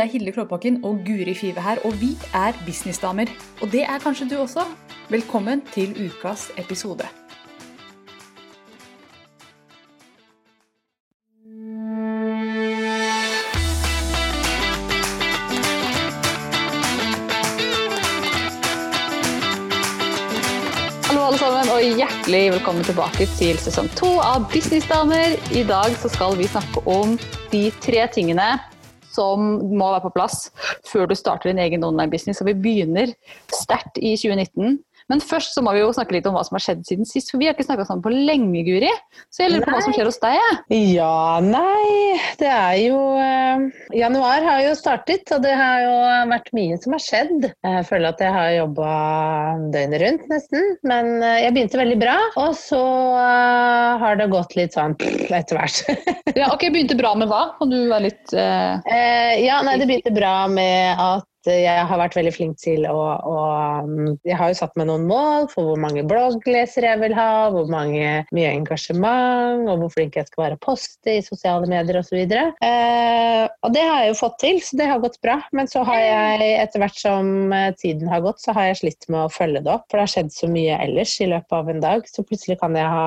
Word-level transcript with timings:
Det 0.00 0.06
er 0.06 0.12
Hilde 0.12 0.32
Klåbakken 0.32 0.78
og 0.84 1.02
Guri 1.04 1.34
Five 1.36 1.60
her, 1.60 1.76
og 1.84 1.92
vi 2.00 2.14
er 2.34 2.56
businessdamer. 2.66 3.28
Og 3.60 3.68
det 3.72 3.82
er 3.82 3.98
kanskje 4.00 4.30
du 4.30 4.38
også. 4.40 4.64
Velkommen 5.12 5.60
til 5.74 5.92
ukas 6.06 6.48
episode. 6.56 7.04
Hjertelig 21.80 22.52
velkommen 22.52 22.84
tilbake 22.84 23.26
til 23.36 23.58
sesong 23.58 23.88
to 23.98 24.08
av 24.24 24.48
Businessdamer. 24.52 25.36
I 25.52 25.62
dag 25.68 25.96
skal 26.00 26.36
vi 26.38 26.48
snakke 26.48 26.80
om 26.88 27.18
de 27.52 27.62
tre 27.84 28.06
tingene 28.14 28.52
som 29.14 29.58
må 29.70 29.90
være 29.92 30.04
på 30.06 30.14
plass 30.16 30.50
før 30.88 31.10
du 31.10 31.16
starter 31.18 31.50
din 31.50 31.62
egen 31.62 31.84
online-business. 31.86 32.42
Og 32.42 32.50
vi 32.50 32.58
begynner 32.66 33.14
sterkt 33.54 33.98
i 33.98 34.14
2019. 34.16 34.78
Men 35.10 35.22
først 35.24 35.56
så 35.56 35.64
må 35.64 35.74
vi 35.76 35.82
jo 35.82 35.92
snakke 35.94 36.16
litt 36.16 36.28
om 36.30 36.36
hva 36.36 36.44
som 36.46 36.56
har 36.56 36.64
skjedd 36.64 36.84
siden 36.88 37.08
sist. 37.08 37.32
For 37.32 37.40
vi 37.40 37.48
har 37.48 37.56
ikke 37.56 37.66
snakka 37.66 37.88
sammen 37.88 38.04
på 38.04 38.12
lenge, 38.14 38.64
Guri. 38.66 38.90
Så 39.30 39.44
jeg 39.44 39.54
lurer 39.54 39.66
på 39.66 39.74
hva 39.74 39.82
som 39.84 39.96
skjer 39.96 40.10
hos 40.10 40.20
deg. 40.22 40.38
Ja, 40.38 41.00
Ja, 41.00 41.40
nei 41.42 42.18
Det 42.40 42.48
er 42.48 42.76
jo 42.82 42.98
eh, 43.20 43.62
Januar 43.96 44.44
har 44.44 44.60
jo 44.64 44.74
startet, 44.78 45.28
og 45.34 45.42
det 45.44 45.52
har 45.56 45.84
jo 45.84 45.94
vært 46.30 46.50
mye 46.56 46.78
som 46.82 46.94
har 46.96 47.02
skjedd. 47.04 47.48
Jeg 47.66 47.86
føler 47.88 48.12
at 48.12 48.22
jeg 48.22 48.34
har 48.34 48.50
jobba 48.56 48.90
døgnet 49.74 50.02
rundt, 50.04 50.26
nesten. 50.32 50.74
Men 50.86 51.12
eh, 51.18 51.40
jeg 51.44 51.54
begynte 51.56 51.80
veldig 51.80 51.98
bra, 52.00 52.16
og 52.42 52.54
så 52.58 52.82
eh, 53.20 54.04
har 54.04 54.20
det 54.20 54.30
gått 54.32 54.56
litt 54.58 54.76
sånn 54.76 54.96
etter 55.40 55.58
hvert. 55.58 55.82
Ja, 56.36 56.50
ok, 56.52 56.68
Begynte 56.70 56.94
bra 56.98 57.14
med 57.18 57.30
hva? 57.30 57.42
Kan 57.58 57.72
du 57.72 57.78
være 57.90 58.06
litt 58.08 58.34
eh, 58.36 58.78
Eh, 58.90 59.44
ja, 59.44 59.60
nei, 59.66 59.76
det 59.80 59.88
begynte 59.88 60.12
bra 60.14 60.34
med 60.50 61.00
at 61.00 61.26
jeg 61.48 61.84
har 61.88 62.00
vært 62.00 62.16
veldig 62.18 62.32
flink 62.34 62.58
til 62.60 62.84
å, 62.90 62.96
å 63.24 63.36
Jeg 64.26 64.36
har 64.36 64.50
jo 64.50 64.58
satt 64.58 64.74
meg 64.76 64.90
noen 64.90 65.06
mål 65.08 65.48
for 65.52 65.70
hvor 65.70 65.80
mange 65.80 66.04
blogglesere 66.08 66.90
jeg 66.92 67.00
vil 67.00 67.14
ha, 67.16 67.48
hvor 67.54 67.70
mange, 67.72 68.24
mye 68.36 68.50
engasjement, 68.52 69.64
og 69.70 69.84
hvor 69.84 69.94
flink 69.94 70.18
jeg 70.18 70.28
skal 70.28 70.44
være 70.44 70.58
å 70.58 70.62
poste 70.64 71.16
i 71.16 71.24
sosiale 71.24 71.68
medier 71.70 72.00
osv. 72.00 72.18
Eh, 72.20 73.44
og 73.64 73.74
det 73.74 73.84
har 73.86 74.04
jeg 74.04 74.12
jo 74.12 74.18
fått 74.20 74.38
til, 74.42 74.60
så 74.64 74.80
det 74.80 74.88
har 74.90 75.02
gått 75.02 75.20
bra. 75.24 75.38
Men 75.56 75.70
så 75.70 75.84
har 75.88 76.00
jeg, 76.00 76.50
etter 76.60 76.84
hvert 76.84 77.00
som 77.00 77.54
eh, 77.56 77.70
tiden 77.80 78.10
har 78.12 78.24
gått, 78.24 78.42
så 78.44 78.54
har 78.56 78.70
jeg 78.70 78.80
slitt 78.82 79.08
med 79.08 79.22
å 79.24 79.32
følge 79.32 79.64
det 79.64 79.72
opp. 79.72 79.86
For 79.88 79.98
det 79.98 80.06
har 80.06 80.14
skjedd 80.14 80.34
så 80.34 80.50
mye 80.50 80.78
ellers 80.84 81.16
i 81.20 81.30
løpet 81.30 81.56
av 81.56 81.72
en 81.72 81.84
dag. 81.84 82.08
Så 82.10 82.24
plutselig 82.26 82.60
kan 82.60 82.76
jeg 82.78 82.90
ha, 82.92 83.06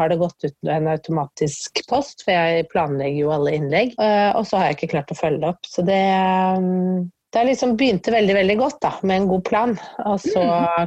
har 0.00 0.12
det 0.12 0.20
gått 0.22 0.46
ut 0.46 0.72
en 0.76 0.90
automatisk 0.94 1.84
post, 1.90 2.24
for 2.24 2.34
jeg 2.34 2.68
planlegger 2.72 3.20
jo 3.26 3.34
alle 3.34 3.56
innlegg. 3.58 3.94
Eh, 4.00 4.30
og 4.32 4.48
så 4.48 4.60
har 4.60 4.70
jeg 4.70 4.80
ikke 4.80 4.94
klart 4.96 5.12
å 5.14 5.18
følge 5.18 5.42
det 5.44 5.52
opp. 5.52 5.68
Så 5.68 5.84
det 5.86 6.00
mm, 6.64 7.04
det 7.34 7.44
liksom 7.50 7.76
begynte 7.76 8.14
veldig 8.14 8.34
veldig 8.36 8.56
godt 8.60 8.80
da, 8.84 8.92
med 9.02 9.22
en 9.22 9.30
god 9.30 9.44
plan, 9.48 9.76
og 10.06 10.20
så 10.22 10.42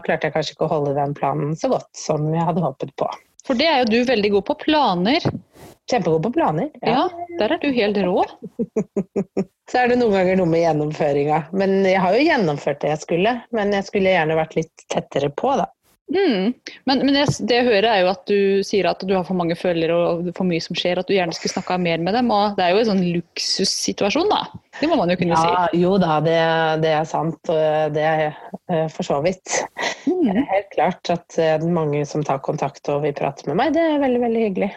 klarte 0.06 0.30
jeg 0.30 0.36
kanskje 0.36 0.56
ikke 0.56 0.68
å 0.68 0.74
holde 0.78 0.96
den 0.98 1.16
planen 1.18 1.56
så 1.60 1.70
godt 1.72 1.90
som 1.98 2.30
jeg 2.34 2.46
hadde 2.48 2.64
håpet 2.64 2.94
på. 3.00 3.10
For 3.48 3.60
det 3.60 3.68
er 3.68 3.82
jo 3.82 3.92
du 3.92 4.00
veldig 4.08 4.32
god 4.36 4.46
på. 4.50 4.56
Planer. 4.66 5.28
Kjempegod 5.88 6.24
på 6.26 6.34
planer. 6.36 6.72
Ja, 6.84 7.06
der 7.40 7.54
er 7.56 7.62
du 7.62 7.70
helt 7.72 8.00
rå. 8.04 8.26
Så 9.72 9.82
er 9.82 9.92
det 9.92 9.98
noen 10.00 10.16
ganger 10.16 10.38
noe 10.40 10.48
med 10.52 10.64
gjennomføringa. 10.64 11.40
Men 11.56 11.80
jeg 11.88 12.00
har 12.04 12.16
jo 12.16 12.26
gjennomført 12.28 12.82
det 12.84 12.92
jeg 12.94 13.04
skulle, 13.04 13.34
men 13.56 13.72
jeg 13.76 13.88
skulle 13.88 14.14
gjerne 14.14 14.38
vært 14.40 14.56
litt 14.60 14.86
tettere 14.92 15.32
på, 15.32 15.54
da. 15.60 15.68
Mm. 16.08 16.54
Men, 16.88 17.02
men 17.04 17.10
det, 17.12 17.26
det 17.50 17.58
jeg 17.58 17.66
hører 17.68 17.88
er 17.92 18.02
jo 18.06 18.12
at 18.14 18.22
du 18.30 18.64
sier 18.64 18.88
at 18.88 19.02
du 19.04 19.12
har 19.12 19.26
for 19.28 19.36
mange 19.36 19.58
følgere 19.60 19.96
og 19.98 20.30
for 20.38 20.48
mye 20.48 20.64
som 20.64 20.78
skjer, 20.80 21.02
at 21.02 21.10
du 21.10 21.16
gjerne 21.18 21.36
skulle 21.36 21.52
snakka 21.58 21.78
mer 21.84 22.00
med 22.04 22.16
dem. 22.16 22.32
og 22.32 22.56
Det 22.56 22.64
er 22.64 22.74
jo 22.74 22.82
en 22.84 22.90
sånn 22.94 23.04
luksussituasjon, 23.18 24.32
da. 24.32 24.42
Det 24.80 24.88
må 24.92 25.00
man 25.00 25.12
jo 25.12 25.18
kunne 25.20 25.36
Ja, 25.36 25.68
si. 25.68 25.82
jo 25.82 25.98
da, 26.02 26.20
det, 26.24 26.40
det 26.86 26.94
er 26.96 27.08
sant. 27.10 27.40
og 27.52 27.96
Det 27.98 28.08
er 28.08 28.26
eh, 28.72 28.88
for 28.94 29.04
så 29.08 29.20
vidt. 29.26 29.60
Det 30.08 30.32
er 30.32 30.44
helt 30.54 30.70
klart 30.76 31.12
at 31.14 31.40
er 31.44 31.64
mange 31.68 32.06
som 32.08 32.24
tar 32.24 32.40
kontakt 32.46 32.88
og 32.94 33.04
vil 33.04 33.16
prate 33.18 33.48
med 33.50 33.60
meg. 33.60 33.76
Det 33.76 33.84
er 33.84 34.00
veldig, 34.04 34.22
veldig 34.24 34.46
hyggelig. 34.48 34.72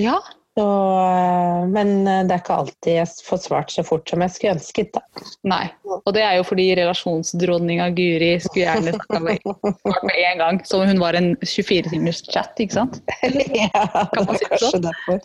Ja. 0.00 0.18
Så, 0.54 0.64
eh, 1.02 1.64
men 1.74 2.04
det 2.06 2.30
er 2.30 2.38
ikke 2.38 2.56
alltid 2.62 2.92
jeg 3.00 3.10
får 3.26 3.40
svart 3.42 3.72
så 3.74 3.82
fort 3.86 4.06
som 4.10 4.22
jeg 4.22 4.30
skulle 4.30 4.52
ønsket. 4.54 4.92
Da. 4.94 5.02
Nei. 5.50 5.64
Og 5.96 6.12
det 6.14 6.22
er 6.22 6.36
jo 6.38 6.44
fordi 6.46 6.68
relasjonsdronninga 6.78 7.88
Guri 7.96 8.30
skulle 8.44 8.68
gjerne 8.68 8.94
svart 8.94 10.04
med 10.06 10.20
en 10.20 10.42
gang. 10.42 10.60
Som 10.68 10.84
hun 10.86 11.02
var 11.02 11.18
en 11.18 11.32
24-timers 11.42 12.22
chat, 12.28 12.54
ikke 12.62 12.76
sant? 12.78 13.00
ja, 13.64 13.70
Kan 14.14 14.28
man 14.28 14.38
det 14.38 14.46
er 14.46 14.52
kanskje 14.52 14.70
sånn? 14.70 14.86
derfor. 14.86 15.20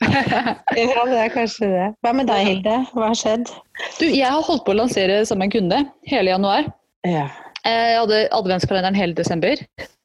Ja, 0.80 1.06
det 1.12 1.22
er 1.22 1.34
kanskje 1.36 1.72
det. 1.76 1.88
Hva 2.06 2.16
med 2.18 2.30
deg, 2.32 2.48
Hilde? 2.50 2.80
Hva 2.96 3.12
har 3.12 3.22
skjedd? 3.22 3.54
Du, 4.00 4.08
jeg 4.08 4.26
har 4.26 4.42
holdt 4.46 4.66
på 4.66 4.74
å 4.74 4.80
lansere 4.82 5.22
sammen 5.30 5.48
en 5.50 5.54
kunde 5.54 5.84
hele 6.10 6.34
januar. 6.34 6.72
Ja. 7.08 7.28
Eh, 7.68 7.94
Jeg 7.94 8.00
hadde 8.00 8.20
adventskalenderen 8.36 8.96
hele 8.98 9.18
desember. 9.18 9.60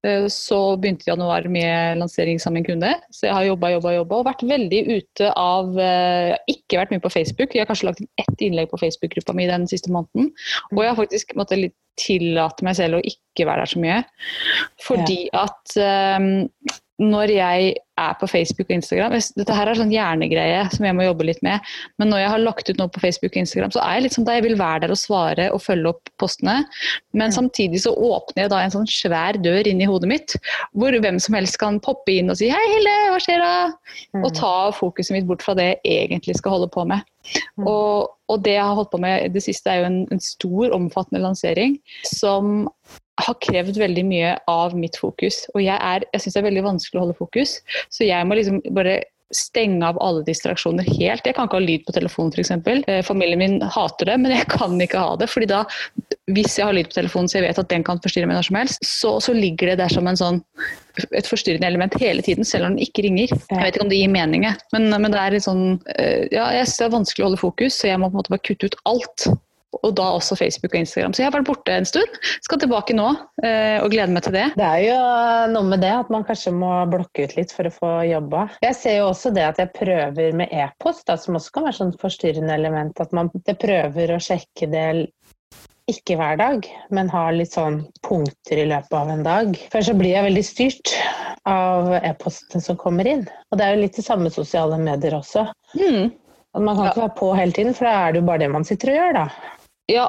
Eh, 0.05 0.27
Så 0.29 0.77
begynte 0.81 1.07
januar 1.09 1.47
med 1.49 1.99
lansering 1.99 2.41
sammen 2.41 2.63
med 2.63 2.65
en 2.65 2.71
kunde. 2.73 2.93
Så 3.11 3.27
jeg 3.29 3.35
har 3.35 3.45
jobba, 3.45 3.71
jobba, 3.77 3.95
jobba 3.95 4.19
og 4.19 4.27
vært 4.27 4.45
veldig 4.49 4.81
ute 4.97 5.31
av 5.37 5.79
eh, 5.79 6.35
Jeg 6.35 6.35
har 6.35 6.57
ikke 6.57 6.81
vært 6.83 6.95
mye 6.95 7.05
på 7.05 7.15
Facebook. 7.15 7.55
Jeg 7.55 7.65
har 7.65 7.71
kanskje 7.71 7.89
lagt 7.91 8.03
inn 8.03 8.11
ett 8.19 8.45
innlegg 8.45 8.71
på 8.71 8.81
Facebook-gruppa 8.83 9.35
mi 9.35 9.47
den 9.51 9.67
siste 9.71 9.93
måneden. 9.93 10.33
Og 10.73 10.83
jeg 10.83 10.93
har 10.93 11.01
faktisk 11.01 11.35
måttet 11.39 11.63
litt 11.63 11.77
tillate 12.01 12.65
meg 12.67 12.75
selv 12.75 12.99
å 12.99 13.05
ikke 13.07 13.47
være 13.47 13.63
der 13.63 13.71
så 13.71 13.83
mye. 13.83 14.01
Fordi 14.83 15.21
at 15.33 15.77
eh, 15.79 16.31
når 17.03 17.33
jeg 17.35 17.75
er 17.99 18.15
på 18.19 18.27
Facebook 18.31 18.69
og 18.69 18.77
Instagram 18.77 19.15
Dette 19.39 19.55
her 19.55 19.71
er 19.71 19.79
sånn 19.79 19.93
hjernegreie 19.93 20.65
som 20.75 20.87
jeg 20.87 20.95
må 20.99 21.07
jobbe 21.07 21.27
litt 21.27 21.41
med. 21.47 21.63
Men 21.99 22.11
når 22.11 22.23
jeg 22.23 22.31
har 22.33 22.43
lagt 22.43 22.71
ut 22.71 22.79
noe 22.81 22.91
på 22.91 23.03
Facebook 23.03 23.35
og 23.35 23.41
Instagram, 23.43 23.73
så 23.75 23.83
er 23.83 23.97
jeg 23.97 24.05
litt 24.05 24.17
sånn 24.17 24.27
da 24.27 24.37
jeg 24.37 24.45
vil 24.47 24.59
være 24.59 24.85
der 24.85 24.95
og 24.95 25.01
svare 25.01 25.49
og 25.55 25.63
følge 25.63 25.91
opp 25.91 26.11
postene. 26.23 26.57
Men 27.15 27.35
samtidig 27.35 27.85
så 27.85 27.95
åpner 27.95 28.45
jeg 28.45 28.53
da 28.55 28.63
en 28.63 28.75
sånn 28.75 28.91
svær 28.91 29.39
dør 29.43 29.71
inn 29.71 29.83
i 29.83 29.89
hodet 29.91 30.11
mitt, 30.11 30.37
hvor 30.75 30.95
hvem 30.95 31.21
som 31.23 31.39
helst 31.39 31.59
kan 31.63 31.81
poppe 31.83 32.15
inn 32.15 32.31
og 32.31 32.39
si 32.39 32.51
'hei, 32.51 32.65
Hille, 32.75 32.97
hva 33.15 33.23
skjer 33.23 33.43
da?' 33.43 34.23
Og 34.23 34.31
ta 34.35 34.55
fokuset 34.75 35.15
mitt 35.15 35.27
bort 35.31 35.43
fra 35.43 35.55
det 35.59 35.71
jeg 35.85 36.09
egentlig 36.09 36.39
skal 36.39 36.59
holde 36.59 36.71
på 36.75 36.87
med. 36.87 37.03
Mm. 37.59 37.67
Og, 37.67 38.11
og 38.29 38.43
det 38.45 38.59
jeg 38.59 38.65
har 38.65 38.75
holdt 38.75 38.93
på 38.93 39.01
med 39.03 39.33
det 39.35 39.43
siste, 39.43 39.71
er 39.71 39.83
jo 39.83 39.91
en, 39.91 40.01
en 40.13 40.21
stor, 40.21 40.75
omfattende 40.77 41.23
lansering 41.23 41.79
som 42.07 42.69
har 43.23 43.37
krevd 43.45 43.79
veldig 43.79 44.05
mye 44.09 44.35
av 44.51 44.75
mitt 44.79 44.97
fokus. 44.99 45.45
Og 45.55 45.63
jeg, 45.63 45.79
er- 45.79 46.07
jeg 46.13 46.21
syns 46.25 46.35
det 46.35 46.43
er 46.43 46.49
veldig 46.51 46.65
vanskelig 46.67 46.99
å 47.01 47.05
holde 47.07 47.19
fokus, 47.19 47.59
så 47.95 48.07
jeg 48.09 48.27
må 48.27 48.39
liksom 48.39 48.63
bare 48.75 49.03
stenge 49.35 49.83
av 49.87 49.97
alle 50.05 50.23
distraksjoner 50.27 50.87
helt. 50.99 51.25
Jeg 51.27 51.35
kan 51.35 51.49
ikke 51.49 51.59
ha 51.59 51.65
lyd 51.65 51.85
på 51.87 51.95
telefonen 51.97 52.31
f.eks. 52.37 52.51
Eh, 52.87 53.01
familien 53.07 53.41
min 53.41 53.57
hater 53.75 54.07
det, 54.07 54.17
men 54.23 54.35
jeg 54.35 54.47
kan 54.53 54.77
ikke 54.81 55.01
ha 55.01 55.17
det. 55.19 55.27
fordi 55.33 55.49
da, 55.51 55.63
hvis 56.31 56.59
jeg 56.59 56.69
har 56.69 56.77
lyd 56.77 56.91
på 56.91 56.99
telefonen 57.01 57.31
så 57.31 57.41
jeg 57.41 57.49
vet 57.49 57.59
at 57.59 57.71
den 57.73 57.83
kan 57.87 57.99
forstyrre 58.05 58.29
meg 58.31 58.39
når 58.39 58.47
som 58.51 58.59
helst, 58.61 58.85
så, 58.87 59.15
så 59.25 59.35
ligger 59.35 59.73
det 59.73 59.79
der 59.83 59.91
som 59.95 60.07
sånn 60.21 60.43
et 61.17 61.27
forstyrrende 61.27 61.67
element 61.67 61.97
hele 61.99 62.23
tiden, 62.23 62.47
selv 62.47 62.69
om 62.69 62.77
den 62.77 62.85
ikke 62.87 63.03
ringer. 63.09 63.33
Jeg 63.33 63.59
vet 63.65 63.75
ikke 63.75 63.87
om 63.89 63.91
det 63.91 63.99
gir 63.99 64.13
mening, 64.13 64.47
men, 64.77 64.87
men 64.93 65.11
det 65.11 65.19
er 65.25 65.35
litt 65.35 65.47
sånn 65.49 65.65
eh, 65.97 66.29
Ja, 66.31 66.53
jeg 66.55 66.69
synes 66.69 66.79
det 66.79 66.87
er 66.87 66.95
vanskelig 66.99 67.25
å 67.25 67.29
holde 67.33 67.43
fokus, 67.43 67.81
så 67.81 67.91
jeg 67.91 67.99
må 67.99 68.13
på 68.13 68.15
en 68.19 68.23
måte 68.23 68.35
bare 68.37 68.45
kutte 68.47 68.71
ut 68.71 68.79
alt. 68.93 69.27
Og 69.83 69.95
da 69.99 70.07
også 70.17 70.37
Facebook 70.39 70.75
og 70.75 70.81
Instagram. 70.85 71.15
Så 71.15 71.23
jeg 71.23 71.29
har 71.31 71.37
vært 71.39 71.49
borte 71.49 71.75
en 71.75 71.89
stund. 71.89 72.19
Skal 72.45 72.61
tilbake 72.63 72.97
nå 72.97 73.09
eh, 73.45 73.81
og 73.83 73.91
gleder 73.95 74.13
meg 74.15 74.27
til 74.27 74.37
det. 74.37 74.47
Det 74.59 74.69
er 74.69 74.83
jo 74.87 74.99
noe 75.55 75.71
med 75.73 75.83
det 75.85 75.93
at 75.97 76.13
man 76.15 76.27
kanskje 76.29 76.55
må 76.55 76.71
blokke 76.93 77.27
ut 77.27 77.37
litt 77.39 77.53
for 77.55 77.69
å 77.69 77.75
få 77.75 77.93
jobba. 78.11 78.47
Jeg 78.65 78.79
ser 78.79 78.99
jo 79.01 79.11
også 79.11 79.35
det 79.35 79.49
at 79.49 79.61
jeg 79.63 79.73
prøver 79.77 80.37
med 80.37 80.53
e-post, 80.55 81.11
som 81.25 81.41
også 81.41 81.57
kan 81.57 81.69
være 81.69 81.79
sånn 81.81 81.95
forstyrrende 82.01 82.55
element. 82.55 83.01
At 83.03 83.13
man 83.17 83.33
prøver 83.35 84.15
å 84.15 84.23
sjekke 84.23 84.71
det 84.73 84.87
ikke 85.91 86.17
hver 86.17 86.39
dag, 86.41 86.65
men 86.97 87.11
har 87.13 87.35
litt 87.37 87.53
sånn 87.53 87.83
punkter 88.07 88.63
i 88.63 88.69
løpet 88.71 88.95
av 88.97 89.11
en 89.13 89.25
dag. 89.27 89.59
For 89.73 89.85
så 89.85 89.93
blir 89.97 90.15
jeg 90.15 90.25
veldig 90.31 90.45
styrt 90.47 90.95
av 91.49 91.91
e-postene 91.99 92.65
som 92.65 92.79
kommer 92.81 93.09
inn. 93.09 93.27
Og 93.53 93.61
det 93.61 93.67
er 93.67 93.75
jo 93.77 93.83
litt 93.83 93.99
det 93.99 94.07
samme 94.07 94.33
sosiale 94.33 94.79
medier 94.81 95.19
også. 95.19 95.45
Mm. 95.77 96.13
Man 96.57 96.77
kan 96.77 96.85
Ja. 96.87 96.91
ikke 96.93 97.03
være 97.05 97.19
på 97.19 97.29
hele 97.37 97.53
tiden, 97.53 97.75
for 97.75 97.85
da 97.85 97.93
er 98.07 98.13
det 98.13 98.23
jo 98.23 98.27
bare 98.31 98.39
det 98.39 98.51
man 98.51 98.65
sitter 98.65 98.93
og 98.93 98.97
gjør, 98.97 99.13
da. 99.19 99.29
Ja, 99.93 100.09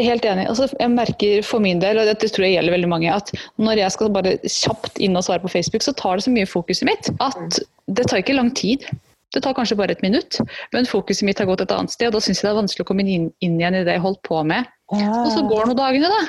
helt 0.00 0.24
enig. 0.24 0.46
Altså, 0.48 0.68
jeg 0.80 0.92
merker 0.92 1.46
for 1.46 1.62
min 1.64 1.80
del, 1.82 2.00
og 2.00 2.08
dette 2.08 2.28
tror 2.32 2.46
jeg 2.46 2.58
gjelder 2.58 2.76
veldig 2.76 2.90
mange, 2.90 3.12
at 3.12 3.32
når 3.60 3.80
jeg 3.82 3.94
skal 3.96 4.12
bare 4.14 4.36
kjapt 4.42 5.00
inn 5.04 5.16
og 5.18 5.26
svare 5.26 5.44
på 5.44 5.52
Facebook, 5.52 5.84
så 5.84 5.94
tar 5.96 6.18
det 6.18 6.26
så 6.26 6.34
mye 6.34 6.48
fokuset 6.48 6.88
mitt 6.88 7.10
at 7.24 7.60
det 7.86 8.08
tar 8.08 8.22
ikke 8.22 8.36
lang 8.36 8.52
tid. 8.56 8.86
Det 9.34 9.42
tar 9.42 9.56
kanskje 9.56 9.76
bare 9.76 9.96
et 9.96 10.04
minutt, 10.04 10.38
men 10.72 10.86
fokuset 10.86 11.26
mitt 11.26 11.40
har 11.42 11.48
gått 11.50 11.64
et 11.64 11.72
annet 11.74 11.90
sted, 11.90 12.06
og 12.08 12.16
da 12.16 12.22
syns 12.22 12.38
jeg 12.38 12.46
det 12.46 12.52
er 12.52 12.60
vanskelig 12.60 12.84
å 12.84 12.88
komme 12.88 13.02
inn, 13.02 13.32
inn 13.42 13.58
igjen 13.58 13.80
i 13.80 13.82
det 13.86 13.96
jeg 13.96 14.04
holdt 14.04 14.22
på 14.26 14.44
med. 14.46 14.68
Og 14.94 15.30
så 15.32 15.42
går 15.48 15.66
nå 15.66 15.74
dagene, 15.78 16.10
da. 16.12 16.20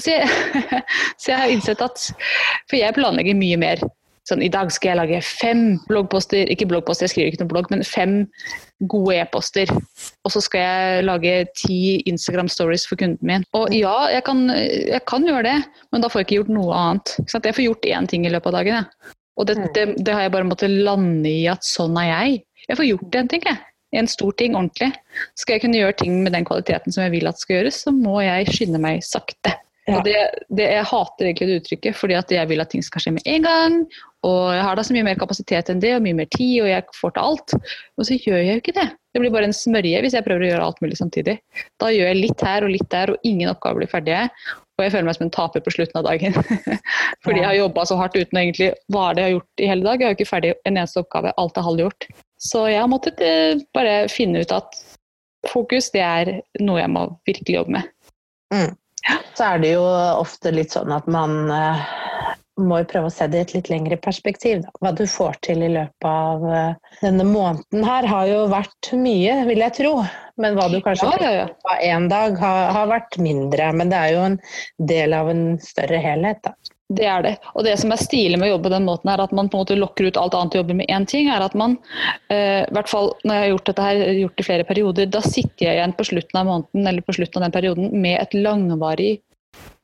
Så 0.00 0.14
jeg, 0.14 0.30
så 1.20 1.34
jeg 1.34 1.40
har 1.42 1.52
innsett 1.52 1.82
at 1.84 2.06
For 2.70 2.78
jeg 2.78 2.96
planlegger 2.96 3.36
mye 3.36 3.58
mer. 3.60 3.82
Sånn, 4.24 4.40
I 4.40 4.48
dag 4.48 4.70
skal 4.72 4.94
jeg 4.94 5.00
lage 5.02 5.18
fem 5.26 5.64
bloggposter, 5.84 6.48
ikke 6.48 6.68
bloggposter, 6.70 7.04
jeg 7.04 7.12
skriver 7.12 7.32
ikke 7.32 7.42
noen 7.42 7.50
blogg, 7.50 7.66
men 7.72 7.84
fem 7.84 8.14
gode 8.88 9.18
e-poster. 9.20 9.68
Og 10.24 10.32
så 10.32 10.40
skal 10.44 10.64
jeg 10.64 11.04
lage 11.04 11.34
ti 11.60 11.80
Instagram 12.08 12.48
stories 12.48 12.86
for 12.88 13.00
kunden 13.00 13.20
min. 13.20 13.44
Og 13.56 13.74
ja, 13.76 13.92
jeg 14.14 14.24
kan, 14.24 14.46
jeg 14.48 15.02
kan 15.10 15.28
gjøre 15.28 15.44
det, 15.50 15.58
men 15.92 16.04
da 16.04 16.08
får 16.08 16.22
jeg 16.22 16.28
ikke 16.28 16.40
gjort 16.40 16.54
noe 16.56 16.80
annet. 16.80 17.14
Jeg 17.28 17.58
får 17.58 17.66
gjort 17.66 17.92
én 17.98 18.08
ting 18.08 18.24
i 18.24 18.32
løpet 18.32 18.48
av 18.52 18.58
dagen. 18.62 18.80
jeg. 18.80 19.14
Og 19.36 19.48
det, 19.50 19.58
det, 19.74 19.86
det 20.06 20.14
har 20.14 20.26
jeg 20.26 20.34
bare 20.34 20.48
måttet 20.48 20.72
lande 20.72 21.28
i 21.28 21.44
at 21.50 21.66
sånn 21.66 21.96
er 22.00 22.10
jeg. 22.10 22.42
Jeg 22.68 22.78
får 22.80 22.88
gjort 22.88 23.18
en 23.20 23.30
ting, 23.32 23.44
jeg. 23.50 23.62
en 23.94 24.08
stor 24.10 24.32
ting 24.38 24.56
ordentlig, 24.58 24.90
skal 25.38 25.56
jeg 25.56 25.64
kunne 25.66 25.78
gjøre 25.78 25.98
ting 26.00 26.16
med 26.24 26.34
den 26.34 26.46
kvaliteten 26.48 26.94
som 26.94 27.04
jeg 27.04 27.12
vil 27.18 27.28
at 27.30 27.38
skal 27.42 27.60
gjøres, 27.60 27.82
så 27.84 27.92
må 27.94 28.20
jeg 28.24 28.48
skynde 28.50 28.80
meg 28.82 29.04
sakte. 29.06 29.52
Ja. 29.84 29.98
Og 29.98 30.06
det, 30.06 30.16
det, 30.48 30.64
jeg 30.72 30.84
hater 30.88 31.26
egentlig 31.28 31.46
det 31.50 31.56
uttrykket, 31.60 31.96
fordi 31.98 32.14
at 32.16 32.30
jeg 32.32 32.48
vil 32.48 32.62
at 32.62 32.70
ting 32.72 32.84
skal 32.84 33.02
skje 33.04 33.12
med 33.18 33.26
en 33.28 33.44
gang. 33.44 33.74
Og 34.24 34.54
jeg 34.56 34.62
har 34.64 34.78
da 34.78 34.84
så 34.86 34.94
mye 34.96 35.04
mer 35.04 35.18
kapasitet 35.20 35.68
enn 35.68 35.82
det, 35.82 35.90
og 35.98 36.04
mye 36.06 36.16
mer 36.16 36.28
tid, 36.32 36.62
og 36.62 36.70
jeg 36.70 36.86
får 36.96 37.12
til 37.12 37.26
alt. 37.28 37.54
Og 38.00 38.08
så 38.08 38.16
gjør 38.16 38.40
jeg 38.40 38.48
jo 38.48 38.62
ikke 38.62 38.76
det. 38.78 38.86
Det 39.12 39.20
blir 39.20 39.34
bare 39.34 39.50
en 39.50 39.56
smørje 39.56 40.00
hvis 40.00 40.16
jeg 40.16 40.24
prøver 40.26 40.46
å 40.46 40.48
gjøre 40.48 40.68
alt 40.70 40.80
mulig 40.82 40.96
samtidig. 40.98 41.36
Da 41.82 41.90
gjør 41.92 42.08
jeg 42.10 42.20
litt 42.22 42.44
her 42.48 42.64
og 42.64 42.72
litt 42.72 42.88
der, 42.94 43.12
og 43.12 43.28
ingen 43.28 43.52
oppgaver 43.52 43.82
blir 43.82 43.92
ferdige. 43.92 44.22
Og 44.74 44.86
jeg 44.86 44.94
føler 44.94 45.06
meg 45.06 45.18
som 45.18 45.26
en 45.26 45.34
taper 45.36 45.62
på 45.62 45.74
slutten 45.76 46.00
av 46.00 46.06
dagen. 46.08 46.34
Fordi 47.26 47.42
jeg 47.42 47.46
har 47.46 47.58
jobba 47.60 47.84
så 47.86 47.98
hardt 48.00 48.16
uten 48.16 48.40
å 48.40 48.42
egentlig 48.42 48.70
Hva 48.90 49.04
er 49.10 49.18
det 49.18 49.22
jeg 49.22 49.28
har 49.28 49.36
gjort 49.36 49.62
i 49.62 49.68
hele 49.70 49.86
dag? 49.86 50.00
Jeg 50.00 50.08
har 50.08 50.14
jo 50.14 50.18
ikke 50.18 50.32
ferdig 50.32 50.54
en 50.56 50.78
eneste 50.78 51.04
oppgave. 51.04 51.34
Alt 51.44 51.60
er 51.60 51.68
halvgjort. 51.68 52.08
Så 52.44 52.64
jeg 52.72 52.80
har 52.80 52.90
måttet 52.90 53.20
eh, 53.24 53.60
bare 53.76 53.98
finne 54.12 54.42
ut 54.42 54.56
at 54.56 54.80
fokus, 55.52 55.90
det 55.92 56.02
er 56.02 56.32
noe 56.64 56.80
jeg 56.80 56.92
må 56.92 57.04
virkelig 57.28 57.60
jobbe 57.60 57.76
med. 57.76 57.92
Mm. 58.54 58.72
Så 59.34 59.44
er 59.44 59.62
det 59.62 59.74
jo 59.74 59.84
ofte 59.84 60.52
litt 60.54 60.74
sånn 60.74 60.92
at 60.94 61.06
man 61.10 61.50
eh, 61.52 61.86
må 62.62 62.78
jo 62.80 62.86
prøve 62.90 63.08
å 63.10 63.12
se 63.12 63.26
det 63.30 63.40
i 63.40 63.44
et 63.44 63.54
litt 63.56 63.70
lengre 63.72 63.98
perspektiv. 64.00 64.62
Da. 64.62 64.72
Hva 64.80 64.92
du 64.96 65.04
får 65.10 65.40
til 65.46 65.64
i 65.66 65.70
løpet 65.74 66.06
av 66.08 66.44
eh, 66.46 66.92
denne 67.02 67.26
måneden 67.26 67.86
her 67.86 68.06
har 68.10 68.28
jo 68.30 68.44
vært 68.52 68.92
mye, 68.98 69.40
vil 69.48 69.64
jeg 69.64 69.76
tro. 69.80 69.94
Men 70.40 70.56
hva 70.58 70.68
du 70.70 70.78
kanskje 70.82 71.10
Ja, 71.10 71.18
ja, 71.22 71.32
ja. 71.42 71.48
får 71.66 71.82
én 71.88 72.08
dag, 72.10 72.38
har, 72.42 72.70
har 72.78 72.90
vært 72.90 73.18
mindre. 73.22 73.72
Men 73.74 73.90
det 73.92 74.00
er 74.00 74.14
jo 74.14 74.22
en 74.30 74.38
del 74.94 75.18
av 75.18 75.30
en 75.34 75.44
større 75.62 76.00
helhet, 76.02 76.42
da. 76.46 76.54
Det 76.92 77.06
er 77.08 77.22
det. 77.24 77.32
Og 77.56 77.64
det 77.64 77.78
som 77.80 77.92
er 77.94 78.00
stilig 78.00 78.36
med 78.36 78.50
å 78.50 78.54
jobbe 78.54 78.68
på 78.68 78.74
den 78.74 78.84
måten, 78.84 79.08
er 79.08 79.22
at 79.24 79.32
man 79.32 79.48
på 79.48 79.56
en 79.56 79.64
måte 79.64 79.76
lokker 79.78 80.10
ut 80.10 80.18
alt 80.20 80.34
annet 80.36 80.56
og 80.56 80.60
jobber 80.60 80.76
med 80.82 80.90
én 80.92 81.06
ting. 81.08 81.30
er 81.32 81.40
at 81.40 81.54
man, 81.56 81.78
eh, 82.28 82.68
i 82.68 82.74
hvert 82.76 82.90
fall 82.90 83.14
når 83.24 83.34
jeg 83.34 83.44
har 83.44 83.52
gjort 83.54 83.68
dette 83.70 83.86
her, 83.86 84.02
gjort 84.20 84.40
i 84.40 84.48
flere 84.50 84.64
perioder, 84.68 85.06
da 85.06 85.20
sitter 85.24 85.64
jeg 85.64 85.78
igjen 85.78 85.96
på 85.96 86.04
slutten 86.04 86.40
av 86.40 86.46
måneden 86.46 86.86
eller 86.86 87.00
på 87.00 87.16
slutten 87.16 87.40
av 87.40 87.46
den 87.48 87.56
perioden 87.56 88.02
med 88.02 88.20
et 88.20 88.36
langvarig 88.36 89.22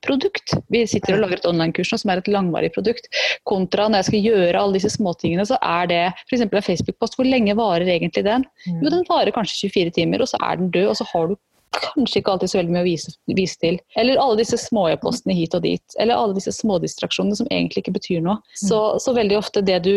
produkt. 0.05 0.55
Vi 0.69 0.85
sitter 0.89 1.17
og 1.17 1.25
lager 1.25 1.41
et 1.41 1.49
online-kurs 1.49 1.93
som 1.95 2.13
er 2.13 2.21
et 2.21 2.29
langvarig 2.29 2.73
produkt. 2.75 3.09
Kontra 3.49 3.89
når 3.89 4.03
jeg 4.03 4.09
skal 4.11 4.27
gjøre 4.29 4.61
alle 4.61 4.79
disse 4.79 4.93
småtingene, 4.97 5.47
så 5.49 5.57
er 5.61 5.91
det 5.91 6.03
f.eks. 6.27 6.45
en 6.45 6.53
Facebook-post. 6.53 7.17
Hvor 7.17 7.29
lenge 7.29 7.57
varer 7.57 7.89
egentlig 7.89 8.25
den? 8.27 8.45
Jo, 8.67 8.89
den 8.89 9.07
varer 9.09 9.33
kanskje 9.35 9.71
24 9.71 9.97
timer, 10.01 10.25
og 10.25 10.29
så 10.29 10.41
er 10.45 10.61
den 10.61 10.73
død, 10.75 10.89
og 10.93 11.01
så 11.01 11.09
har 11.13 11.31
du 11.31 11.37
kanskje 11.71 12.21
ikke 12.21 12.33
alltid 12.35 12.51
så 12.51 12.59
veldig 12.59 12.75
mye 12.75 12.83
å 12.83 12.89
vise, 12.89 13.13
vise 13.37 13.59
til. 13.63 13.79
Eller 14.01 14.21
alle 14.21 14.41
disse 14.41 14.59
små 14.61 14.89
e-postene 14.91 15.37
hit 15.37 15.55
og 15.57 15.63
dit. 15.67 15.97
Eller 16.03 16.19
alle 16.19 16.37
disse 16.37 16.53
smådistraksjonene 16.57 17.39
som 17.39 17.49
egentlig 17.51 17.85
ikke 17.85 17.97
betyr 17.99 18.25
noe. 18.25 18.39
Så, 18.59 18.81
så 19.03 19.15
veldig 19.17 19.39
ofte 19.39 19.63
det 19.67 19.79
du 19.87 19.95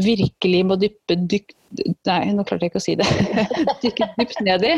virkelig 0.00 0.64
må 0.70 0.78
dyppe 0.80 1.18
dyk, 1.18 1.54
Nei, 2.06 2.28
nå 2.30 2.44
klarte 2.46 2.68
jeg 2.68 2.70
ikke 2.70 2.78
å 2.78 2.84
si 2.84 2.92
det. 2.94 3.06
Dykke 3.82 4.06
dypt 4.14 4.42
ned 4.46 4.62
i. 4.62 4.74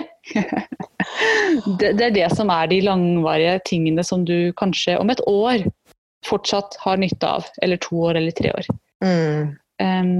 Det, 1.76 1.90
det 1.98 2.06
er 2.06 2.14
det 2.14 2.30
som 2.32 2.48
er 2.54 2.70
de 2.70 2.78
langvarige 2.86 3.58
tingene 3.68 4.04
som 4.06 4.24
du 4.24 4.54
kanskje 4.56 4.94
om 4.96 5.12
et 5.12 5.20
år 5.28 5.66
fortsatt 6.24 6.78
har 6.86 6.96
nytte 7.02 7.28
av. 7.28 7.50
Eller 7.60 7.76
to 7.84 8.00
år 8.08 8.16
eller 8.22 8.32
tre 8.32 8.54
år. 8.56 8.70
Mm. 9.04 9.52
Um, 9.84 10.16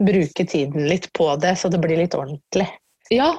Bruke 0.00 0.44
tiden 0.48 0.88
litt 0.88 1.10
på 1.16 1.28
det, 1.40 1.54
så 1.60 1.68
det 1.72 1.80
blir 1.84 2.00
litt 2.00 2.16
ordentlig. 2.16 2.66
Ja, 3.14 3.30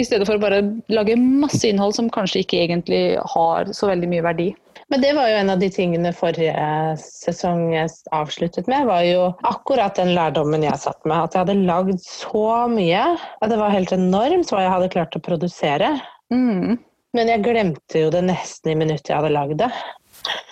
i 0.00 0.04
stedet 0.06 0.26
for 0.26 0.38
å 0.38 0.42
bare 0.42 0.62
lage 0.90 1.16
masse 1.20 1.68
innhold 1.68 1.94
som 1.96 2.10
kanskje 2.12 2.42
ikke 2.42 2.62
egentlig 2.64 3.02
har 3.34 3.70
så 3.76 3.90
veldig 3.92 4.10
mye 4.10 4.24
verdi. 4.26 4.48
Men 4.92 5.00
det 5.00 5.14
var 5.16 5.30
jo 5.30 5.36
en 5.40 5.52
av 5.54 5.60
de 5.62 5.68
tingene 5.72 6.12
forrige 6.14 6.96
sesong 7.00 7.70
jeg 7.72 7.92
avsluttet 8.14 8.68
med, 8.70 8.84
var 8.90 9.04
jo 9.06 9.28
akkurat 9.48 9.96
den 9.96 10.12
lærdommen 10.16 10.66
jeg 10.66 10.82
satt 10.82 11.00
med. 11.08 11.16
At 11.16 11.36
jeg 11.36 11.44
hadde 11.44 11.68
lagd 11.70 12.02
så 12.04 12.66
mye 12.70 13.04
at 13.14 13.52
det 13.52 13.60
var 13.60 13.72
helt 13.74 13.94
enormt 13.96 14.52
hva 14.52 14.64
jeg 14.64 14.74
hadde 14.74 14.92
klart 14.92 15.16
å 15.16 15.24
produsere. 15.24 15.94
Mm. 16.34 16.76
Men 17.14 17.30
jeg 17.30 17.44
glemte 17.46 18.04
jo 18.04 18.10
det 18.12 18.24
nesten 18.26 18.74
i 18.74 18.78
minuttet 18.78 19.12
jeg 19.12 19.20
hadde 19.20 19.34
lagd 19.34 19.60
det. 19.62 19.70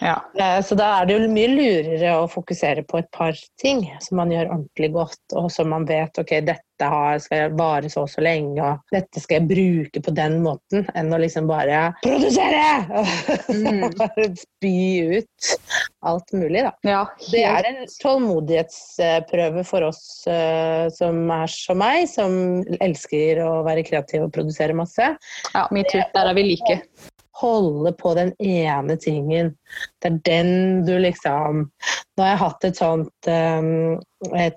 Ja. 0.01 0.17
Eh, 0.39 0.61
Så 0.65 0.77
da 0.79 0.89
er 1.01 1.07
det 1.09 1.17
jo 1.17 1.31
mye 1.33 1.53
lurere 1.53 2.17
å 2.21 2.29
fokusere 2.31 2.85
på 2.89 3.01
et 3.03 3.11
par 3.15 3.37
ting 3.61 3.85
som 4.05 4.21
man 4.21 4.33
gjør 4.35 4.51
ordentlig 4.51 4.93
godt, 4.95 5.23
og 5.39 5.51
som 5.53 5.73
man 5.73 5.87
vet 5.89 6.19
ok, 6.19 6.39
dette 6.45 6.67
skal 6.83 7.21
skal 7.21 7.53
vare 7.55 7.91
så 7.91 8.03
og 8.03 8.11
så 8.11 8.23
lenge, 8.25 8.59
og 8.63 8.95
dette 8.95 9.21
skal 9.23 9.41
jeg 9.41 9.49
bruke 9.51 10.03
på 10.03 10.15
den 10.17 10.41
måten, 10.43 10.87
enn 10.99 11.13
å 11.15 11.21
liksom 11.23 11.47
bare 11.51 11.93
produsere! 12.03 12.65
Mm. 13.53 13.93
Spy 14.43 15.19
ut 15.19 15.53
alt 16.03 16.33
mulig, 16.35 16.65
da. 16.67 16.73
ja 16.87 17.03
Det 17.31 17.45
er 17.47 17.69
en 17.69 17.81
tålmodighetsprøve 18.03 19.65
for 19.69 19.87
oss 19.93 20.03
eh, 20.31 20.89
som 20.95 21.23
er 21.31 21.53
som 21.53 21.79
meg, 21.83 22.07
som 22.11 22.35
elsker 22.83 23.43
å 23.45 23.53
være 23.67 23.87
kreativ 23.87 24.27
og 24.27 24.35
produsere 24.35 24.75
masse. 24.77 25.15
ja, 25.55 25.67
metoo. 25.71 26.03
Der 26.15 26.31
er 26.33 26.39
vi 26.39 26.49
like. 26.51 26.81
Holde 27.41 27.93
på 27.93 28.15
den 28.15 28.33
ene 28.39 28.97
tingen. 29.01 29.53
Det 30.03 30.11
er 30.11 30.19
den 30.27 30.53
du 30.87 30.95
liksom 31.01 31.67
Nå 32.13 32.21
har 32.21 32.35
jeg 32.35 32.41
hatt 32.43 32.65
et 32.69 32.77
sånt 32.77 33.29
um, 33.33 34.01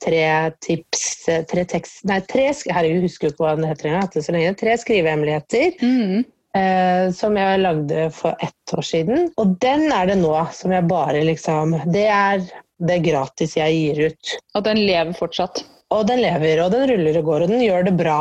tre 0.03 0.23
tips 0.65 1.03
eh, 1.31 1.45
Tre 1.47 1.63
tekst... 1.71 2.01
Nei, 2.09 2.17
tre 2.27 2.49
Herregud, 2.51 3.05
husker 3.05 3.29
jo 3.29 3.31
ikke 3.31 3.45
hva 3.45 3.53
den 3.55 3.69
heter 3.69 3.93
engang. 3.93 4.09
så 4.11 4.35
lenge. 4.35 4.57
Tre 4.59 4.75
skrivehemmeligheter. 4.81 5.77
Mm. 5.79 6.25
Uh, 6.55 7.11
som 7.15 7.35
jeg 7.39 7.63
lagde 7.63 8.09
for 8.15 8.35
ett 8.43 8.75
år 8.75 8.83
siden. 8.83 9.29
Og 9.39 9.55
den 9.63 9.87
er 9.87 10.11
det 10.11 10.19
nå 10.19 10.35
som 10.55 10.75
jeg 10.75 10.87
bare 10.91 11.23
liksom 11.27 11.77
Det 11.91 12.05
er 12.11 12.43
det 12.83 12.99
gratis 13.07 13.55
jeg 13.55 13.79
gir 13.79 14.11
ut. 14.11 14.35
Og 14.55 14.67
den 14.67 14.83
lever 14.83 15.15
fortsatt. 15.15 15.63
Og 15.95 16.03
den 16.09 16.19
lever, 16.23 16.59
og 16.63 16.73
den 16.73 16.89
ruller 16.89 17.21
og 17.21 17.29
går, 17.29 17.45
og 17.45 17.53
den 17.53 17.63
gjør 17.63 17.87
det 17.87 17.95
bra. 17.95 18.19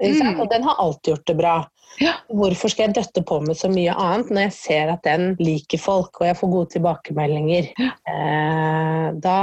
Mm. 0.00 0.40
Og 0.40 0.48
den 0.48 0.64
har 0.64 0.80
alltid 0.80 1.12
gjort 1.12 1.26
det 1.28 1.36
bra. 1.36 1.54
Ja. 2.00 2.14
Hvorfor 2.32 2.70
skal 2.72 2.86
jeg 2.88 2.96
døtte 3.00 3.22
på 3.26 3.40
med 3.44 3.58
så 3.58 3.68
mye 3.72 3.92
annet 3.92 4.30
når 4.30 4.46
jeg 4.46 4.54
ser 4.56 4.92
at 4.94 5.02
den 5.04 5.34
liker 5.40 5.80
folk, 5.82 6.20
og 6.20 6.28
jeg 6.28 6.38
får 6.38 6.52
gode 6.52 6.70
tilbakemeldinger? 6.76 7.70
Eh, 7.80 9.08
da 9.20 9.36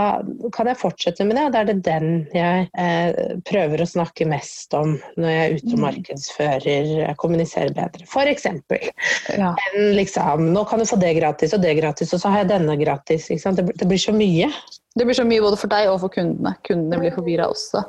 kan 0.56 0.72
jeg 0.72 0.80
fortsette 0.80 1.28
med 1.28 1.38
det, 1.38 1.44
og 1.50 1.54
da 1.54 1.62
er 1.62 1.70
det 1.70 1.78
den 1.86 2.10
jeg 2.34 2.70
eh, 2.80 3.36
prøver 3.48 3.84
å 3.84 3.90
snakke 3.90 4.28
mest 4.30 4.74
om 4.78 4.96
når 5.20 5.30
jeg 5.34 5.44
er 5.44 5.58
ute 5.58 5.74
og 5.74 5.76
Mm. 5.78 5.84
markedsfører, 5.84 6.90
jeg 7.04 7.18
kommuniserer 7.22 7.74
bedre. 7.76 8.06
For 8.10 8.26
eksempel. 8.30 8.90
Ja. 9.38 9.54
Men 9.54 9.96
liksom, 9.98 10.50
nå 10.54 10.64
kan 10.70 10.80
du 10.80 10.86
få 10.90 10.98
det 11.00 11.14
gratis 11.20 11.54
og 11.54 11.62
det 11.62 11.76
gratis, 11.82 12.14
og 12.14 12.24
så 12.24 12.32
har 12.34 12.44
jeg 12.44 12.52
denne 12.56 12.78
gratis. 12.80 13.28
Det, 13.28 13.68
det 13.78 13.88
blir 13.88 14.02
så 14.02 14.16
mye. 14.16 14.50
Det 14.98 15.06
blir 15.06 15.18
så 15.18 15.26
mye 15.28 15.44
både 15.44 15.60
for 15.62 15.72
deg 15.72 15.90
og 15.92 16.00
for 16.02 16.14
kundene. 16.14 16.56
Kundene 16.66 17.00
blir 17.02 17.14
forvirra 17.14 17.50
også. 17.52 17.84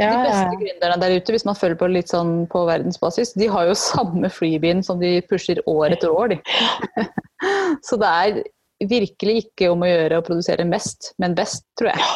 Ja, 0.00 0.08
de 0.14 0.22
beste 0.24 0.60
gründerne 0.62 0.96
der 1.02 1.16
ute, 1.18 1.34
hvis 1.34 1.44
man 1.48 1.58
følger 1.58 1.80
på 1.82 1.90
litt 1.92 2.12
sånn 2.12 2.46
på 2.50 2.64
verdensbasis, 2.68 3.34
de 3.36 3.50
har 3.52 3.68
jo 3.68 3.76
samme 3.90 4.30
freebien 4.32 4.80
som 4.86 5.02
de 5.02 5.18
pusher 5.28 5.60
år 5.70 5.96
etter 5.96 6.12
år, 6.14 6.34
de. 6.34 7.06
Så 7.86 8.00
det 8.00 8.10
er 8.24 8.42
virkelig 8.90 9.44
ikke 9.44 9.70
om 9.72 9.84
å 9.84 9.90
gjøre 9.90 10.20
å 10.20 10.24
produsere 10.24 10.64
mest, 10.68 11.12
men 11.20 11.36
best, 11.36 11.66
tror 11.78 11.92
jeg. 11.92 12.10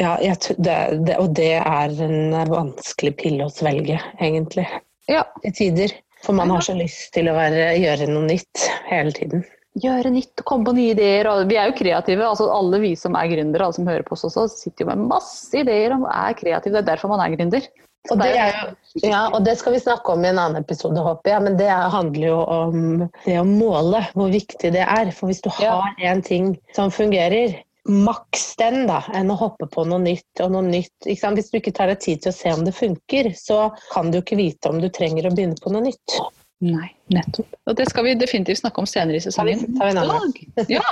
Ja, 0.00 0.14
jeg, 0.24 0.56
det, 0.56 0.76
det, 1.06 1.16
og 1.20 1.34
det 1.36 1.52
er 1.60 1.98
en 2.06 2.34
vanskelig 2.50 3.14
pille 3.20 3.46
å 3.46 3.52
svelge, 3.52 4.00
egentlig. 4.18 4.66
Ja. 5.10 5.26
Til 5.44 5.54
tider. 5.58 5.94
For 6.24 6.36
man 6.36 6.52
har 6.52 6.64
så 6.64 6.74
lyst 6.76 7.12
til 7.14 7.30
å 7.30 7.36
være, 7.36 7.70
gjøre 7.80 8.08
noe 8.10 8.26
nytt 8.28 8.66
hele 8.90 9.12
tiden. 9.16 9.44
Gjøre 9.78 10.10
nytt 10.10 10.42
og 10.42 10.46
komme 10.48 10.66
på 10.66 10.74
nye 10.74 10.94
ideer. 10.96 11.28
Og 11.30 11.44
vi 11.50 11.58
er 11.60 11.70
jo 11.70 11.76
kreative. 11.78 12.26
altså 12.26 12.48
Alle 12.50 12.80
vi 12.82 12.94
som 12.98 13.14
er 13.18 13.30
gründere, 13.30 13.68
alle 13.68 13.78
som 13.78 13.86
hører 13.86 14.06
på 14.06 14.16
oss 14.16 14.26
også, 14.26 14.48
sitter 14.50 14.84
jo 14.84 14.90
med 14.90 15.06
masse 15.12 15.54
ideer 15.54 15.94
og 15.94 16.08
er 16.10 16.34
kreative. 16.38 16.74
Det 16.74 16.82
er 16.82 16.90
derfor 16.94 17.12
man 17.12 17.22
er 17.22 17.36
gründer. 17.36 17.70
Og 18.08 18.16
det, 18.16 18.30
er 18.32 18.54
jo, 18.56 18.68
ja, 19.04 19.26
og 19.28 19.42
det 19.44 19.58
skal 19.60 19.74
vi 19.74 19.82
snakke 19.82 20.14
om 20.14 20.22
i 20.24 20.30
en 20.30 20.38
annen 20.40 20.64
episode, 20.64 21.02
håper 21.04 21.34
jeg. 21.34 21.42
Men 21.44 21.58
det 21.58 21.68
er- 21.68 21.90
handler 21.92 22.26
jo 22.26 22.38
om 22.40 23.10
det 23.26 23.36
å 23.36 23.44
måle, 23.44 24.00
hvor 24.14 24.30
viktig 24.32 24.72
det 24.72 24.86
er. 24.86 25.10
For 25.12 25.28
hvis 25.28 25.42
du 25.44 25.50
har 25.50 25.94
en 25.98 26.22
ting 26.22 26.54
som 26.72 26.90
fungerer, 26.90 27.60
maks 27.88 28.56
den 28.56 28.86
da, 28.88 29.02
enn 29.16 29.30
å 29.30 29.36
hoppe 29.36 29.68
på 29.70 29.84
noe 29.88 30.00
nytt 30.02 30.42
og 30.44 30.52
noe 30.52 30.62
nytt. 30.62 30.92
Hvis 31.04 31.50
du 31.50 31.58
ikke 31.60 31.74
tar 31.76 31.92
deg 31.92 32.00
tid 32.00 32.22
til 32.22 32.32
å 32.32 32.34
se 32.36 32.52
om 32.52 32.64
det 32.64 32.74
funker, 32.74 33.32
så 33.36 33.70
kan 33.92 34.10
du 34.10 34.20
ikke 34.20 34.36
vite 34.36 34.72
om 34.72 34.80
du 34.80 34.88
trenger 34.88 35.28
å 35.28 35.34
begynne 35.34 35.60
på 35.60 35.72
noe 35.72 35.82
nytt. 35.88 36.20
Nei, 36.60 36.90
nettopp. 37.08 37.54
Og 37.70 37.76
det 37.78 37.86
skal 37.88 38.04
vi 38.04 38.12
definitivt 38.20 38.60
snakke 38.60 38.82
om 38.82 38.88
senere 38.88 39.16
i 39.16 39.22
sesongen. 39.24 39.62
tar 39.78 39.88
vi 39.88 39.94
en 39.94 40.00
annen? 40.02 40.34
Ja, 40.68 40.82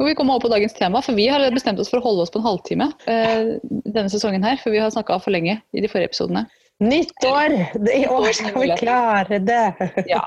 og 0.00 0.08
vi 0.08 0.16
kommer 0.18 0.34
over 0.34 0.48
på 0.48 0.50
dagens 0.50 0.74
tema, 0.74 1.02
for 1.04 1.14
vi 1.14 1.28
har 1.30 1.44
bestemt 1.54 1.78
oss 1.78 1.92
for 1.92 2.00
å 2.00 2.06
holde 2.08 2.24
oss 2.24 2.32
på 2.34 2.40
en 2.40 2.48
halvtime 2.48 2.88
eh, 3.06 3.54
denne 3.70 4.10
sesongen 4.10 4.42
her, 4.42 4.58
for 4.58 4.74
vi 4.74 4.80
har 4.82 4.90
snakka 4.90 5.20
for 5.22 5.34
lenge 5.34 5.60
i 5.70 5.84
de 5.84 5.90
forrige 5.90 6.10
episodene. 6.10 6.42
Nytt 6.82 7.24
år! 7.28 7.54
I 7.94 8.06
år 8.10 8.32
skal 8.34 8.56
vi 8.58 8.74
klare 8.80 9.38
det! 9.38 9.90
Ja. 10.10 10.24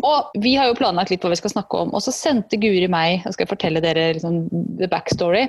Og 0.00 0.30
vi 0.40 0.54
har 0.56 0.70
jo 0.70 0.78
planlagt 0.78 1.12
litt 1.12 1.26
hva 1.26 1.34
vi 1.34 1.40
skal 1.40 1.52
snakke 1.52 1.82
om, 1.84 1.92
og 1.92 2.00
så 2.04 2.14
sendte 2.14 2.56
Guri 2.60 2.86
meg 2.88 3.26
Jeg 3.26 3.36
skal 3.36 3.50
fortelle 3.50 3.82
dere 3.84 4.14
liksom 4.16 4.46
the 4.80 4.88
backstory. 4.88 5.44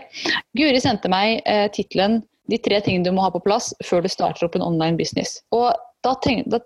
Guri 0.60 0.82
sendte 0.84 1.12
meg 1.12 1.40
eh, 1.48 1.70
tittelen 1.72 2.20
'De 2.50 2.58
tre 2.66 2.82
tingene 2.82 3.06
du 3.06 3.14
må 3.14 3.24
ha 3.24 3.30
på 3.32 3.44
plass 3.46 3.70
før 3.86 4.02
du 4.04 4.10
starter 4.10 4.48
opp 4.48 4.58
en 4.58 4.66
online 4.66 4.98
business'. 5.00 5.38
Og 5.56 5.70
da, 6.04 6.16
tenk, 6.26 6.50
da 6.50 6.60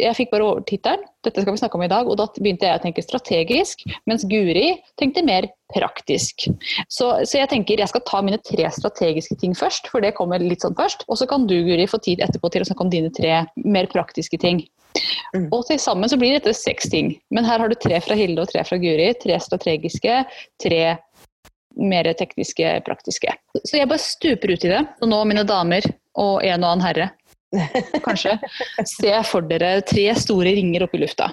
jeg 0.00 0.16
fikk 0.18 0.32
bare 0.32 0.46
overtittelen, 0.46 1.02
dette 1.26 1.42
skal 1.42 1.56
vi 1.56 1.60
snakke 1.60 1.78
om 1.78 1.84
i 1.86 1.90
dag, 1.90 2.08
og 2.08 2.18
da 2.20 2.26
begynte 2.36 2.68
jeg 2.68 2.78
å 2.78 2.82
tenke 2.84 3.04
strategisk, 3.04 3.82
mens 4.06 4.26
Guri 4.28 4.76
tenkte 5.00 5.24
mer 5.26 5.48
praktisk. 5.74 6.46
Så, 6.86 7.10
så, 7.24 7.40
jeg 7.40 7.50
tenker 7.50 7.82
jeg 7.82 7.90
skal 7.90 8.04
ta 8.06 8.22
mine 8.24 8.38
tre 8.46 8.68
strategiske 8.72 9.38
ting 9.40 9.56
først, 9.58 9.90
for 9.92 10.04
det 10.04 10.14
kommer 10.18 10.42
litt 10.42 10.64
sånn 10.64 10.76
først. 10.78 11.04
Og 11.10 11.18
så 11.20 11.28
kan 11.30 11.48
du, 11.50 11.56
Guri, 11.66 11.88
få 11.90 12.00
tid 12.04 12.22
etterpå 12.24 12.52
til 12.54 12.62
å 12.62 12.68
snakke 12.70 12.86
om 12.86 12.92
dine 12.92 13.12
tre 13.14 13.42
mer 13.64 13.90
praktiske 13.90 14.38
ting. 14.42 14.62
Mm. 15.34 15.48
Og 15.50 15.66
til 15.68 15.80
sammen 15.82 16.08
så 16.08 16.18
blir 16.20 16.36
dette 16.36 16.54
seks 16.56 16.88
ting. 16.92 17.16
Men 17.34 17.48
her 17.48 17.60
har 17.60 17.72
du 17.72 17.76
tre 17.78 17.98
fra 18.04 18.16
Hilde 18.16 18.44
og 18.44 18.52
tre 18.52 18.62
fra 18.64 18.78
Guri. 18.80 19.10
Tre 19.20 19.36
strategiske, 19.42 20.22
tre 20.62 20.82
mer 21.76 22.08
tekniske, 22.16 22.78
praktiske. 22.86 23.34
Så 23.62 23.76
jeg 23.76 23.88
bare 23.90 24.02
stuper 24.02 24.54
ut 24.54 24.64
i 24.64 24.72
det. 24.72 24.82
Og 25.02 25.10
nå, 25.12 25.20
mine 25.28 25.44
damer 25.48 25.84
og 26.16 26.40
en 26.46 26.62
og 26.62 26.70
annen 26.70 26.86
herre, 26.86 27.10
kanskje, 28.06 28.36
se 28.88 29.12
for 29.28 29.46
dere 29.50 29.80
tre 29.86 30.08
store 30.18 30.54
ringer 30.56 30.86
opp 30.86 30.96
i 30.96 31.02
lufta. 31.04 31.32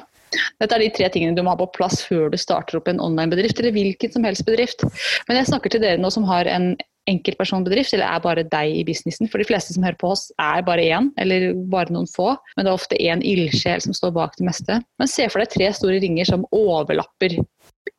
Dette 0.62 0.78
er 0.78 0.82
de 0.82 0.94
tre 0.94 1.10
tingene 1.14 1.38
du 1.38 1.44
må 1.46 1.54
ha 1.54 1.60
på 1.60 1.70
plass 1.76 2.02
før 2.08 2.32
du 2.34 2.40
starter 2.42 2.80
opp 2.80 2.90
en 2.90 3.02
online-bedrift, 3.04 3.60
eller 3.62 3.76
hvilken 3.76 4.16
som 4.16 4.26
helst 4.28 4.46
bedrift. 4.48 4.86
Men 5.28 5.40
jeg 5.40 5.52
snakker 5.52 5.74
til 5.74 5.84
dere 5.84 6.02
nå 6.02 6.10
som 6.14 6.26
har 6.30 6.50
en 6.50 6.74
enkeltpersonbedrift, 7.12 7.94
eller 7.96 8.08
er 8.08 8.24
bare 8.24 8.46
deg 8.48 8.78
i 8.80 8.84
businessen. 8.88 9.28
For 9.32 9.42
de 9.42 9.48
fleste 9.48 9.76
som 9.76 9.84
hører 9.84 10.00
på 10.00 10.14
oss, 10.14 10.30
er 10.42 10.64
bare 10.66 10.86
én, 10.88 11.10
eller 11.20 11.52
bare 11.72 11.92
noen 11.94 12.08
få. 12.10 12.32
Men 12.56 12.66
det 12.66 12.72
er 12.72 12.80
ofte 12.80 13.00
én 13.02 13.24
ildsjel 13.28 13.84
som 13.84 13.96
står 13.98 14.14
bak 14.16 14.38
det 14.40 14.48
meste. 14.48 14.80
Men 15.02 15.12
se 15.12 15.28
for 15.32 15.44
deg 15.44 15.52
tre 15.52 15.70
store 15.76 16.00
ringer 16.04 16.30
som 16.30 16.48
overlapper 16.56 17.42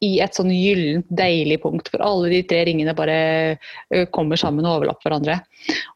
i 0.04 0.18
et 0.22 0.36
sånn 0.36 0.50
gyllent, 0.52 1.06
deilig 1.12 1.60
punkt, 1.62 1.88
for 1.92 2.02
alle 2.04 2.30
de 2.32 2.40
tre 2.48 2.62
ringene 2.68 2.94
bare 2.96 3.56
kommer 4.12 4.40
sammen 4.40 4.66
og 4.66 4.80
overlapper 4.80 5.08
hverandre. 5.08 5.38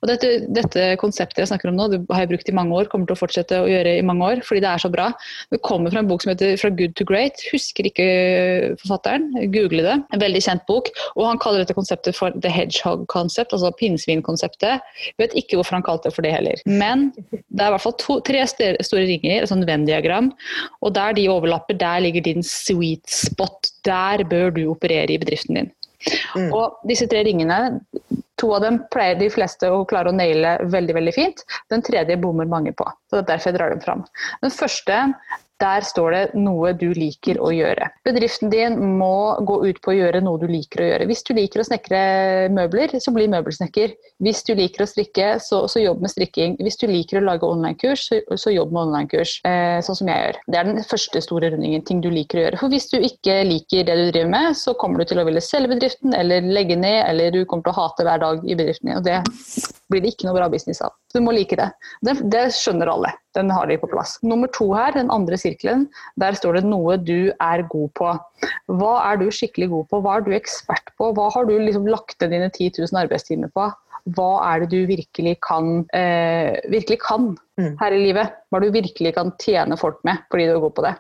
Og 0.00 0.08
dette, 0.08 0.30
dette, 0.54 0.84
konseptet 1.00 1.42
jeg 1.42 1.50
snakker 1.50 1.70
om 1.70 1.76
nå, 1.76 1.88
det 1.92 1.98
har 2.12 2.24
jeg 2.24 2.30
brukt 2.32 2.48
i 2.48 2.54
mange 2.56 2.76
år, 2.78 2.88
kommer 2.88 3.08
til 3.08 3.16
å 3.16 3.20
fortsette 3.20 3.58
å 3.60 3.68
gjøre 3.68 3.96
i 3.98 4.04
mange 4.06 4.30
år, 4.30 4.42
fordi 4.46 4.62
det 4.64 4.70
er 4.70 4.82
så 4.84 4.90
bra. 4.92 5.08
Det 5.52 5.60
kommer 5.66 5.92
fra 5.92 6.02
en 6.02 6.08
bok 6.08 6.24
som 6.24 6.32
heter 6.32 6.56
'Fra 6.56 6.70
good 6.70 6.94
to 6.96 7.04
great'. 7.04 7.42
Husker 7.52 7.88
ikke 7.90 8.76
forfatteren, 8.80 9.28
google 9.52 9.84
det. 9.84 9.96
En 10.12 10.22
veldig 10.24 10.42
kjent 10.42 10.64
bok. 10.66 10.88
Og 11.16 11.26
han 11.26 11.38
kaller 11.38 11.64
dette 11.64 11.76
konseptet 11.76 12.16
for 12.16 12.30
'the 12.30 12.48
hedgehog 12.48 13.06
concept', 13.12 13.52
altså 13.52 13.72
pinnsvinkonseptet. 13.76 14.80
Vet 15.18 15.34
ikke 15.34 15.56
hvorfor 15.58 15.76
han 15.76 15.82
kalte 15.82 16.08
det 16.08 16.14
for 16.14 16.22
det 16.22 16.32
heller. 16.32 16.56
Men 16.64 17.12
det 17.32 17.60
er 17.60 17.68
i 17.68 17.74
hvert 17.76 17.84
fall 17.84 17.98
to, 17.98 18.20
tre 18.20 18.46
store 18.46 19.04
ringer, 19.04 19.42
et 19.42 19.48
sånn 19.48 19.66
Venn-diagram, 19.66 20.32
og 20.82 20.94
der 20.94 21.12
de 21.12 21.28
overlapper, 21.28 21.76
der 21.76 22.00
ligger 22.00 22.22
din 22.22 22.42
sweet 22.42 23.04
spot. 23.04 23.57
Der 23.86 24.24
bør 24.28 24.54
du 24.54 24.64
operere 24.72 25.12
i 25.14 25.20
bedriften 25.20 25.60
din. 25.60 25.70
Mm. 26.36 26.52
Og 26.54 26.78
disse 26.86 27.08
tre 27.10 27.24
ringene, 27.26 27.80
To 28.38 28.52
av 28.54 28.62
dem 28.62 28.78
pleier 28.92 29.18
de 29.18 29.28
fleste 29.34 29.66
å 29.72 29.84
klare 29.88 30.12
å 30.12 30.14
naile 30.14 30.56
veldig 30.70 30.94
veldig 30.94 31.14
fint. 31.16 31.42
Den 31.72 31.82
tredje 31.82 32.18
bommer 32.22 32.46
mange 32.46 32.72
på. 32.76 32.86
så 33.10 33.18
Det 33.18 33.24
er 33.24 33.30
derfor 33.32 33.50
jeg 33.50 33.58
drar 33.58 33.74
dem 33.74 33.82
fram. 33.82 34.04
Den 34.44 34.54
første 34.54 34.98
der 35.62 35.84
står 35.86 36.10
det 36.14 36.24
'noe 36.34 36.72
du 36.78 36.88
liker 36.94 37.40
å 37.42 37.50
gjøre'. 37.54 37.90
Bedriften 38.06 38.50
din 38.50 38.78
må 38.98 39.38
gå 39.44 39.58
ut 39.66 39.80
på 39.82 39.92
å 39.92 39.96
gjøre 39.96 40.22
noe 40.22 40.38
du 40.38 40.46
liker 40.46 40.82
å 40.82 40.88
gjøre. 40.88 41.08
Hvis 41.10 41.24
du 41.26 41.34
liker 41.34 41.62
å 41.62 41.66
snekre 41.66 42.00
møbler, 42.54 42.94
så 43.00 43.12
bli 43.14 43.26
møbelsnekker. 43.30 43.94
Hvis 44.22 44.44
du 44.46 44.54
liker 44.54 44.84
å 44.84 44.88
strikke, 44.88 45.28
så, 45.42 45.64
så 45.70 45.82
jobb 45.82 46.02
med 46.04 46.12
strikking. 46.12 46.56
Hvis 46.62 46.78
du 46.80 46.86
liker 46.90 47.20
å 47.20 47.26
lage 47.26 47.46
online-kurs, 47.46 48.06
så, 48.08 48.20
så, 48.36 48.52
jobb 48.54 48.72
med 48.72 48.82
online-kurs. 48.86 49.38
Eh, 49.48 49.78
sånn 49.84 50.00
som 50.00 50.10
jeg 50.12 50.24
gjør. 50.24 50.40
Det 50.46 50.60
er 50.60 50.70
den 50.70 50.82
første 50.86 51.22
store 51.24 51.52
rundingen, 51.54 51.84
ting 51.86 52.02
du 52.04 52.10
liker 52.12 52.40
å 52.40 52.46
gjøre. 52.46 52.62
For 52.62 52.74
hvis 52.74 52.88
du 52.92 52.98
ikke 52.98 53.40
liker 53.48 53.88
det 53.88 53.98
du 53.98 54.04
driver 54.12 54.32
med, 54.34 54.58
så 54.58 54.74
kommer 54.78 55.02
du 55.02 55.10
til 55.10 55.22
å 55.22 55.26
ville 55.28 55.42
selge 55.44 55.74
bedriften, 55.74 56.14
eller 56.14 56.46
legge 56.46 56.78
ned, 56.78 57.02
eller 57.06 57.34
du 57.34 57.44
kommer 57.44 57.66
til 57.66 57.74
å 57.74 57.80
hate 57.82 58.06
hver 58.06 58.22
dag 58.22 58.46
i 58.46 58.56
bedriften 58.58 58.92
din. 58.92 58.98
Og 59.00 59.06
det 59.06 59.20
blir 59.88 60.04
det 60.04 60.14
ikke 60.14 60.28
noe 60.28 60.36
bra 60.36 60.48
business 60.52 60.82
av. 60.84 60.94
Du 61.14 61.20
må 61.24 61.32
like 61.32 61.56
det. 61.56 61.70
det. 62.04 62.18
Det 62.32 62.48
skjønner 62.56 62.90
alle. 62.92 63.12
Den 63.36 63.50
har 63.54 63.68
de 63.70 63.78
på 63.80 63.88
plass. 63.90 64.16
Nummer 64.26 64.50
to 64.52 64.66
her, 64.74 64.92
den 64.96 65.12
andre 65.14 65.38
sirkelen, 65.48 65.88
der 66.20 66.38
står 66.38 66.60
det 66.60 66.68
noe 66.68 66.98
du 67.00 67.32
er 67.32 67.64
god 67.72 67.90
på. 67.98 68.14
Hva 68.78 68.94
er 69.08 69.20
du 69.20 69.28
skikkelig 69.34 69.72
god 69.74 69.90
på? 69.90 70.02
Hva 70.04 70.18
er 70.18 70.28
du 70.28 70.32
ekspert 70.36 70.94
på? 71.00 71.12
Hva 71.16 71.28
har 71.34 71.48
du 71.48 71.56
liksom 71.56 71.88
lagt 71.90 72.20
ned 72.22 72.36
dine 72.36 72.50
10 72.52 72.84
000 72.84 73.02
arbeidstimer 73.02 73.52
på? 73.56 73.70
hva 74.16 74.28
er 74.46 74.62
det 74.62 74.68
du 74.72 74.88
virkelig 74.88 75.36
kan, 75.44 75.82
eh, 75.96 76.56
virkelig 76.70 76.98
kan 77.02 77.30
mm. 77.58 77.74
her 77.80 77.94
i 77.94 78.00
livet? 78.00 78.36
Hva 78.48 78.60
du 78.62 78.68
virkelig 78.72 79.12
kan 79.16 79.32
tjene 79.42 79.76
folk 79.80 79.98
med 80.06 80.22
fordi 80.32 80.46
du 80.48 80.54
er 80.54 80.62
god 80.62 80.74
på 80.76 80.84
det? 80.86 80.94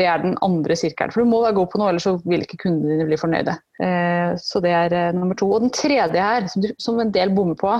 Det 0.00 0.06
er 0.08 0.22
den 0.22 0.36
andre 0.46 0.76
sirkelen. 0.78 1.12
For 1.12 1.24
du 1.24 1.30
må 1.30 1.42
være 1.44 1.58
god 1.58 1.70
på 1.72 1.80
noe, 1.80 1.90
ellers 1.92 2.06
så 2.08 2.16
vil 2.24 2.44
ikke 2.46 2.62
kundene 2.64 2.94
dine 2.94 3.08
bli 3.08 3.20
fornøyde. 3.20 3.56
Eh, 3.84 4.34
så 4.40 4.62
det 4.64 4.74
er 4.78 4.96
eh, 5.00 5.12
nummer 5.16 5.38
to. 5.38 5.50
Og 5.50 5.66
den 5.66 5.74
tredje 5.74 6.26
her, 6.28 6.48
som, 6.52 6.64
du, 6.64 6.72
som, 6.78 7.00
en 7.02 7.14
del 7.14 7.34
bommer 7.36 7.58
på, 7.60 7.76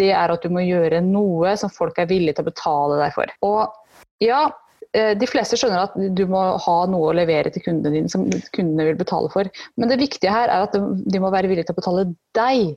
det 0.00 0.12
er 0.12 0.34
at 0.34 0.44
du 0.44 0.52
må 0.54 0.64
gjøre 0.66 1.02
noe 1.06 1.56
som 1.60 1.72
folk 1.72 1.98
er 1.98 2.10
villige 2.10 2.38
til 2.38 2.46
å 2.46 2.50
betale 2.52 3.00
deg 3.02 3.16
for. 3.16 3.36
Og 3.46 4.20
ja, 4.22 4.46
de 4.92 5.26
fleste 5.30 5.54
skjønner 5.58 5.84
at 5.84 5.92
du 6.18 6.24
må 6.26 6.40
ha 6.64 6.76
noe 6.90 7.10
å 7.10 7.14
levere 7.14 7.52
til 7.54 7.62
kundene 7.62 7.94
dine 7.94 8.10
som 8.10 8.24
kundene 8.56 8.88
vil 8.88 8.98
betale 8.98 9.30
for. 9.30 9.50
Men 9.78 9.92
det 9.92 10.00
viktige 10.00 10.32
her 10.34 10.50
er 10.50 10.66
at 10.66 10.74
de 10.74 11.20
må 11.22 11.30
være 11.30 11.50
villige 11.50 11.68
til 11.68 11.76
å 11.76 11.80
betale 11.80 12.06
deg 12.34 12.72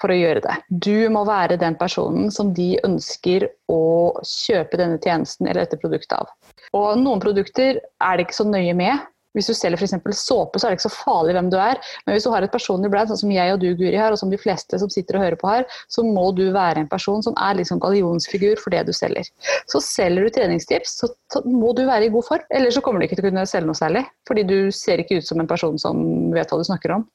for 0.00 0.12
å 0.12 0.16
gjøre 0.16 0.42
det. 0.44 0.56
Du 0.68 1.08
må 1.12 1.24
være 1.28 1.58
den 1.60 1.76
personen 1.80 2.30
som 2.34 2.54
de 2.56 2.72
ønsker 2.86 3.46
å 3.72 3.80
kjøpe 4.26 4.80
denne 4.80 5.00
tjenesten 5.02 5.48
eller 5.48 5.66
dette 5.66 5.80
produktet 5.80 6.16
av. 6.16 6.30
Og 6.76 6.92
noen 7.00 7.22
produkter 7.22 7.80
er 7.80 8.16
det 8.16 8.26
ikke 8.26 8.40
så 8.40 8.48
nøye 8.48 8.76
med. 8.76 9.08
Hvis 9.36 9.50
du 9.50 9.54
selger 9.54 9.80
f.eks. 9.80 9.94
såpe, 10.18 10.58
så 10.58 10.66
er 10.66 10.72
det 10.72 10.80
ikke 10.80 10.88
så 10.88 10.92
farlig 10.94 11.36
hvem 11.36 11.50
du 11.52 11.56
er. 11.60 11.80
Men 12.06 12.16
hvis 12.16 12.26
du 12.26 12.32
har 12.34 12.46
et 12.46 12.52
personlig 12.52 12.90
brand, 12.92 13.10
sånn 13.10 13.22
som 13.22 13.34
jeg 13.34 13.54
og 13.54 13.60
du, 13.62 13.68
Guri, 13.78 13.94
har, 13.96 14.14
og 14.14 14.20
som 14.20 14.32
de 14.32 14.40
fleste 14.40 14.80
som 14.82 14.90
sitter 14.92 15.18
og 15.18 15.26
hører 15.26 15.38
på 15.40 15.50
her, 15.50 15.66
så 15.92 16.04
må 16.06 16.30
du 16.36 16.46
være 16.54 16.84
en 16.84 16.90
person 16.90 17.24
som 17.26 17.36
er 17.38 17.58
liksom 17.60 17.82
gallionsfigur 17.82 18.60
for 18.62 18.74
det 18.74 18.84
du 18.88 18.94
selger. 18.96 19.28
Så 19.70 19.82
selger 19.84 20.26
du 20.26 20.34
treningstips, 20.34 20.96
så 21.02 21.44
må 21.46 21.74
du 21.78 21.84
være 21.88 22.08
i 22.08 22.14
god 22.14 22.26
form. 22.26 22.46
Ellers 22.54 22.78
så 22.78 22.84
kommer 22.84 23.00
du 23.00 23.08
ikke 23.08 23.20
til 23.20 23.26
å 23.26 23.30
kunne 23.30 23.48
selge 23.48 23.70
noe 23.70 23.78
særlig. 23.78 24.06
Fordi 24.28 24.46
du 24.48 24.58
ser 24.74 25.02
ikke 25.02 25.20
ut 25.20 25.28
som 25.28 25.42
en 25.42 25.50
person 25.50 25.78
som 25.80 26.00
vet 26.34 26.50
hva 26.50 26.60
du 26.60 26.66
snakker 26.66 26.98
om. 26.98 27.06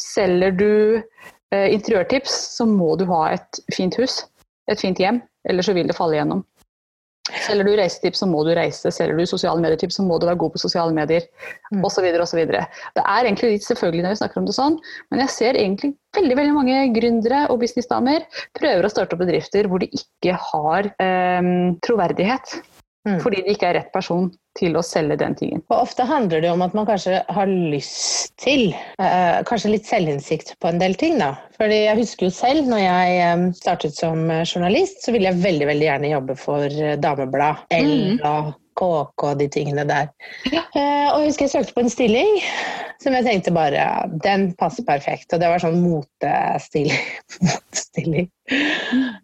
Selger 0.00 0.56
du 0.56 0.70
Eh, 1.50 1.72
interiørtips, 1.72 2.32
så 2.56 2.66
må 2.68 2.92
du 3.00 3.06
ha 3.08 3.30
et 3.32 3.60
fint 3.72 3.94
hus, 3.96 4.20
et 4.68 4.80
fint 4.80 4.98
hjem, 5.00 5.22
eller 5.48 5.64
så 5.64 5.72
vil 5.76 5.88
det 5.88 5.96
falle 5.96 6.18
igjennom. 6.18 6.42
Selger 7.44 7.66
du 7.68 7.74
reisetips, 7.76 8.22
så 8.22 8.28
må 8.28 8.42
du 8.46 8.52
reise. 8.56 8.92
Selger 8.94 9.18
du 9.18 9.28
sosiale 9.28 9.60
medietips, 9.62 9.98
så 9.98 10.04
må 10.06 10.18
du 10.20 10.26
være 10.28 10.40
god 10.40 10.54
på 10.54 10.62
sosiale 10.62 10.94
medier. 10.96 11.26
Mm. 11.72 11.84
Osv. 11.86 12.06
osv. 12.24 12.40
Det 12.48 13.04
er 13.04 13.28
egentlig 13.28 13.52
litt 13.56 13.68
selvfølgelig 13.68 14.06
når 14.06 14.14
vi 14.14 14.20
snakker 14.22 14.40
om 14.40 14.48
det 14.48 14.56
sånn, 14.56 14.78
men 15.12 15.22
jeg 15.24 15.34
ser 15.34 15.60
egentlig 15.60 15.92
veldig 16.16 16.38
veldig 16.38 16.56
mange 16.56 16.80
gründere 16.96 17.44
og 17.52 17.60
businessdamer 17.62 18.24
prøver 18.56 18.86
å 18.86 18.90
starte 18.92 19.14
opp 19.14 19.22
bedrifter 19.22 19.68
hvor 19.68 19.82
de 19.82 19.90
ikke 19.92 20.34
har 20.48 20.90
eh, 21.04 21.52
troverdighet. 21.84 22.58
Mm. 23.08 23.20
Fordi 23.22 23.44
de 23.44 23.54
ikke 23.54 23.68
er 23.70 23.78
rett 23.78 23.92
person 23.94 24.28
til 24.58 24.78
å 24.78 24.84
selge 24.84 25.18
den 25.20 25.36
tingen. 25.38 25.62
Og 25.70 25.84
Ofte 25.84 26.06
handler 26.08 26.42
det 26.44 26.52
om 26.52 26.64
at 26.66 26.74
man 26.76 26.88
kanskje 26.88 27.22
har 27.28 27.48
lyst 27.48 28.34
til 28.42 28.70
eh, 28.72 29.40
kanskje 29.48 29.74
litt 29.76 29.88
selvinnsikt 29.88 30.56
på 30.62 30.72
en 30.72 30.80
del 30.82 30.96
ting. 30.98 31.18
da. 31.22 31.34
Fordi 31.58 31.82
Jeg 31.86 32.00
husker 32.02 32.28
jo 32.28 32.34
selv 32.34 32.70
når 32.70 32.84
jeg 32.84 33.18
eh, 33.24 33.48
startet 33.58 33.98
som 33.98 34.26
journalist, 34.42 35.04
så 35.04 35.14
ville 35.14 35.30
jeg 35.30 35.44
veldig 35.44 35.70
veldig 35.72 35.88
gjerne 35.90 36.14
jobbe 36.14 36.38
for 36.38 36.80
Dameblad 36.98 37.28
Dameblad. 37.28 37.66
Mm. 37.72 38.18
og 38.24 38.54
KK 38.78 39.24
og 39.26 39.38
de 39.40 39.48
tingene 39.50 39.84
der. 39.88 40.10
Ja. 40.52 40.62
Eh, 40.74 41.08
og 41.10 41.22
jeg 41.22 41.32
husker 41.32 41.48
jeg 41.48 41.54
søkte 41.56 41.74
på 41.74 41.84
en 41.84 41.92
stilling 41.92 42.38
som 43.02 43.14
jeg 43.14 43.26
tenkte 43.26 43.54
bare 43.54 43.82
Den 44.24 44.50
passer 44.58 44.86
perfekt. 44.86 45.32
Og 45.32 45.40
det 45.42 45.50
var 45.50 45.62
sånn 45.62 45.80
motestilling. 45.84 46.94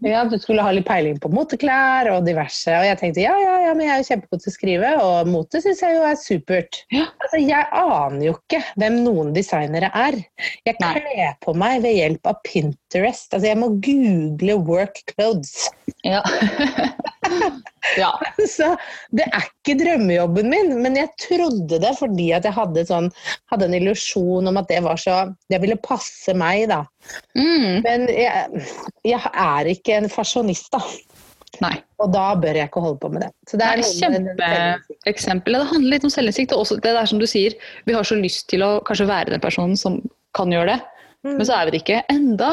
Ja, 0.04 0.24
du 0.28 0.36
skulle 0.36 0.60
ha 0.64 0.72
litt 0.74 0.84
peiling 0.84 1.16
på 1.22 1.30
moteklær 1.32 2.10
og 2.12 2.26
diverse. 2.26 2.68
Og 2.76 2.84
jeg 2.84 2.98
tenkte 3.00 3.22
ja, 3.24 3.32
ja, 3.40 3.54
ja, 3.64 3.72
men 3.76 3.86
jeg 3.86 3.94
er 3.94 4.02
jo 4.02 4.08
kjempegod 4.10 4.42
til 4.42 4.50
å 4.50 4.54
skrive, 4.54 4.90
og 5.00 5.30
mote 5.32 5.62
syns 5.64 5.80
jeg 5.80 5.96
jo 5.96 6.04
er 6.04 6.18
supert. 6.20 6.80
Ja. 6.92 7.06
Altså, 7.22 7.40
jeg 7.40 7.68
aner 7.80 8.26
jo 8.26 8.34
ikke 8.36 8.60
hvem 8.80 8.98
noen 9.06 9.32
designere 9.36 9.88
er. 9.96 10.18
Jeg 10.68 10.76
kler 10.80 11.38
på 11.44 11.56
meg 11.56 11.80
ved 11.86 11.96
hjelp 11.96 12.32
av 12.34 12.42
Pinterest. 12.44 13.30
Altså, 13.32 13.48
jeg 13.48 13.60
må 13.62 13.72
google 13.84 14.58
work 14.68 15.00
clothes. 15.14 15.70
Ja. 16.04 16.20
ja. 18.02 18.12
Så 18.50 18.74
det 19.16 19.26
er 19.30 19.48
ikke 19.48 19.78
drømmejobben 19.80 20.52
min, 20.52 20.74
men 20.84 21.00
jeg 21.00 21.12
trodde 21.24 21.80
det 21.80 21.94
fordi 21.96 22.28
at 22.36 22.44
jeg 22.44 22.56
hadde, 22.56 22.84
sånn, 22.88 23.08
hadde 23.52 23.63
en 23.66 23.76
illusjon 23.76 24.50
om 24.50 24.60
at 24.60 24.68
det 24.70 24.80
var 24.84 25.00
så 25.00 25.16
Det 25.50 25.60
ville 25.62 25.76
passe 25.82 26.34
meg, 26.36 26.68
da. 26.70 26.82
Mm. 27.36 27.82
Men 27.84 28.06
jeg, 28.12 28.64
jeg, 29.06 29.20
er 29.32 29.70
ikke 29.74 29.98
en 29.98 30.08
fasjonist, 30.12 30.70
da. 30.74 30.82
Nei. 31.62 31.74
Og 32.02 32.10
da 32.14 32.24
bør 32.40 32.58
jeg 32.58 32.68
ikke 32.68 32.82
holde 32.82 33.00
på 33.02 33.10
med 33.14 33.24
det. 33.24 33.30
Så 33.48 33.58
det 33.60 33.66
er 33.66 33.82
et 33.82 33.92
kjempeeksempel. 34.00 35.56
Det 35.56 35.70
handler 35.70 35.94
litt 35.94 36.06
om 36.06 36.12
selvinnsikt. 36.12 36.54
Og 36.54 36.64
også 36.64 36.80
det 36.82 36.94
der 36.96 37.10
som 37.10 37.20
du 37.22 37.28
sier, 37.30 37.54
vi 37.86 37.94
har 37.94 38.06
så 38.06 38.18
lyst 38.18 38.48
til 38.50 38.64
å 38.66 38.72
kanskje 38.86 39.08
være 39.10 39.34
den 39.34 39.44
personen 39.44 39.78
som 39.78 40.00
kan 40.34 40.50
gjøre 40.50 40.72
det, 40.72 40.80
mm. 41.22 41.36
men 41.36 41.46
så 41.46 41.54
er 41.56 41.68
vi 41.68 41.76
det 41.76 41.82
ikke 41.84 42.00
enda. 42.10 42.50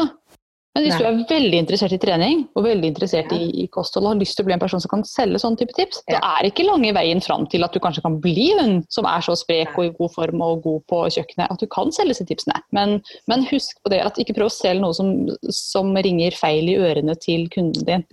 Men 0.72 0.86
hvis 0.86 0.94
Nei. 0.96 1.00
du 1.02 1.08
er 1.10 1.18
veldig 1.28 1.58
interessert 1.60 1.94
i 1.96 2.00
trening 2.00 2.46
og 2.56 2.64
veldig 2.64 2.92
interessert 2.94 3.34
ja. 3.34 3.40
i, 3.44 3.50
i, 3.64 3.66
kosthold 3.74 4.06
og 4.06 4.14
har 4.14 4.22
lyst 4.22 4.38
til 4.38 4.46
å 4.46 4.48
bli 4.48 4.56
en 4.56 4.62
person 4.62 4.80
som 4.80 4.94
kan 4.94 5.04
selge 5.08 5.42
sånne 5.44 5.60
type 5.60 5.76
tips, 5.76 6.00
ja. 6.08 6.16
da 6.16 6.38
er 6.38 6.48
ikke 6.48 6.64
lange 6.64 6.94
veien 6.96 7.20
fram 7.24 7.44
til 7.52 7.68
at 7.68 7.76
du 7.76 7.82
kanskje 7.84 8.04
kan 8.06 8.16
bli 8.24 8.48
hun 8.56 8.78
som 8.94 9.08
er 9.10 9.26
så 9.26 9.36
sprek 9.36 9.76
og 9.76 9.90
i 9.90 9.92
god 9.98 10.14
form 10.16 10.46
og 10.46 10.64
god 10.64 10.86
på 10.92 11.02
kjøkkenet 11.18 11.52
at 11.52 11.60
du 11.60 11.68
kan 11.76 11.92
selge 11.92 12.16
disse 12.16 12.28
tipsene. 12.30 12.56
Men, 12.78 13.02
men 13.28 13.44
husk 13.52 13.84
på 13.84 13.92
det 13.92 14.00
at 14.06 14.20
ikke 14.24 14.38
prøv 14.40 14.48
å 14.48 14.56
selge 14.56 14.86
noe 14.86 14.96
som, 14.96 15.12
som 15.52 15.92
ringer 16.08 16.40
feil 16.40 16.72
i 16.72 16.80
ørene 16.80 17.20
til 17.20 17.50
kunden 17.52 17.88
din. 17.88 18.08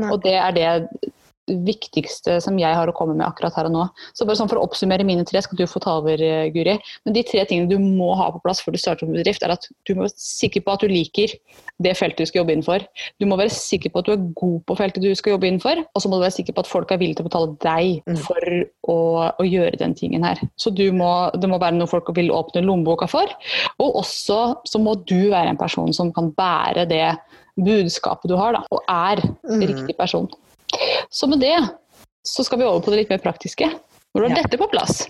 Nei. 0.00 0.08
Og 0.08 0.24
det 0.24 0.34
er 0.40 0.56
det 0.56 0.70
viktigste 1.48 2.38
som 2.44 2.58
jeg 2.60 2.74
har 2.74 2.88
å 2.88 2.94
komme 2.96 3.14
med 3.16 3.26
akkurat 3.26 3.54
her 3.58 3.68
og 3.68 3.72
nå. 3.72 3.84
Så 4.14 4.26
bare 4.26 4.36
sånn 4.36 4.48
For 4.48 4.58
å 4.60 4.66
oppsummere 4.68 5.04
mine 5.04 5.24
tre, 5.28 5.40
skal 5.42 5.56
du 5.58 5.64
få 5.66 5.80
ta 5.80 5.96
over, 5.98 6.20
eh, 6.22 6.48
Guri. 6.54 6.78
Men 7.04 7.12
de 7.14 7.22
tre 7.22 7.44
tingene 7.44 7.68
du 7.68 7.78
må 7.78 8.14
ha 8.16 8.30
på 8.32 8.42
plass 8.42 8.60
før 8.60 8.72
du 8.72 8.78
starter 8.78 9.06
en 9.06 9.12
bedrift, 9.14 9.42
er 9.42 9.50
at 9.56 9.66
du 9.86 9.94
må 9.94 10.06
være 10.06 10.14
sikker 10.16 10.60
på 10.64 10.72
at 10.72 10.80
du 10.80 10.88
liker 10.88 11.28
det 11.80 11.96
feltet 11.96 12.18
du 12.18 12.26
skal 12.26 12.40
jobbe 12.44 12.54
innenfor. 12.56 12.86
Du 13.20 13.26
må 13.26 13.36
være 13.38 13.50
sikker 13.54 13.90
på 13.90 13.98
at 14.00 14.04
du 14.06 14.12
er 14.12 14.24
god 14.34 14.64
på 14.66 14.76
feltet 14.76 15.02
du 15.02 15.14
skal 15.14 15.32
jobbe 15.36 15.46
innenfor, 15.50 15.84
og 15.94 16.02
så 16.02 16.08
må 16.08 16.16
du 16.18 16.24
være 16.26 16.36
sikker 16.38 16.52
på 16.56 16.64
at 16.64 16.66
folk 16.66 16.90
er 16.92 16.98
villige 16.98 17.16
til 17.16 17.26
å 17.26 17.28
betale 17.28 17.56
deg 17.58 18.02
Mm. 18.08 18.16
for 18.18 18.40
å, 18.88 19.32
å 19.38 19.44
gjøre 19.44 19.78
den 19.78 19.94
tingen 19.94 20.22
her. 20.24 20.36
Så 20.56 20.74
du 20.74 20.90
må, 20.92 21.30
det 21.38 21.48
må 21.48 21.58
være 21.60 21.76
noe 21.76 21.86
folk 21.86 22.08
vil 22.16 22.30
åpne 22.30 22.64
lommeboka 22.64 23.08
for. 23.08 23.26
Og 23.78 23.94
også 24.02 24.56
så 24.66 24.80
må 24.80 24.94
du 25.06 25.30
være 25.30 25.48
en 25.50 25.56
person 25.60 25.92
som 25.92 26.12
kan 26.12 26.30
bære 26.32 26.88
det 26.88 27.16
budskapet 27.58 28.28
du 28.30 28.36
har, 28.38 28.52
da, 28.54 28.62
og 28.70 28.80
er 28.88 29.16
Mm. 29.48 29.60
riktig 29.66 29.96
person. 29.96 30.28
Så 31.10 31.26
med 31.30 31.40
det 31.40 31.56
så 32.28 32.44
skal 32.44 32.58
vi 32.60 32.66
over 32.68 32.80
på 32.84 32.92
det 32.92 33.02
litt 33.04 33.10
mer 33.12 33.22
praktiske. 33.24 33.70
Når 34.14 34.20
du 34.22 34.28
har 34.28 34.36
Ja. 34.36 34.42
dette 34.42 34.58
på 34.60 34.68
plass, 34.72 35.06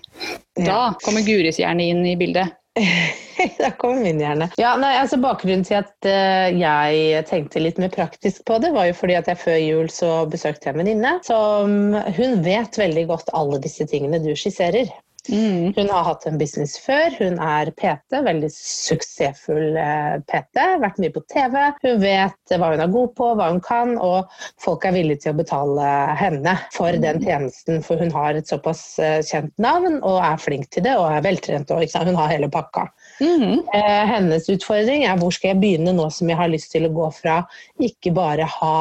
da 0.58 0.62
Ja. 0.64 0.94
kommer 1.04 1.22
Guris 1.26 1.58
hjerne 1.58 1.82
inn 1.88 2.06
i 2.06 2.16
bildet. 2.16 2.54
Da 3.58 3.70
kommer 3.70 4.02
min 4.02 4.18
hjerne. 4.18 4.48
Ja, 4.58 4.72
nei, 4.76 4.96
altså 4.98 5.16
Bakgrunnen 5.22 5.62
til 5.66 5.76
at 5.78 5.92
uh, 6.06 6.48
jeg 6.50 7.24
tenkte 7.28 7.60
litt 7.62 7.78
mer 7.78 7.88
praktisk 7.94 8.42
på 8.44 8.56
det, 8.62 8.72
var 8.74 8.88
jo 8.88 8.96
fordi 8.98 9.14
at 9.14 9.28
jeg 9.30 9.38
før 9.38 9.58
jul 9.62 9.90
så 9.94 10.10
besøkte 10.30 10.66
jeg 10.66 10.74
en 10.74 10.80
venninne 10.82 11.12
som 11.26 11.94
Hun 12.16 12.42
vet 12.42 12.78
veldig 12.78 13.06
godt 13.06 13.30
alle 13.38 13.60
disse 13.62 13.86
tingene 13.86 14.18
du 14.24 14.32
skisserer. 14.34 14.90
Mm. 15.28 15.72
Hun 15.76 15.90
har 15.90 16.04
hatt 16.06 16.26
en 16.26 16.38
business 16.40 16.78
før, 16.80 17.12
hun 17.18 17.38
er 17.42 17.70
PT, 17.76 18.20
veldig 18.24 18.50
suksessfull 18.54 19.76
eh, 19.76 20.16
PT, 20.28 20.64
vært 20.82 21.00
mye 21.02 21.14
på 21.14 21.22
TV. 21.28 21.56
Hun 21.84 22.00
vet 22.02 22.54
hva 22.54 22.72
hun 22.72 22.84
er 22.84 22.94
god 22.94 23.14
på, 23.18 23.28
hva 23.38 23.50
hun 23.52 23.60
kan, 23.64 23.94
og 24.00 24.40
folk 24.62 24.86
er 24.88 24.96
villige 24.96 25.26
til 25.26 25.34
å 25.34 25.40
betale 25.42 25.90
henne 26.20 26.56
for 26.74 26.96
den 27.04 27.20
tjenesten, 27.24 27.82
for 27.84 28.00
hun 28.00 28.12
har 28.14 28.38
et 28.38 28.50
såpass 28.50 28.82
eh, 29.02 29.20
kjent 29.26 29.52
navn 29.60 30.00
og 30.00 30.20
er 30.24 30.40
flink 30.42 30.70
til 30.72 30.86
det 30.88 30.96
og 30.96 31.10
er 31.12 31.24
veltrent. 31.28 31.72
Og? 31.74 31.84
Hun 32.08 32.20
har 32.20 32.32
hele 32.32 32.50
pakka. 32.52 32.88
Mm. 33.18 33.64
Hennes 34.08 34.48
utfordring 34.52 35.04
er 35.08 35.18
hvor 35.18 35.32
skal 35.34 35.52
jeg 35.52 35.60
begynne 35.62 35.94
nå 35.96 36.08
som 36.14 36.30
jeg 36.30 36.38
har 36.38 36.50
lyst 36.52 36.70
til 36.74 36.86
å 36.86 36.92
gå 36.94 37.08
fra 37.14 37.40
ikke 37.82 38.12
bare 38.14 38.46
ha 38.48 38.78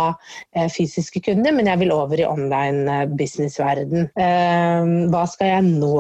eh, 0.55 0.67
fysiske 0.71 1.21
kunder, 1.25 1.53
men 1.55 1.69
jeg 1.69 1.81
vil 1.83 1.93
over 1.93 2.19
i 2.21 2.27
online 2.27 2.85
eh, 2.93 3.09
businessverden. 3.19 4.09
Eh, 4.17 4.91
hva 5.13 5.23
skal 5.29 5.51
jeg 5.53 5.65
nå 5.67 5.93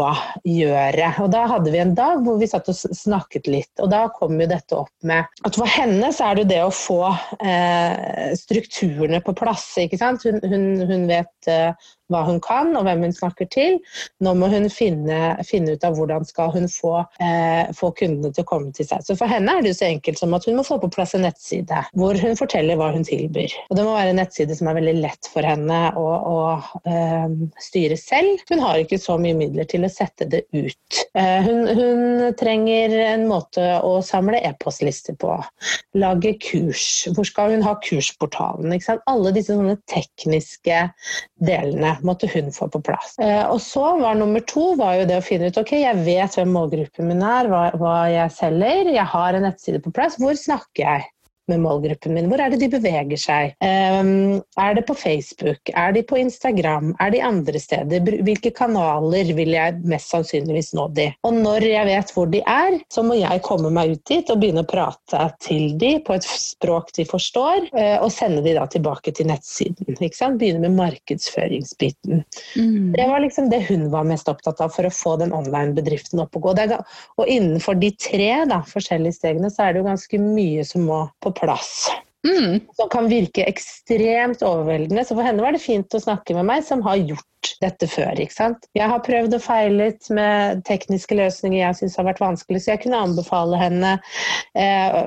gjøre? 0.47 1.11
Og 1.23 1.31
da 1.33 1.45
hadde 1.53 1.73
vi 1.73 1.81
en 1.83 1.95
dag 1.97 2.23
hvor 2.25 2.39
vi 2.41 2.49
satt 2.49 2.69
og 2.71 2.77
snakket 2.77 3.49
litt, 3.51 3.73
og 3.83 3.91
da 3.93 4.05
kom 4.15 4.39
jo 4.41 4.49
dette 4.49 4.77
opp 4.77 4.93
med 5.07 5.27
at 5.47 5.57
for 5.57 5.69
henne 5.69 6.11
så 6.15 6.29
er 6.29 6.37
det 6.37 6.45
jo 6.45 6.51
det 6.51 6.61
å 6.65 6.73
få 6.73 7.01
strukturene 8.37 9.19
på 9.23 9.33
plass, 9.37 9.65
ikke 9.81 9.99
sant? 9.99 10.25
Hun, 10.27 10.39
hun, 10.43 10.65
hun 10.89 11.05
vet 11.09 11.49
hva 12.11 12.23
hun 12.27 12.39
kan 12.43 12.73
og 12.77 12.85
hvem 12.87 13.05
hun 13.07 13.15
snakker 13.15 13.49
til. 13.51 13.79
Nå 14.23 14.33
må 14.39 14.49
hun 14.51 14.67
finne, 14.71 15.35
finne 15.47 15.75
ut 15.75 15.85
av 15.87 15.97
hvordan 15.97 16.25
skal 16.27 16.51
hun 16.55 16.67
få, 16.71 16.93
eh, 17.23 17.67
få 17.77 17.91
kundene 17.97 18.33
til 18.33 18.45
å 18.45 18.49
komme 18.49 18.73
til 18.75 18.87
seg. 18.87 19.03
Så 19.03 19.17
For 19.19 19.29
henne 19.31 19.57
er 19.57 19.63
det 19.63 19.73
jo 19.73 19.79
så 19.79 19.89
enkelt 19.89 20.21
som 20.21 20.35
at 20.37 20.47
hun 20.47 20.57
må 20.59 20.65
få 20.67 20.79
på 20.81 20.91
plass 20.93 21.15
en 21.17 21.25
nettside 21.27 21.83
hvor 21.97 22.17
hun 22.21 22.37
forteller 22.39 22.79
hva 22.79 22.91
hun 22.95 23.05
tilbyr. 23.07 23.53
Og 23.69 23.77
Det 23.77 23.85
må 23.85 23.95
være 23.95 24.13
en 24.13 24.21
nettside 24.21 24.55
som 24.57 24.69
er 24.71 24.79
veldig 24.79 24.95
lett 25.01 25.29
for 25.33 25.47
henne 25.47 25.81
å, 25.99 26.07
å 26.07 26.37
eh, 26.87 27.35
styre 27.67 27.99
selv. 27.99 28.43
Hun 28.51 28.63
har 28.63 28.81
ikke 28.81 29.01
så 29.01 29.17
mye 29.21 29.37
midler 29.37 29.67
til 29.69 29.85
å 29.85 29.91
sette 29.91 30.27
det 30.29 30.45
ut. 30.55 31.01
Eh, 31.17 31.39
hun, 31.43 31.67
hun 31.67 32.33
trenger 32.39 32.95
en 33.03 33.27
måte 33.29 33.65
å 33.83 33.97
samle 34.05 34.39
e-postlister 34.47 35.17
på. 35.19 35.35
Lage 35.97 36.35
kurs. 36.43 37.07
Hvor 37.11 37.27
skal 37.27 37.55
hun 37.55 37.65
ha 37.65 37.75
kursportalen? 37.83 38.75
Alle 39.07 39.33
disse 39.35 39.55
sånne 39.55 39.77
tekniske 39.89 40.83
delene 41.43 41.96
måtte 42.05 42.29
hun 42.31 42.51
få 42.53 42.69
på 42.73 42.81
plass. 42.85 43.15
Eh, 43.23 43.43
og 43.47 43.61
så 43.63 43.85
var 44.01 44.17
nummer 44.19 44.43
to 44.49 44.71
var 44.79 44.99
jo 44.99 45.09
det 45.09 45.19
å 45.19 45.25
finne 45.25 45.49
ut 45.49 45.59
ok, 45.61 45.75
jeg 45.81 46.05
vet 46.05 46.37
hvem 46.37 46.53
målgruppen 46.53 47.09
min 47.09 47.23
er, 47.25 47.49
hva, 47.51 47.67
hva 47.79 47.97
jeg 48.11 48.33
selger, 48.37 48.93
jeg 48.93 49.07
har 49.13 49.37
en 49.37 49.47
nettside 49.47 49.81
på 49.83 49.93
plass. 49.95 50.19
Hvor 50.21 50.37
snakker 50.37 50.83
jeg? 50.83 51.07
Med 51.51 51.61
målgruppen 51.63 52.15
min? 52.15 52.27
Hvor 52.31 52.41
er 52.43 52.53
det 52.53 52.59
de 52.61 52.69
beveger 52.71 53.19
seg? 53.21 53.53
Um, 53.63 54.39
er 54.59 54.77
det 54.77 54.85
på 54.87 54.95
Facebook? 54.97 55.71
Er 55.73 55.93
de 55.95 56.03
på 56.07 56.19
Instagram? 56.19 56.93
Er 57.03 57.13
de 57.13 57.21
andre 57.23 57.61
steder? 57.61 58.03
Hvilke 58.27 58.51
kanaler 58.55 59.31
vil 59.37 59.53
jeg 59.55 59.77
mest 59.87 60.11
sannsynligvis 60.13 60.73
nå 60.77 60.89
de? 60.97 61.09
Og 61.27 61.37
når 61.37 61.67
jeg 61.69 61.89
vet 61.89 62.13
hvor 62.15 62.29
de 62.31 62.41
er, 62.43 62.79
så 62.93 63.03
må 63.05 63.17
jeg 63.19 63.43
komme 63.45 63.71
meg 63.73 63.95
ut 63.95 64.03
dit 64.09 64.31
og 64.33 64.41
begynne 64.41 64.65
å 64.65 64.69
prate 64.69 65.29
til 65.43 65.77
de 65.79 65.93
på 66.05 66.17
et 66.17 66.27
språk 66.27 66.91
de 66.97 67.07
forstår, 67.07 67.69
eh, 67.77 67.95
og 68.01 68.11
sende 68.13 68.43
de 68.45 68.55
da 68.57 68.67
tilbake 68.71 69.13
til 69.15 69.29
nettsiden. 69.31 69.97
Ikke 69.97 70.17
sant? 70.17 70.39
Begynne 70.41 70.65
med 70.67 70.77
markedsføringsbiten. 70.77 72.23
Mm. 72.57 72.91
Det 72.95 73.07
var 73.09 73.23
liksom 73.23 73.51
det 73.53 73.63
hun 73.69 73.87
var 73.93 74.07
mest 74.09 74.29
opptatt 74.31 74.61
av 74.63 74.73
for 74.75 74.87
å 74.87 74.93
få 74.93 75.15
den 75.21 75.33
online-bedriften 75.35 76.21
opp 76.23 76.35
og 76.37 76.49
gå. 76.49 76.55
Og 77.21 77.29
innenfor 77.29 77.77
de 77.79 77.91
tre 78.01 78.31
da, 78.49 78.61
forskjellige 78.67 79.19
stegene 79.19 79.51
så 79.53 79.67
er 79.67 79.73
det 79.73 79.81
jo 79.81 79.89
ganske 79.89 80.21
mye 80.21 80.65
som 80.67 80.87
må 80.89 81.03
på 81.23 81.33
plass. 81.37 81.87
Mm. 82.27 82.59
Som 82.73 82.89
kan 82.89 83.07
virke 83.09 83.45
ekstremt 83.47 84.41
overveldende. 84.43 85.05
Så 85.05 85.15
for 85.15 85.25
henne 85.25 85.43
var 85.43 85.55
det 85.55 85.63
fint 85.63 85.93
å 85.95 86.01
snakke 86.01 86.35
med 86.35 86.47
meg 86.49 86.65
som 86.65 86.81
har 86.85 86.99
gjort 86.99 87.25
dette 87.61 87.87
før. 87.87 88.19
ikke 88.19 88.33
sant? 88.33 88.65
Jeg 88.75 88.89
har 88.91 89.03
prøvd 89.05 89.37
og 89.37 89.43
feilet 89.43 90.09
med 90.13 90.63
tekniske 90.67 91.15
løsninger 91.15 91.61
jeg 91.61 91.77
syns 91.79 91.97
har 91.99 92.07
vært 92.09 92.21
vanskelig, 92.21 92.63
så 92.63 92.73
jeg 92.73 92.83
kunne 92.83 92.99
anbefale 93.05 93.59
henne 93.61 93.93
eh, 94.57 94.97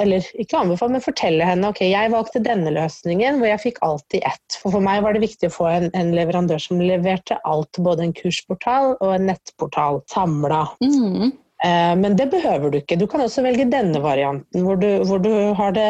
Eller 0.00 0.28
ikke 0.38 0.60
anbefale, 0.62 0.96
men 0.96 1.04
fortelle 1.04 1.48
henne 1.48 1.72
ok, 1.72 1.82
jeg 1.88 2.12
valgte 2.14 2.44
denne 2.44 2.72
løsningen 2.74 3.40
hvor 3.40 3.50
jeg 3.50 3.64
fikk 3.66 3.82
alt 3.84 4.16
i 4.16 4.22
ett. 4.28 4.60
For 4.62 4.72
for 4.74 4.84
meg 4.84 5.02
var 5.04 5.16
det 5.16 5.24
viktig 5.26 5.50
å 5.50 5.56
få 5.56 5.68
en, 5.72 5.90
en 5.96 6.14
leverandør 6.16 6.62
som 6.62 6.80
leverte 6.80 7.40
alt, 7.44 7.82
både 7.82 8.06
en 8.06 8.16
kursportal 8.16 8.94
og 8.96 9.10
en 9.12 9.28
nettportal 9.32 10.00
samla. 10.12 10.64
Mm. 10.84 11.34
Eh, 11.64 11.96
Men 11.96 12.16
det 12.16 12.28
behøver 12.30 12.70
du 12.70 12.78
ikke. 12.78 12.98
Du 13.00 13.06
kan 13.08 13.22
også 13.24 13.44
velge 13.46 13.68
denne 13.72 14.00
varianten, 14.04 14.64
hvor 14.66 14.76
du, 14.80 14.88
hvor 15.08 15.22
du 15.22 15.30
har, 15.56 15.72
det, 15.76 15.88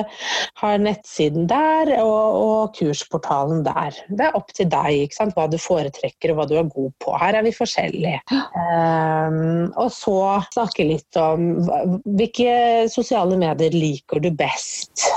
har 0.63 0.79
nettsiden 0.79 1.49
der 1.51 1.91
og, 2.03 2.39
og 2.43 2.77
kursportalen 2.79 3.65
der. 3.67 3.99
Det 4.09 4.29
er 4.29 4.39
opp 4.39 4.53
til 4.55 4.71
deg 4.71 5.17
hva 5.37 5.47
du 5.51 5.59
foretrekker 5.61 6.33
og 6.33 6.41
hva 6.41 6.49
du 6.49 6.57
er 6.61 6.71
god 6.71 6.93
på. 7.03 7.15
Her 7.19 7.41
er 7.41 7.47
vi 7.47 7.55
forskjellige. 7.57 8.23
Um, 8.31 9.73
og 9.75 9.91
så 9.95 10.19
snakke 10.55 10.87
litt 10.87 11.19
om 11.21 11.49
hvilke 12.05 12.87
sosiale 12.93 13.39
medier 13.41 13.75
liker 13.75 14.23
du 14.23 14.31
best. 14.35 15.09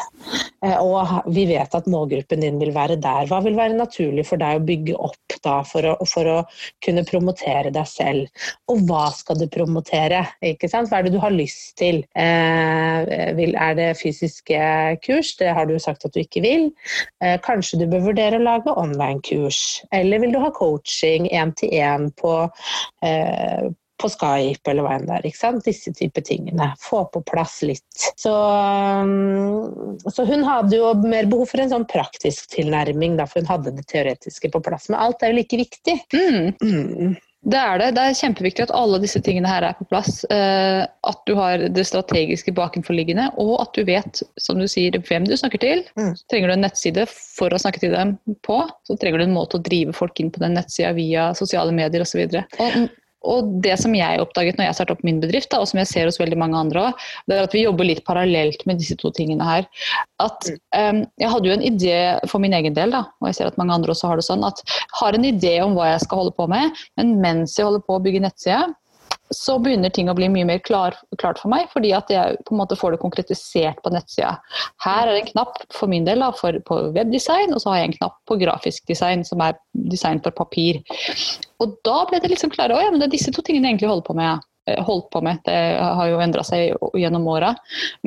Eh, 0.65 0.77
og 0.83 1.29
vi 1.31 1.45
vet 1.49 1.75
at 1.75 1.87
målgruppen 1.89 2.43
din 2.43 2.59
vil 2.61 2.73
være 2.75 2.99
der. 3.01 3.27
Hva 3.29 3.39
vil 3.45 3.57
være 3.57 3.77
naturlig 3.77 4.25
for 4.27 4.41
deg 4.41 4.59
å 4.59 4.65
bygge 4.67 4.97
opp 5.09 5.37
da 5.45 5.59
for 5.67 5.87
å, 5.87 5.95
for 6.09 6.27
å 6.27 6.37
kunne 6.85 7.05
promotere 7.07 7.71
deg 7.75 7.87
selv? 7.89 8.45
Og 8.71 8.83
hva 8.89 9.07
skal 9.15 9.39
du 9.39 9.47
promotere? 9.51 10.25
Hva 10.43 10.83
er 10.99 11.07
det 11.07 11.13
du 11.15 11.19
har 11.23 11.35
lyst 11.35 11.77
til? 11.79 12.03
Eh, 12.13 13.43
er 13.49 13.77
det 13.79 13.89
fysiske 13.99 14.61
kurs? 15.05 15.35
Det 15.39 15.53
har 15.55 15.69
du 15.69 15.77
sagt 15.79 16.05
at 16.07 16.15
du 16.15 16.21
ikke 16.23 16.43
vil. 16.45 16.69
Eh, 17.23 17.37
kanskje 17.45 17.81
du 17.81 17.87
bør 17.91 18.09
vurdere 18.11 18.39
å 18.39 18.47
lage 18.47 18.75
online-kurs. 18.75 19.83
Eller 19.95 20.23
vil 20.23 20.35
du 20.35 20.41
ha 20.43 20.51
coaching 20.55 21.29
én-til-én 21.31 22.09
på, 22.19 22.33
på 23.99 24.09
Skype 24.11 24.71
eller 24.71 24.85
hva 24.85 24.97
enn 24.97 25.07
det 25.09 25.17
er. 25.17 25.29
ikke 25.29 25.41
sant? 25.41 25.65
Disse 25.67 25.93
type 25.95 26.23
tingene. 26.25 26.71
Få 26.81 27.03
på 27.13 27.21
plass 27.27 27.59
litt. 27.67 28.09
Så, 28.19 28.33
um, 28.33 29.95
så 30.07 30.25
hun 30.29 30.45
hadde 30.47 30.79
jo 30.79 30.93
mer 31.03 31.29
behov 31.29 31.51
for 31.51 31.63
en 31.63 31.73
sånn 31.73 31.87
praktisk 31.89 32.51
tilnærming, 32.55 33.17
da, 33.19 33.27
for 33.29 33.43
hun 33.43 33.51
hadde 33.51 33.75
det 33.77 33.87
teoretiske 33.91 34.51
på 34.53 34.63
plass. 34.65 34.89
Men 34.91 35.01
alt 35.07 35.23
er 35.23 35.33
jo 35.33 35.41
like 35.41 35.63
viktig. 35.63 35.97
Mm. 36.15 36.53
Mm. 36.63 37.17
Det 37.39 37.55
er 37.55 37.79
det. 37.79 37.87
Det 37.95 38.03
er 38.03 38.17
kjempeviktig 38.19 38.63
at 38.65 38.71
alle 38.75 38.99
disse 38.99 39.21
tingene 39.23 39.47
her 39.47 39.63
er 39.63 39.75
på 39.77 39.85
plass. 39.87 40.25
Eh, 40.27 40.81
at 40.83 41.21
du 41.29 41.33
har 41.37 41.61
det 41.71 41.85
strategiske 41.87 42.51
bakenforliggende, 42.55 43.29
og 43.39 43.53
at 43.63 43.77
du 43.77 43.85
vet, 43.87 44.21
som 44.41 44.59
du 44.59 44.67
sier, 44.67 44.97
hvem 45.07 45.27
du 45.27 45.37
snakker 45.39 45.61
til. 45.63 45.85
Mm. 45.95 46.11
Så 46.19 46.27
trenger 46.31 46.51
du 46.51 46.55
en 46.57 46.65
nettside 46.67 47.05
for 47.13 47.55
å 47.55 47.61
snakke 47.61 47.79
til 47.83 47.95
dem 47.95 48.17
på. 48.47 48.59
Så 48.87 48.99
trenger 48.99 49.23
du 49.23 49.29
en 49.29 49.37
måte 49.37 49.59
å 49.59 49.63
drive 49.63 49.95
folk 49.95 50.19
inn 50.19 50.33
på 50.35 50.43
den 50.43 50.57
nettsida 50.59 50.91
via 50.97 51.29
sosiale 51.37 51.71
medier 51.75 52.03
osv. 52.03 52.25
Og, 52.27 52.89
og 53.27 53.49
det 53.63 53.75
som 53.81 53.95
jeg 53.95 54.21
oppdaget 54.23 54.59
når 54.59 54.69
jeg 54.69 54.77
startet 54.77 54.95
opp 54.95 55.05
min 55.07 55.19
bedrift, 55.19 55.49
da, 55.51 55.59
og 55.59 55.69
som 55.71 55.81
jeg 55.81 55.89
ser 55.91 56.07
hos 56.07 56.19
veldig 56.21 56.37
mange 56.39 56.59
andre 56.59 56.85
òg, 56.87 57.05
det 57.27 57.35
er 57.35 57.47
at 57.47 57.55
vi 57.55 57.65
jobber 57.65 57.87
litt 57.87 58.03
parallelt 58.07 58.63
med 58.69 58.79
disse 58.79 58.95
to 58.99 59.11
tingene 59.15 59.45
her. 59.45 59.67
At 60.23 60.49
um, 60.75 61.03
Jeg 61.19 61.31
hadde 61.33 61.49
jo 61.49 61.55
en 61.57 61.65
idé 61.65 61.97
for 62.31 62.43
min 62.43 62.55
egen 62.55 62.75
del, 62.77 62.95
da, 62.95 63.05
og 63.19 63.29
jeg 63.29 63.39
ser 63.39 63.51
at 63.51 63.59
mange 63.59 63.75
andre 63.75 63.91
også 63.91 64.11
har 64.11 64.19
det 64.19 64.27
sånn, 64.27 64.45
at 64.47 64.63
jeg 64.63 64.99
har 65.01 65.17
en 65.17 65.27
idé 65.27 65.55
om 65.63 65.75
hva 65.75 65.91
jeg 65.93 66.03
skal 66.05 66.23
holde 66.23 66.35
på 66.37 66.47
med, 66.51 66.79
men 66.99 67.17
mens 67.23 67.57
jeg 67.59 67.67
holder 67.67 67.83
på 67.83 67.97
å 67.97 68.03
bygge 68.03 68.23
nettsida, 68.23 68.69
så 69.35 69.57
begynner 69.61 69.91
ting 69.93 70.09
å 70.09 70.15
bli 70.17 70.29
mye 70.31 70.47
mer 70.47 70.61
klar, 70.65 70.95
klart 71.21 71.39
for 71.41 71.51
meg, 71.53 71.67
fordi 71.73 71.91
at 71.93 72.09
jeg 72.13 72.39
på 72.47 72.55
en 72.55 72.61
måte 72.61 72.77
får 72.79 72.95
det 72.95 73.01
konkretisert 73.03 73.81
på 73.85 73.93
nettsida. 73.93 74.35
Her 74.85 75.05
er 75.05 75.13
det 75.13 75.23
en 75.23 75.31
knapp 75.33 75.61
for 75.75 75.91
min 75.91 76.07
del 76.07 76.23
da, 76.23 76.31
for, 76.35 76.57
på 76.65 76.79
webdesign, 76.95 77.53
og 77.53 77.61
så 77.61 77.73
har 77.73 77.81
jeg 77.81 77.91
en 77.91 77.97
knapp 77.99 78.17
på 78.29 78.39
grafisk 78.41 78.89
design, 78.89 79.25
som 79.27 79.43
er 79.45 79.57
design 79.91 80.21
for 80.25 80.35
papir. 80.35 80.81
Og 81.61 81.77
da 81.85 82.01
ble 82.09 82.21
det 82.23 82.33
liksom 82.33 82.53
klart 82.53 82.73
å 82.73 82.81
ja, 82.81 82.89
det 82.95 83.09
er 83.09 83.13
disse 83.13 83.33
to 83.35 83.45
tingene 83.45 83.69
jeg 83.69 83.77
egentlig 83.77 83.93
holder 83.93 84.09
på 84.09 84.17
med. 84.17 84.49
Eh, 84.69 84.81
Holdt 84.85 85.09
på 85.13 85.21
med. 85.25 85.41
Det 85.45 85.55
har 85.77 86.09
jo 86.09 86.21
endra 86.25 86.43
seg 86.47 86.75
gjennom 86.97 87.29
åra. 87.29 87.53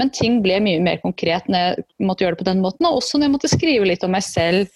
Men 0.00 0.10
ting 0.14 0.40
ble 0.44 0.58
mye 0.64 0.82
mer 0.82 1.02
konkret 1.04 1.46
når 1.50 1.68
jeg 1.68 1.88
måtte 2.02 2.26
gjøre 2.26 2.36
det 2.36 2.42
på 2.42 2.50
den 2.50 2.62
måten. 2.64 2.88
Og 2.88 2.98
også 3.00 3.18
når 3.18 3.28
jeg 3.28 3.36
måtte 3.38 3.52
skrive 3.54 3.88
litt 3.88 4.06
om 4.06 4.14
meg 4.14 4.26
selv. 4.26 4.70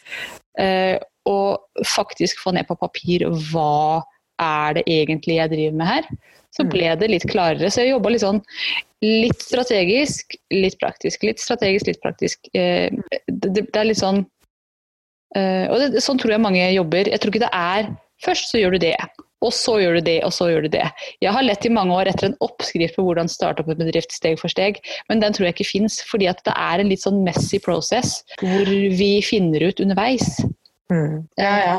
og 1.26 1.82
faktisk 1.84 2.38
få 2.40 2.52
ned 2.54 2.64
på 2.68 2.78
papir 2.80 3.26
hva 3.50 4.00
er 4.40 4.74
det 4.78 4.84
egentlig 4.86 5.38
jeg 5.40 5.50
driver 5.50 5.76
med 5.76 5.86
her, 5.86 6.08
så 6.52 6.64
Mm. 6.64 6.70
ble 6.70 6.96
det 6.96 7.10
litt 7.10 7.26
klarere. 7.28 7.70
Så 7.70 7.82
jeg 7.84 7.92
jobba 7.92 8.10
litt 8.10 8.24
sånn 8.24 8.42
litt 9.02 9.42
strategisk, 9.42 10.36
litt 10.50 10.78
praktisk. 10.80 11.22
Litt 11.22 11.38
strategisk, 11.38 11.86
litt 11.86 12.00
praktisk. 12.02 12.38
Eh, 12.54 12.90
Det, 13.28 13.68
er 13.76 13.84
litt 13.84 14.00
sånn 14.00 14.24
eh, 15.34 15.68
Og 15.68 15.78
det, 15.78 16.00
sånn 16.00 16.18
tror 16.18 16.30
jeg 16.32 16.40
mange 16.40 16.72
jobber. 16.72 17.04
Jeg 17.10 17.20
tror 17.20 17.32
ikke 17.32 17.44
det 17.44 17.52
er 17.52 17.96
Først 18.24 18.48
så 18.50 18.56
gjør 18.58 18.72
du 18.72 18.78
det, 18.78 18.94
og 19.44 19.52
så 19.52 19.76
gjør 19.76 19.98
du 19.98 20.00
det, 20.00 20.24
og 20.24 20.32
så 20.32 20.48
gjør 20.48 20.62
du 20.64 20.68
det. 20.72 20.86
Jeg 21.20 21.32
har 21.36 21.42
lett 21.44 21.66
i 21.66 21.68
mange 21.68 21.92
år 21.92 22.08
etter 22.08 22.30
en 22.30 22.36
oppskrift 22.40 22.96
på 22.96 23.04
hvordan 23.04 23.28
starte 23.28 23.60
opp 23.60 23.68
en 23.68 23.76
bedrift 23.76 24.10
steg 24.10 24.38
for 24.40 24.48
steg, 24.48 24.80
men 25.10 25.20
den 25.20 25.36
tror 25.36 25.44
jeg 25.44 25.56
ikke 25.58 25.68
fins, 25.68 26.00
fordi 26.08 26.30
at 26.30 26.40
det 26.48 26.54
er 26.56 26.80
en 26.80 26.88
litt 26.88 27.04
sånn 27.04 27.22
messy 27.26 27.60
process 27.60 28.22
hvor 28.40 28.64
vi 28.64 29.20
finner 29.20 29.68
ut 29.68 29.82
underveis. 29.84 30.40
Mm. 30.88 31.26
Ja, 31.36 31.52
ja. 31.60 31.76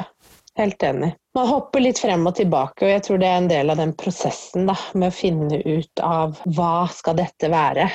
Helt 0.62 0.86
enig. 0.86 1.15
Man 1.38 1.52
hopper 1.52 1.84
litt 1.84 2.00
frem 2.02 2.23
og 2.26 2.34
tilbake, 2.34 2.82
og 2.82 2.89
jeg 2.89 3.02
tror 3.06 3.19
det 3.21 3.28
er 3.30 3.36
en 3.38 3.50
del 3.52 3.69
av 3.69 3.78
den 3.78 3.91
prosessen 3.93 4.65
da, 4.65 4.73
med 4.97 5.12
å 5.12 5.13
finne 5.13 5.60
ut 5.62 6.02
av 6.02 6.39
hva 6.58 6.88
skal 6.89 7.19
dette 7.19 7.52
være. 7.54 7.86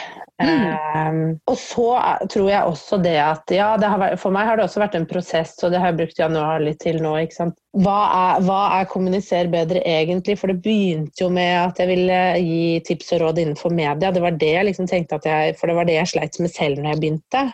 Eh, 0.43 1.19
og 1.47 1.59
så 1.59 1.89
tror 2.33 2.49
jeg 2.51 2.69
også 2.69 2.99
det 3.05 3.19
at 3.21 3.53
ja, 3.55 3.73
det 3.79 3.91
har 3.91 4.01
vært, 4.01 4.21
for 4.23 4.35
meg 4.35 4.49
har 4.49 4.59
det 4.59 4.65
også 4.69 4.83
vært 4.83 4.97
en 4.99 5.09
prosess, 5.11 5.57
og 5.63 5.75
det 5.75 5.83
har 5.83 5.93
jeg 5.93 6.01
brukt 6.01 6.23
januar 6.23 6.63
litt 6.65 6.81
til 6.83 7.03
nå. 7.05 7.17
ikke 7.27 7.37
sant? 7.37 7.59
Hva 7.73 7.99
er, 8.13 8.43
hva 8.45 8.59
er 8.77 8.89
kommuniser 8.91 9.49
bedre 9.49 9.81
egentlig? 9.89 10.35
For 10.37 10.53
det 10.53 10.59
begynte 10.61 11.23
jo 11.23 11.31
med 11.33 11.55
at 11.57 11.79
jeg 11.81 11.89
ville 11.89 12.19
gi 12.45 12.83
tips 12.85 13.15
og 13.17 13.23
råd 13.23 13.39
innenfor 13.41 13.73
media. 13.73 14.11
Det 14.13 14.21
var 14.21 14.37
det 14.37 14.51
jeg 14.51 14.67
liksom 14.69 14.91
tenkte 14.91 15.17
at 15.17 15.25
jeg, 15.25 15.55
For 15.57 15.73
det 15.73 15.77
var 15.79 15.89
det 15.89 15.95
jeg 15.97 16.11
sleit 16.11 16.37
med 16.45 16.53
selv 16.53 16.83
når 16.83 16.91
jeg 16.91 17.01
begynte. 17.01 17.45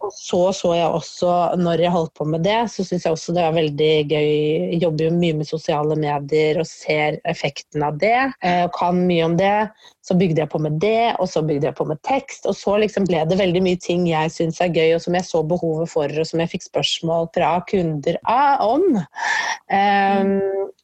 Og 0.00 0.14
så 0.16 0.40
så 0.56 0.72
jeg 0.78 0.88
også, 0.88 1.34
når 1.60 1.84
jeg 1.84 1.92
holdt 1.98 2.14
på 2.16 2.24
med 2.32 2.46
det, 2.48 2.56
så 2.72 2.86
syns 2.86 3.04
jeg 3.04 3.12
også 3.12 3.36
det 3.36 3.44
var 3.44 3.58
veldig 3.58 3.92
gøy. 4.08 4.32
Jeg 4.72 4.80
jobber 4.86 5.10
jo 5.10 5.12
mye 5.20 5.36
med 5.42 5.50
sosiale 5.52 6.00
medier 6.00 6.62
og 6.64 6.70
ser 6.72 7.20
effekten 7.28 7.84
av 7.84 8.00
det. 8.00 8.16
eh, 8.40 8.64
Og 8.64 8.72
kan 8.78 9.04
mye 9.04 9.28
om 9.28 9.36
det. 9.36 9.68
Så 10.10 10.16
bygde 10.18 10.42
jeg 10.42 10.50
på 10.50 10.58
med 10.58 10.80
det, 10.82 11.14
og 11.22 11.28
så 11.30 11.42
bygde 11.46 11.68
jeg 11.68 11.76
på 11.78 11.86
med 11.86 12.00
tekst. 12.06 12.48
Og 12.50 12.56
så 12.58 12.74
liksom 12.82 13.06
ble 13.06 13.22
det 13.30 13.38
veldig 13.38 13.62
mye 13.62 13.78
ting 13.78 14.08
jeg 14.10 14.32
syns 14.34 14.58
er 14.64 14.72
gøy, 14.74 14.96
og 14.96 15.04
som 15.04 15.14
jeg 15.14 15.28
så 15.28 15.44
behovet 15.46 15.92
for, 15.92 16.10
og 16.10 16.26
som 16.26 16.42
jeg 16.42 16.50
fikk 16.50 16.66
spørsmål 16.66 17.30
fra 17.36 17.52
kunder 17.70 18.18
ah, 18.26 18.58
om. 18.66 18.88
Um, 19.70 20.34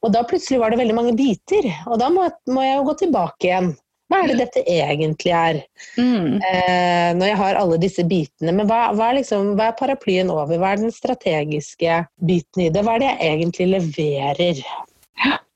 og 0.07 0.15
da 0.15 0.23
plutselig 0.29 0.61
var 0.63 0.71
det 0.71 0.79
veldig 0.79 0.95
mange 0.95 1.17
biter, 1.19 1.67
og 1.91 1.99
da 1.99 2.13
må, 2.15 2.29
må 2.55 2.63
jeg 2.63 2.79
jo 2.79 2.87
gå 2.87 2.97
tilbake 3.03 3.51
igjen. 3.51 3.75
Hva 4.07 4.21
er 4.23 4.31
det 4.31 4.37
dette 4.39 4.63
egentlig 4.71 5.33
er? 5.35 5.57
Mm. 5.99 6.39
eh, 6.39 7.09
når 7.19 7.27
jeg 7.27 7.39
har 7.41 7.59
alle 7.59 7.79
disse 7.83 8.05
bitene. 8.07 8.55
Men 8.55 8.69
hva, 8.71 8.93
hva, 8.95 9.11
er 9.11 9.19
liksom, 9.19 9.57
hva 9.59 9.73
er 9.73 9.81
paraplyen 9.81 10.31
over? 10.31 10.61
Hva 10.63 10.77
er 10.77 10.85
den 10.85 10.95
strategiske 10.95 12.05
biten 12.29 12.69
i 12.69 12.71
det? 12.71 12.85
Hva 12.87 12.95
er 12.95 13.03
det 13.03 13.11
jeg 13.11 13.33
egentlig 13.33 13.69
leverer? 13.73 14.63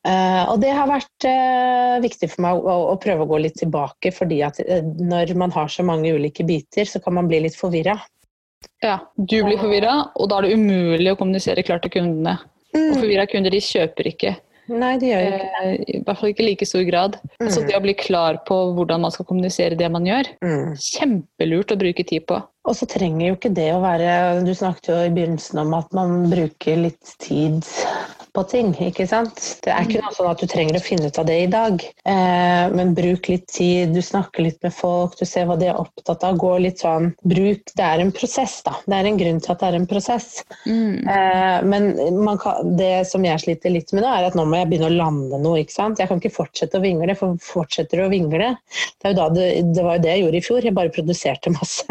Eh, 0.09 0.45
og 0.49 0.61
det 0.63 0.71
har 0.73 0.89
vært 0.89 1.27
eh, 1.29 1.99
viktig 2.01 2.31
for 2.33 2.45
meg 2.47 2.61
å, 2.65 2.77
å 2.95 2.97
prøve 3.01 3.27
å 3.27 3.29
gå 3.29 3.41
litt 3.45 3.59
tilbake, 3.61 4.13
fordi 4.17 4.41
at 4.47 4.61
eh, 4.65 4.81
når 4.85 5.35
man 5.41 5.53
har 5.53 5.69
så 5.69 5.85
mange 5.85 6.15
ulike 6.17 6.47
biter, 6.49 6.89
så 6.89 7.03
kan 7.05 7.19
man 7.19 7.29
bli 7.29 7.43
litt 7.45 7.59
forvirra. 7.59 7.99
Ja, 8.85 8.99
du 9.17 9.37
blir 9.45 9.61
forvirra, 9.61 9.97
og 10.17 10.31
da 10.31 10.41
er 10.41 10.49
det 10.49 10.57
umulig 10.57 11.13
å 11.13 11.19
kommunisere 11.21 11.65
klart 11.67 11.85
til 11.85 11.99
kundene. 11.99 12.39
Og 12.77 13.01
forvirra 13.01 13.27
kunder 13.29 13.53
de 13.53 13.61
kjøper 13.65 14.09
ikke. 14.13 14.37
Nei, 14.71 14.93
de 15.03 15.09
gjør 15.11 15.25
ikke 15.27 15.39
det. 15.43 15.71
I 15.91 16.01
hvert 16.07 16.19
fall 16.21 16.31
ikke 16.31 16.43
i 16.45 16.47
like 16.47 16.67
stor 16.69 16.85
grad. 16.87 17.17
Så 17.51 17.65
det 17.67 17.75
å 17.75 17.83
bli 17.83 17.95
klar 17.99 18.39
på 18.47 18.59
hvordan 18.77 19.03
man 19.03 19.13
skal 19.15 19.27
kommunisere 19.27 19.79
det 19.79 19.89
man 19.91 20.07
gjør, 20.07 20.31
Mm. 20.45 20.77
kjempelurt 20.79 21.75
å 21.75 21.79
bruke 21.81 22.07
tid 22.07 22.27
på. 22.31 22.39
Og 22.69 22.77
så 22.79 22.87
trenger 22.87 23.27
jo 23.27 23.35
ikke 23.35 23.55
det 23.57 23.71
å 23.75 23.81
være 23.83 24.45
Du 24.47 24.53
snakket 24.55 24.93
jo 24.93 24.99
i 25.03 25.11
begynnelsen 25.17 25.59
om 25.65 25.75
at 25.75 25.93
man 25.97 26.31
bruker 26.31 26.77
litt 26.77 27.17
tid 27.19 27.67
på 28.35 28.45
ting, 28.51 28.71
ikke 28.85 29.07
sant? 29.09 29.39
Det 29.65 29.73
er 29.73 29.87
ikke 29.87 30.03
noe 30.05 30.15
sånn 30.15 30.31
at 30.31 30.43
du 30.43 30.47
trenger 30.51 30.79
å 30.79 30.83
finne 30.83 31.11
ut 31.11 31.19
av 31.21 31.27
det 31.29 31.37
i 31.45 31.49
dag, 31.51 31.83
eh, 32.09 32.67
men 32.75 32.95
bruk 32.97 33.31
litt 33.31 33.47
tid, 33.51 33.95
du 33.95 34.01
snakker 34.05 34.47
litt 34.47 34.61
med 34.65 34.75
folk, 34.75 35.17
du 35.19 35.27
ser 35.29 35.49
hva 35.49 35.57
de 35.61 35.71
er 35.71 35.81
opptatt 35.81 36.25
av, 36.27 36.39
gå 36.41 36.53
litt 36.63 36.83
sånn 36.83 37.11
Bruk 37.31 37.73
Det 37.77 37.85
er 37.85 38.03
en 38.03 38.13
prosess, 38.15 38.61
da. 38.67 38.75
Det 38.87 38.97
er 38.97 39.09
en 39.09 39.19
grunn 39.21 39.41
til 39.43 39.53
at 39.53 39.63
det 39.63 39.69
er 39.69 39.77
en 39.79 39.89
prosess. 39.91 40.29
Eh, 40.67 41.59
men 41.67 41.91
man 42.25 42.41
kan, 42.41 42.75
det 42.79 43.07
som 43.11 43.25
jeg 43.27 43.43
sliter 43.43 43.75
litt 43.75 43.93
med 43.97 44.05
nå, 44.05 44.13
er 44.13 44.29
at 44.31 44.39
nå 44.39 44.47
må 44.49 44.61
jeg 44.61 44.71
begynne 44.71 44.91
å 44.91 44.97
lande 44.97 45.41
noe. 45.43 45.61
ikke 45.63 45.77
sant? 45.77 46.01
Jeg 46.01 46.11
kan 46.11 46.23
ikke 46.23 46.35
fortsette 46.35 46.79
å 46.79 46.85
vingle, 46.85 47.17
for 47.19 47.39
fortsetter 47.45 48.01
du 48.01 48.07
å 48.07 48.13
vingle 48.13 48.41
det, 48.41 48.55
er 49.05 49.15
jo 49.15 49.21
da 49.21 49.29
det, 49.35 49.47
det 49.75 49.85
var 49.85 49.99
jo 49.99 50.05
det 50.07 50.15
jeg 50.15 50.25
gjorde 50.25 50.41
i 50.41 50.47
fjor, 50.49 50.67
jeg 50.67 50.77
bare 50.77 50.95
produserte 50.95 51.55
masse. 51.55 51.87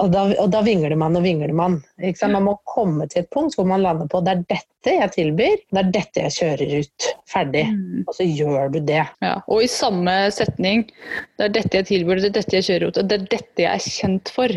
Og 0.00 0.08
da, 0.12 0.24
og 0.40 0.48
da 0.52 0.62
vingler 0.64 0.94
man 0.98 1.16
og 1.18 1.24
vingler 1.24 1.52
man. 1.56 1.78
Man 2.00 2.46
må 2.46 2.56
komme 2.68 3.06
til 3.10 3.22
et 3.22 3.30
punkt 3.34 3.56
hvor 3.58 3.68
man 3.68 3.82
lander 3.84 4.08
på 4.10 4.22
det 4.24 4.32
er 4.32 4.44
dette 4.54 4.94
jeg 4.96 5.12
tilbyr, 5.12 5.58
det 5.68 5.82
er 5.82 5.90
dette 5.92 6.24
jeg 6.24 6.36
kjører 6.38 6.74
ut. 6.80 7.08
Ferdig. 7.30 7.66
Og 8.06 8.16
så 8.16 8.26
gjør 8.26 8.72
du 8.72 8.80
det. 8.80 9.04
Ja, 9.22 9.36
og 9.44 9.62
i 9.64 9.68
samme 9.70 10.14
setning 10.34 10.86
Det 10.88 11.46
er 11.46 11.54
dette 11.58 11.82
jeg 11.82 11.88
tilbyr, 11.90 12.22
det 12.22 12.30
er 12.30 12.38
dette 12.40 12.58
jeg 12.58 12.68
kjører 12.70 12.88
ut, 12.88 13.00
og 13.02 13.10
det 13.10 13.18
er 13.18 13.28
dette 13.36 13.66
jeg 13.66 13.70
er 13.70 13.98
kjent 14.00 14.32
for. 14.34 14.56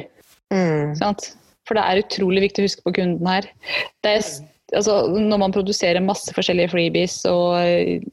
Mm. 0.54 0.96
Sant? 1.00 1.34
For 1.68 1.80
det 1.80 1.84
er 1.84 2.04
utrolig 2.04 2.48
viktig 2.48 2.64
å 2.64 2.68
huske 2.68 2.84
på 2.88 2.96
kunden 3.00 3.30
her. 3.30 3.48
Det 4.04 4.18
er, 4.18 4.26
altså, 4.76 4.98
når 5.12 5.44
man 5.46 5.56
produserer 5.56 6.04
masse 6.04 6.34
forskjellige 6.36 6.74
freebies 6.74 7.22
og 7.30 8.10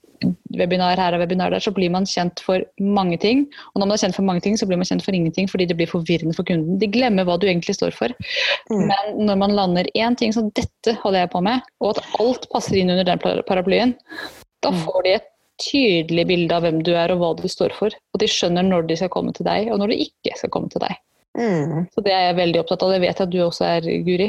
webinar 0.57 1.01
her 1.01 1.15
og 1.17 1.23
webinar 1.23 1.51
der, 1.55 1.63
så 1.63 1.73
blir 1.75 1.91
man 1.93 2.07
kjent 2.09 2.43
for 2.45 2.65
mange 2.81 3.19
ting. 3.23 3.47
Og 3.75 3.81
når 3.81 3.87
man 3.87 3.97
er 3.97 4.03
kjent 4.05 4.19
for 4.19 4.27
mange 4.27 4.45
ting, 4.45 4.59
så 4.61 4.69
blir 4.69 4.81
man 4.81 4.89
kjent 4.89 5.05
for 5.07 5.17
ingenting 5.17 5.49
fordi 5.51 5.67
det 5.71 5.77
blir 5.79 5.91
forvirrende 5.91 6.37
for 6.37 6.47
kunden. 6.49 6.79
De 6.83 6.91
glemmer 6.91 7.25
hva 7.29 7.39
du 7.41 7.49
egentlig 7.49 7.77
står 7.79 7.97
for. 7.97 8.15
Mm. 8.71 8.87
Men 8.93 9.27
når 9.31 9.41
man 9.45 9.57
lander 9.57 9.91
én 9.97 10.17
ting 10.17 10.35
som 10.37 10.51
dette 10.57 10.97
holder 11.03 11.25
jeg 11.25 11.33
på 11.35 11.45
med, 11.47 11.67
og 11.81 11.97
at 11.97 12.05
alt 12.21 12.49
passer 12.53 12.81
inn 12.81 12.93
under 12.93 13.05
den 13.09 13.19
paraplyen, 13.49 13.97
da 14.61 14.71
Mm. 14.71 14.83
får 14.85 15.03
de 15.05 15.15
et 15.15 15.29
tydelig 15.61 16.27
bilde 16.27 16.57
av 16.57 16.63
hvem 16.65 16.83
du 16.85 16.93
er 16.97 17.13
og 17.13 17.21
hva 17.21 17.31
du 17.37 17.49
står 17.49 17.73
for. 17.77 17.91
Og 18.15 18.21
de 18.21 18.29
skjønner 18.29 18.65
når 18.65 18.89
de 18.89 18.97
skal 18.97 19.13
komme 19.13 19.33
til 19.37 19.45
deg, 19.45 19.71
og 19.73 19.79
når 19.81 19.93
de 19.93 20.07
ikke 20.07 20.37
skal 20.37 20.51
komme 20.51 20.71
til 20.73 20.81
deg. 20.81 20.97
Mm. 21.41 21.87
Så 21.95 22.03
Det 22.05 22.13
er 22.13 22.27
jeg 22.29 22.37
veldig 22.37 22.61
opptatt 22.61 22.83
av, 22.85 22.93
det 22.93 23.01
vet 23.01 23.17
jeg 23.17 23.27
at 23.29 23.33
du 23.33 23.39
også 23.41 23.65
er, 23.65 23.89
Guri. 24.05 24.29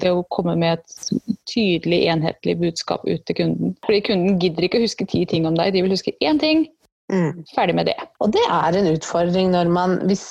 Det 0.00 0.12
å 0.14 0.24
komme 0.32 0.56
med 0.56 0.78
et 0.78 1.20
tydelig, 1.50 2.00
enhetlig 2.08 2.56
budskap 2.62 3.04
ut 3.04 3.22
til 3.28 3.38
kunden. 3.42 3.76
Fordi 3.84 4.00
kunden 4.08 4.40
gidder 4.40 4.66
ikke 4.66 4.80
å 4.80 4.86
huske 4.86 5.08
ti 5.08 5.24
ting 5.28 5.48
om 5.48 5.58
deg, 5.58 5.74
de 5.76 5.84
vil 5.84 5.94
huske 5.94 6.16
én 6.24 6.40
ting. 6.40 6.66
Mm. 7.12 7.44
Ferdig 7.54 7.76
med 7.76 7.88
det. 7.88 7.96
Og 8.20 8.32
det 8.34 8.44
er 8.52 8.76
en 8.76 8.90
utfordring 8.90 9.52
når 9.54 9.70
man 9.72 9.96
hvis 10.08 10.26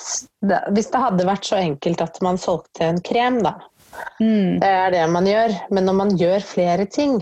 det, 0.46 0.60
hvis 0.76 0.90
det 0.92 1.02
hadde 1.02 1.26
vært 1.26 1.48
så 1.48 1.58
enkelt 1.58 2.02
at 2.04 2.20
man 2.22 2.38
solgte 2.38 2.86
en 2.86 3.00
krem, 3.02 3.40
da. 3.42 3.56
Mm. 4.22 4.58
Det 4.62 4.70
er 4.70 4.92
det 4.94 5.06
man 5.10 5.26
gjør. 5.26 5.54
Men 5.74 5.88
når 5.90 5.96
man 6.04 6.16
gjør 6.18 6.44
flere 6.46 6.84
ting 6.86 7.18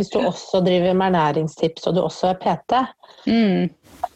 Hvis 0.00 0.08
du 0.08 0.22
også 0.22 0.62
driver 0.64 0.94
med 0.96 1.10
ernæringstips 1.10 1.84
og 1.86 1.98
du 1.98 2.00
også 2.00 2.30
er 2.30 2.38
PT, 2.40 2.78
Mm. 3.26 3.70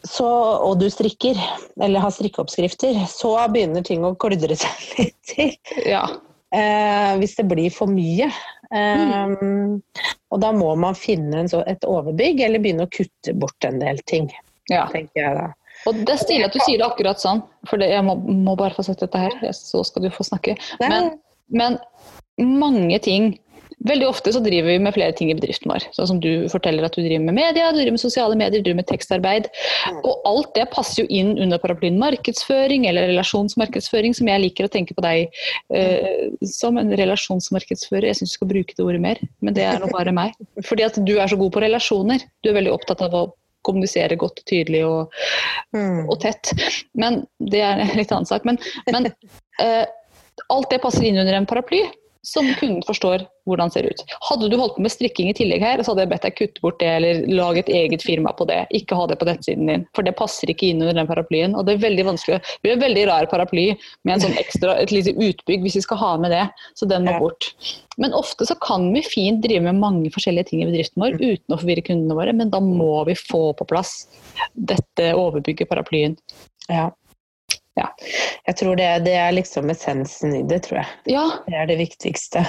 Så, 0.09 0.27
og 0.63 0.79
du 0.81 0.87
strikker, 0.91 1.39
eller 1.83 2.03
har 2.03 2.13
strikkeoppskrifter, 2.15 2.99
så 3.11 3.33
begynner 3.53 3.85
ting 3.85 4.05
å 4.07 4.15
kludre 4.19 4.57
seg 4.57 4.87
litt 4.99 5.17
til. 5.29 5.53
Ja. 5.87 6.05
Eh, 6.55 7.13
hvis 7.19 7.35
det 7.39 7.47
blir 7.49 7.73
for 7.75 7.91
mye. 7.91 8.29
Eh, 8.71 9.35
Og 10.27 10.41
da 10.43 10.51
må 10.55 10.73
man 10.79 10.97
finne 10.97 11.43
en 11.43 11.49
så, 11.51 11.61
et 11.67 11.85
overbygg, 11.87 12.41
eller 12.43 12.63
begynne 12.63 12.87
å 12.87 12.91
kutte 12.91 13.35
bort 13.39 13.67
en 13.67 13.79
del 13.79 14.01
ting, 14.09 14.27
ja. 14.71 14.87
tenker 14.91 15.21
jeg 15.21 15.37
da. 15.37 15.47
Og 15.87 16.01
det 16.03 16.15
er 16.15 16.19
stilig 16.19 16.47
at 16.47 16.55
du 16.55 16.59
sier 16.65 16.81
det 16.81 16.87
akkurat 16.87 17.21
sånn, 17.21 17.43
for 17.69 17.79
det, 17.79 17.91
jeg 17.93 18.03
må, 18.03 18.17
må 18.17 18.57
bare 18.59 18.75
få 18.75 18.83
sett 18.83 19.03
dette 19.03 19.21
her, 19.21 19.37
så 19.55 19.83
skal 19.87 20.03
du 20.03 20.09
få 20.11 20.25
snakke. 20.27 20.57
Men, 20.81 21.13
men 21.53 21.77
mange 22.37 22.99
ting 23.05 23.35
Veldig 23.85 24.07
ofte 24.09 24.31
så 24.33 24.39
driver 24.41 24.71
vi 24.71 24.79
med 24.81 24.95
flere 24.95 25.13
ting 25.13 25.29
i 25.29 25.35
bedriften 25.37 25.69
vår. 25.69 25.83
Sånn 25.93 26.07
som 26.09 26.19
du 26.21 26.47
forteller 26.49 26.87
at 26.87 26.95
du 26.97 27.03
driver 27.03 27.27
med 27.27 27.35
media, 27.37 27.67
du 27.69 27.77
driver 27.77 27.93
med 27.93 28.01
sosiale 28.01 28.33
medier, 28.39 28.57
du 28.63 28.65
driver 28.65 28.79
med 28.79 28.87
tekstarbeid. 28.89 29.49
Og 30.01 30.25
alt 30.25 30.49
det 30.57 30.65
passer 30.73 31.03
jo 31.03 31.07
inn 31.13 31.35
under 31.37 31.61
paraplyen 31.61 31.99
markedsføring 32.01 32.87
eller 32.89 33.11
relasjonsmarkedsføring, 33.11 34.15
som 34.17 34.31
jeg 34.31 34.43
liker 34.47 34.65
å 34.65 34.71
tenke 34.73 34.97
på 34.97 35.03
deg 35.05 35.37
eh, 35.77 36.31
som 36.49 36.79
en 36.81 36.89
relasjonsmarkedsfører. 36.97 38.09
Jeg 38.09 38.21
syns 38.21 38.33
du 38.33 38.39
skal 38.39 38.49
bruke 38.49 38.73
det 38.73 38.85
ordet 38.85 39.03
mer, 39.03 39.21
men 39.45 39.57
det 39.57 39.67
er 39.69 39.77
nå 39.83 39.91
bare 39.93 40.15
meg. 40.15 40.33
Fordi 40.65 40.87
at 40.87 40.97
du 41.05 41.13
er 41.21 41.29
så 41.29 41.37
god 41.37 41.53
på 41.53 41.63
relasjoner. 41.67 42.25
Du 42.41 42.49
er 42.49 42.57
veldig 42.57 42.73
opptatt 42.73 43.05
av 43.05 43.13
å 43.13 43.23
kommunisere 43.67 44.17
godt 44.17 44.41
og 44.41 44.49
tydelig 44.49 44.81
og, 44.87 45.13
Mm. 45.75 46.09
og 46.09 46.17
tett. 46.23 46.53
Men 46.95 47.25
det 47.37 47.61
er 47.61 47.81
en 47.83 47.95
litt 47.99 48.11
annen 48.15 48.25
sak. 48.25 48.45
Men, 48.47 48.57
men 48.89 49.09
eh, 49.61 49.85
alt 50.49 50.69
det 50.71 50.81
passer 50.81 51.03
inn 51.05 51.19
under 51.19 51.35
en 51.35 51.45
paraply 51.49 51.83
som 52.27 52.47
kunden 52.59 52.83
forstår 52.83 53.23
hvordan 53.47 53.71
ser 53.71 53.85
ut. 53.87 54.01
Hadde 54.27 54.49
du 54.51 54.57
holdt 54.59 54.75
på 54.75 54.83
med 54.83 54.91
strikking 54.91 55.29
i 55.31 55.35
tillegg 55.37 55.63
her, 55.63 55.79
så 55.79 55.93
hadde 55.93 56.03
jeg 56.03 56.11
bedt 56.11 56.25
deg 56.27 56.35
kutte 56.35 56.63
bort 56.63 56.79
det, 56.81 56.89
eller 56.97 57.21
lage 57.31 57.63
et 57.63 57.71
eget 57.71 58.03
firma 58.03 58.33
på 58.35 58.47
det. 58.49 58.59
Ikke 58.75 58.97
ha 58.99 59.05
det 59.07 59.15
på 59.21 59.27
nettsiden 59.29 59.71
din, 59.71 59.85
for 59.95 60.03
det 60.03 60.17
passer 60.19 60.51
ikke 60.51 60.67
inn 60.73 60.83
under 60.83 60.97
den 60.97 61.07
paraplyen. 61.07 61.55
Og 61.55 61.63
det 61.67 61.77
er 61.77 61.85
veldig 61.85 62.07
vanskelig. 62.09 62.41
Det 62.43 62.65
blir 62.65 62.75
en 62.75 62.83
veldig 62.83 63.07
rar 63.07 63.29
paraply 63.31 63.65
med 64.03 64.17
en 64.17 64.25
sånn 64.25 64.37
ekstra, 64.41 64.75
et 64.81 64.91
lite 64.91 65.15
utbygg 65.15 65.63
hvis 65.63 65.79
vi 65.79 65.85
skal 65.87 66.01
ha 66.03 66.11
med 66.25 66.35
det. 66.35 66.43
Så 66.75 66.89
den 66.91 67.07
må 67.07 67.15
bort. 67.23 67.53
Men 67.97 68.13
ofte 68.17 68.45
så 68.49 68.59
kan 68.61 68.91
vi 68.93 69.05
fint 69.07 69.41
drive 69.45 69.63
med 69.69 69.79
mange 69.79 70.11
forskjellige 70.13 70.51
ting 70.51 70.65
i 70.65 70.69
bedriften 70.69 71.01
vår 71.01 71.15
uten 71.21 71.55
å 71.55 71.61
forvirre 71.61 71.87
kundene 71.87 72.19
våre, 72.19 72.35
men 72.35 72.51
da 72.53 72.59
må 72.63 73.05
vi 73.07 73.15
få 73.17 73.49
på 73.57 73.71
plass 73.71 74.01
dette 74.53 75.13
overbygget 75.15 75.71
paraplyen. 75.71 76.19
Ja. 76.67 76.91
Ja. 77.77 77.87
Jeg 78.47 78.57
tror 78.61 78.79
det, 78.79 78.87
det 79.05 79.13
er 79.13 79.35
liksom 79.37 79.69
essensen 79.73 80.33
i 80.35 80.43
det, 80.49 80.63
tror 80.67 80.81
jeg. 80.81 80.89
Ja, 81.13 81.27
Det 81.47 81.59
er 81.61 81.69
det 81.69 81.77
viktigste. 81.81 82.45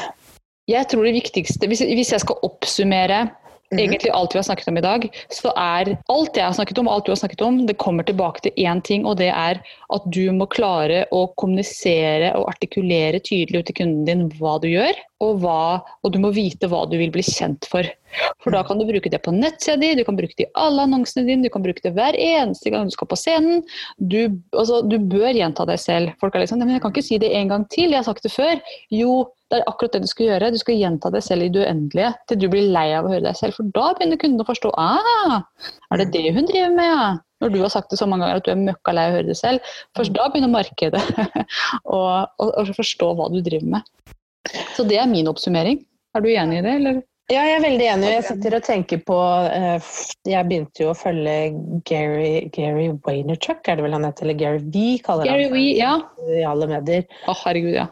jeg 0.69 0.89
tror 0.89 1.05
det 1.05 1.17
viktigste 1.17 1.69
hvis, 1.69 1.81
hvis 1.85 2.13
jeg 2.13 2.25
skal 2.25 2.41
oppsummere 2.49 3.27
Mm. 3.69 3.79
egentlig 3.83 4.11
alt 4.17 4.33
vi 4.33 4.39
har 4.39 4.43
snakket 4.43 4.69
om 4.69 4.79
i 4.81 4.81
dag, 4.81 5.03
så 5.29 5.51
er 5.53 5.91
alt 6.09 6.37
jeg 6.37 6.45
har 6.47 6.55
snakket 6.57 6.79
om, 6.81 6.89
alt 6.89 7.05
du 7.05 7.11
har 7.13 7.19
snakket 7.21 7.43
om, 7.45 7.67
det 7.69 7.77
kommer 7.77 8.07
tilbake 8.09 8.41
til 8.41 8.53
én 8.57 8.81
ting, 8.81 9.05
og 9.05 9.19
det 9.21 9.29
er 9.29 9.61
at 9.93 10.07
du 10.09 10.23
må 10.33 10.47
klare 10.49 11.03
å 11.13 11.27
kommunisere 11.37 12.33
og 12.39 12.49
artikulere 12.49 13.21
tydelig 13.21 13.61
ut 13.61 13.69
til 13.69 13.77
kunden 13.83 14.07
din 14.09 14.25
hva 14.39 14.57
du 14.63 14.71
gjør, 14.71 14.97
og, 15.21 15.43
hva, 15.45 15.83
og 16.01 16.15
du 16.15 16.19
må 16.23 16.33
vite 16.33 16.71
hva 16.71 16.87
du 16.89 16.97
vil 16.97 17.13
bli 17.13 17.27
kjent 17.27 17.69
for. 17.69 17.85
For 18.43 18.55
da 18.55 18.63
kan 18.67 18.81
du 18.81 18.87
bruke 18.89 19.11
det 19.13 19.21
på 19.25 19.33
nettsida 19.35 19.77
di, 19.81 19.93
du 19.99 20.05
kan 20.07 20.17
bruke 20.19 20.37
det 20.39 20.47
i 20.47 20.53
alle 20.59 20.85
annonsene 20.87 21.27
dine, 21.27 21.45
du 21.45 21.53
kan 21.53 21.65
bruke 21.65 21.83
det 21.85 21.95
hver 21.97 22.17
eneste 22.19 22.73
gang 22.73 22.89
du 22.89 22.95
skal 22.95 23.11
på 23.11 23.19
scenen. 23.19 23.65
Du, 23.99 24.21
altså, 24.57 24.81
du 24.87 24.97
bør 25.11 25.31
gjenta 25.37 25.67
deg 25.69 25.81
selv. 25.83 26.15
Folk 26.23 26.37
er 26.37 26.45
liksom 26.45 26.63
«Nei, 26.63 26.69
men 26.71 26.79
jeg 26.79 26.85
kan 26.85 26.95
ikke 26.95 27.09
si 27.09 27.21
det 27.21 27.33
en 27.37 27.53
gang 27.53 27.67
til, 27.73 27.93
jeg 27.93 28.01
har 28.01 28.09
sagt 28.09 28.25
det 28.25 28.33
før. 28.35 28.63
Jo, 28.95 29.21
det 29.49 29.61
er 29.61 29.69
akkurat 29.71 29.97
det 29.97 30.05
du 30.05 30.11
skal 30.11 30.29
gjøre. 30.29 30.51
Du 30.53 30.61
skal 30.61 30.81
gjenta 30.81 31.13
deg 31.13 31.25
selv 31.25 31.47
i 31.47 31.53
det 31.53 31.65
uendelige 31.65 32.11
til 32.29 32.41
du 32.43 32.49
blir 32.53 32.69
lei 32.75 32.89
av 32.97 33.07
å 33.07 33.13
høre 33.13 33.27
deg 33.29 33.39
selv. 33.39 33.57
For 33.57 33.73
da 33.77 33.91
begynner 33.97 34.21
kunden 34.21 34.45
å 34.45 34.49
forstå 34.49 34.73
ah, 34.81 35.41
er 35.93 36.03
det 36.03 36.11
det 36.17 36.35
hun 36.37 36.49
driver 36.49 36.75
med, 36.75 36.93
ja? 36.93 37.09
Når 37.39 37.53
du 37.55 37.61
har 37.63 37.71
sagt 37.71 37.93
det 37.93 38.01
så 38.01 38.07
mange 38.11 38.27
ganger 38.27 38.41
at 38.41 38.49
du 38.49 38.51
er 38.51 38.59
møkka 38.61 38.93
lei 38.97 39.05
av 39.07 39.13
å 39.13 39.19
høre 39.21 39.31
det 39.31 39.39
selv. 39.39 39.75
Først 39.97 40.15
da 40.17 40.27
begynner 40.33 40.51
markedet 40.51 41.03
å, 41.85 42.01
å, 42.27 42.49
å 42.49 42.67
forstå 42.81 43.13
hva 43.19 43.29
du 43.33 43.39
driver 43.47 43.77
med. 43.77 43.95
Så 44.75 44.85
det 44.89 44.99
er 44.99 45.11
min 45.11 45.29
oppsummering. 45.31 45.85
Er 46.17 46.25
du 46.25 46.29
enig 46.33 46.61
i 46.61 46.65
det, 46.65 46.75
eller? 46.81 47.01
Ja, 47.29 47.43
jeg 47.45 47.59
er 47.59 47.61
veldig 47.61 47.87
enig. 47.93 48.11
Jeg 48.15 48.25
sitter 48.25 48.55
og 48.57 48.63
tenker 48.65 49.01
på 49.05 49.17
eh, 49.53 49.89
Jeg 50.25 50.49
begynte 50.49 50.81
jo 50.81 50.93
å 50.95 50.97
følge 50.97 51.35
Gary, 51.89 52.49
Gary 52.55 52.87
Vaynerchuk, 53.05 53.61
er 53.69 53.77
det 53.77 53.85
vel 53.85 53.97
han 53.99 54.07
heter? 54.09 54.25
Eller 54.25 54.39
Gary 54.41 54.63
V, 54.65 54.85
kaller 55.05 55.29
Gary 55.29 55.45
han 55.45 55.53
Wee, 55.53 55.75
ja. 55.77 55.93
i 56.25 56.41
alle 56.49 56.71
medier. 56.71 57.05
Å, 57.29 57.37
herregud, 57.45 57.75
ja. 57.77 57.91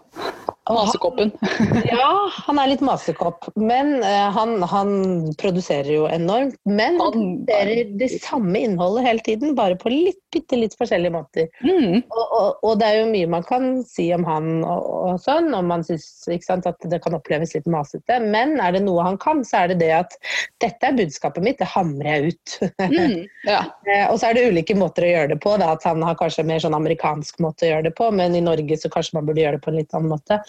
Masekoppen. 0.74 1.30
Ja, 1.86 2.30
han 2.46 2.58
er 2.58 2.70
litt 2.70 2.82
masekopp. 2.84 3.46
Men 3.54 4.00
uh, 4.02 4.28
han, 4.34 4.58
han 4.66 4.90
produserer 5.38 5.90
jo 5.92 6.06
enormt. 6.10 6.58
Men 6.66 6.98
han 7.00 7.14
produserer 7.46 7.92
det 8.00 8.08
samme 8.24 8.62
innholdet 8.66 9.06
hele 9.06 9.24
tiden, 9.26 9.54
bare 9.58 9.78
på 9.78 9.92
litt, 9.92 10.18
bitte 10.34 10.58
litt 10.58 10.74
forskjellige 10.78 11.14
måter. 11.14 11.48
Mm. 11.62 12.02
Og, 12.02 12.24
og, 12.24 12.64
og 12.66 12.80
det 12.80 12.88
er 12.88 12.98
jo 13.00 13.10
mye 13.12 13.30
man 13.36 13.46
kan 13.46 13.68
si 13.86 14.08
om 14.14 14.26
han 14.26 14.64
og, 14.66 14.88
og 15.06 15.22
sånn, 15.22 15.52
om 15.56 15.70
man 15.70 15.84
syns 15.86 16.50
at 16.56 16.88
det 16.90 17.00
kan 17.04 17.16
oppleves 17.16 17.54
litt 17.54 17.68
masete. 17.70 18.18
Men 18.24 18.56
er 18.62 18.76
det 18.76 18.82
noe 18.86 19.04
han 19.06 19.18
kan, 19.22 19.44
så 19.46 19.62
er 19.62 19.72
det 19.72 19.80
det 19.84 19.92
at 20.00 20.18
dette 20.62 20.90
er 20.90 20.98
budskapet 20.98 21.44
mitt, 21.44 21.60
det 21.62 21.70
hamrer 21.76 22.12
jeg 22.16 22.34
ut. 22.34 22.58
Mm. 22.82 23.24
Ja. 23.46 23.60
Eh, 23.86 24.08
og 24.10 24.16
så 24.18 24.32
er 24.32 24.34
det 24.34 24.48
ulike 24.50 24.74
måter 24.74 25.04
å 25.06 25.10
gjøre 25.12 25.28
det 25.30 25.36
på. 25.44 25.52
Da, 25.60 25.68
at 25.76 25.84
han 25.86 26.02
har 26.02 26.16
kanskje 26.18 26.42
mer 26.48 26.58
sånn 26.64 26.74
amerikansk 26.74 27.38
måte 27.44 27.68
å 27.68 27.68
gjøre 27.68 27.86
det 27.86 27.92
på, 27.94 28.08
men 28.18 28.34
i 28.34 28.42
Norge 28.42 28.78
så 28.80 28.90
kanskje 28.90 29.14
man 29.14 29.28
burde 29.28 29.44
gjøre 29.44 29.60
det 29.60 29.62
på 29.62 29.70
en 29.70 29.78
litt 29.78 29.94
annen 29.94 30.10
måte. 30.10 30.40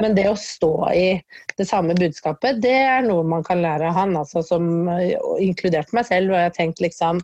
Men 0.00 0.16
det 0.18 0.28
å 0.30 0.38
stå 0.38 0.72
i 0.96 1.06
det 1.58 1.66
samme 1.68 1.96
budskapet, 1.98 2.62
det 2.64 2.76
er 2.84 3.04
noe 3.06 3.26
man 3.26 3.44
kan 3.46 3.62
lære 3.62 3.90
av 3.90 3.98
han, 4.00 4.16
altså, 4.18 4.44
som 4.46 4.68
inkluderte 4.88 5.62
inkludert 5.62 5.92
meg 5.96 6.08
selv. 6.08 6.32
Og 6.32 6.38
jeg 6.38 6.48
har 6.48 6.56
tenkt 6.56 6.82
liksom 6.82 7.20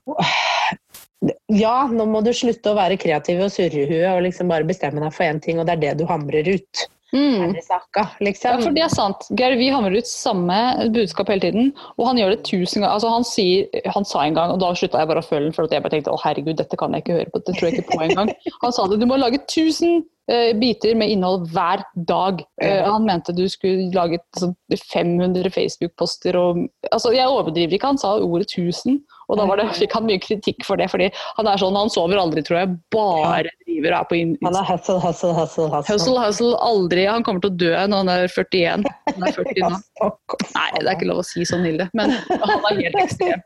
ja, 1.50 1.88
nå 1.90 2.04
må 2.06 2.20
du 2.22 2.30
slutte 2.36 2.70
å 2.70 2.78
være 2.78 2.98
kreativ 3.00 3.40
og 3.42 3.50
surre 3.50 3.82
i 3.82 3.88
huet 3.88 4.12
og 4.12 4.22
liksom 4.22 4.50
bare 4.52 4.66
bestemme 4.68 5.02
deg 5.02 5.10
for 5.14 5.26
én 5.26 5.40
ting, 5.42 5.58
og 5.58 5.66
det 5.66 5.74
er 5.74 5.82
det 5.82 5.96
du 5.98 6.06
hamrer 6.06 6.46
ut. 6.46 6.84
Mm. 7.08 7.54
Ferdig 7.56 7.62
liksom. 8.20 8.50
Ja, 8.52 8.60
for 8.60 8.74
det 8.76 8.82
er 8.84 8.90
sant. 8.92 9.24
Geir 9.32 9.56
Vi 9.56 9.70
hamrer 9.72 9.96
ut 9.96 10.10
samme 10.10 10.58
budskap 10.92 11.30
hele 11.32 11.40
tiden, 11.40 11.70
og 11.96 12.10
han 12.10 12.20
gjør 12.20 12.34
det 12.34 12.42
tusen 12.44 12.82
ganger. 12.82 12.94
Altså, 12.98 13.12
han, 13.14 13.24
sier, 13.24 13.88
han 13.96 14.06
sa 14.06 14.26
en 14.26 14.36
gang, 14.36 14.52
og 14.52 14.60
da 14.62 14.74
slutta 14.76 15.00
jeg 15.00 15.10
bare 15.10 15.24
å 15.24 15.26
følge 15.26 15.48
den, 15.48 15.56
for 15.56 15.64
at 15.64 15.74
jeg 15.74 15.84
bare 15.86 15.96
tenkte 15.96 16.14
å 16.14 16.20
herregud, 16.22 16.58
dette 16.60 16.78
kan 16.78 16.94
jeg 16.94 17.06
ikke 17.06 17.18
høre 17.18 17.32
på, 17.32 17.42
det 17.46 17.56
tror 17.56 17.70
jeg 17.70 17.80
ikke 17.80 17.96
på 17.96 18.04
engang. 18.04 18.32
Han 18.62 18.76
sa 18.76 18.86
det, 18.92 19.00
du 19.00 19.08
må 19.08 19.18
lage 19.18 19.40
1000 19.40 19.88
eh, 19.88 20.06
biter 20.60 20.96
med 20.98 21.12
innhold 21.12 21.46
hver 21.54 21.84
dag. 22.08 22.42
Eh, 22.62 22.82
han 22.84 23.06
mente 23.08 23.32
du 23.32 23.46
skulle 23.48 23.88
lage 23.94 24.20
sånn 24.36 24.54
500 24.76 25.48
Facebook-poster 25.54 26.36
og 26.36 26.66
altså, 26.90 27.14
Jeg 27.16 27.32
overdriver 27.32 27.78
ikke, 27.78 27.94
han 27.94 28.00
sa 28.00 28.18
ordet 28.20 28.50
1000, 28.52 29.00
og 29.28 29.36
da 29.36 29.44
var 29.48 29.60
det, 29.60 29.68
fikk 29.76 29.92
han 29.96 30.06
mye 30.08 30.20
kritikk 30.22 30.64
for 30.64 30.80
det. 30.80 30.88
fordi 30.88 31.10
han 31.36 31.48
er 31.50 31.60
sånn, 31.60 31.76
han 31.76 31.92
sover 31.92 32.20
aldri, 32.20 32.44
tror 32.46 32.62
jeg. 32.62 32.76
Bare 32.94 33.52
driver 33.66 33.92
og 33.92 33.98
er 33.98 34.08
på 34.08 34.18
inn... 34.18 34.34
Han 34.46 34.56
er 34.56 34.68
hustle, 34.68 34.96
hustle, 35.02 35.34
hustle. 35.36 35.68
Hustle, 35.68 35.96
hustle, 35.98 36.22
hustle 36.24 36.52
aldri. 36.64 37.04
Han 37.08 37.26
kommer 37.26 37.44
til 37.44 37.52
å 37.52 37.58
dø 37.60 37.72
når 37.92 38.04
han 38.04 38.12
er 38.14 38.24
41. 38.32 38.86
Han 39.12 39.28
er 39.28 39.36
40 39.36 39.64
nå. 39.74 39.80
Nei, 40.54 40.66
det 40.78 40.86
er 40.86 40.94
ikke 40.94 41.10
lov 41.10 41.20
å 41.20 41.26
si 41.26 41.44
sånn, 41.48 41.66
Hilde, 41.68 41.88
men 41.98 42.14
han 42.30 42.54
er 42.70 42.80
helt 42.80 43.00
ekstrem. 43.02 43.44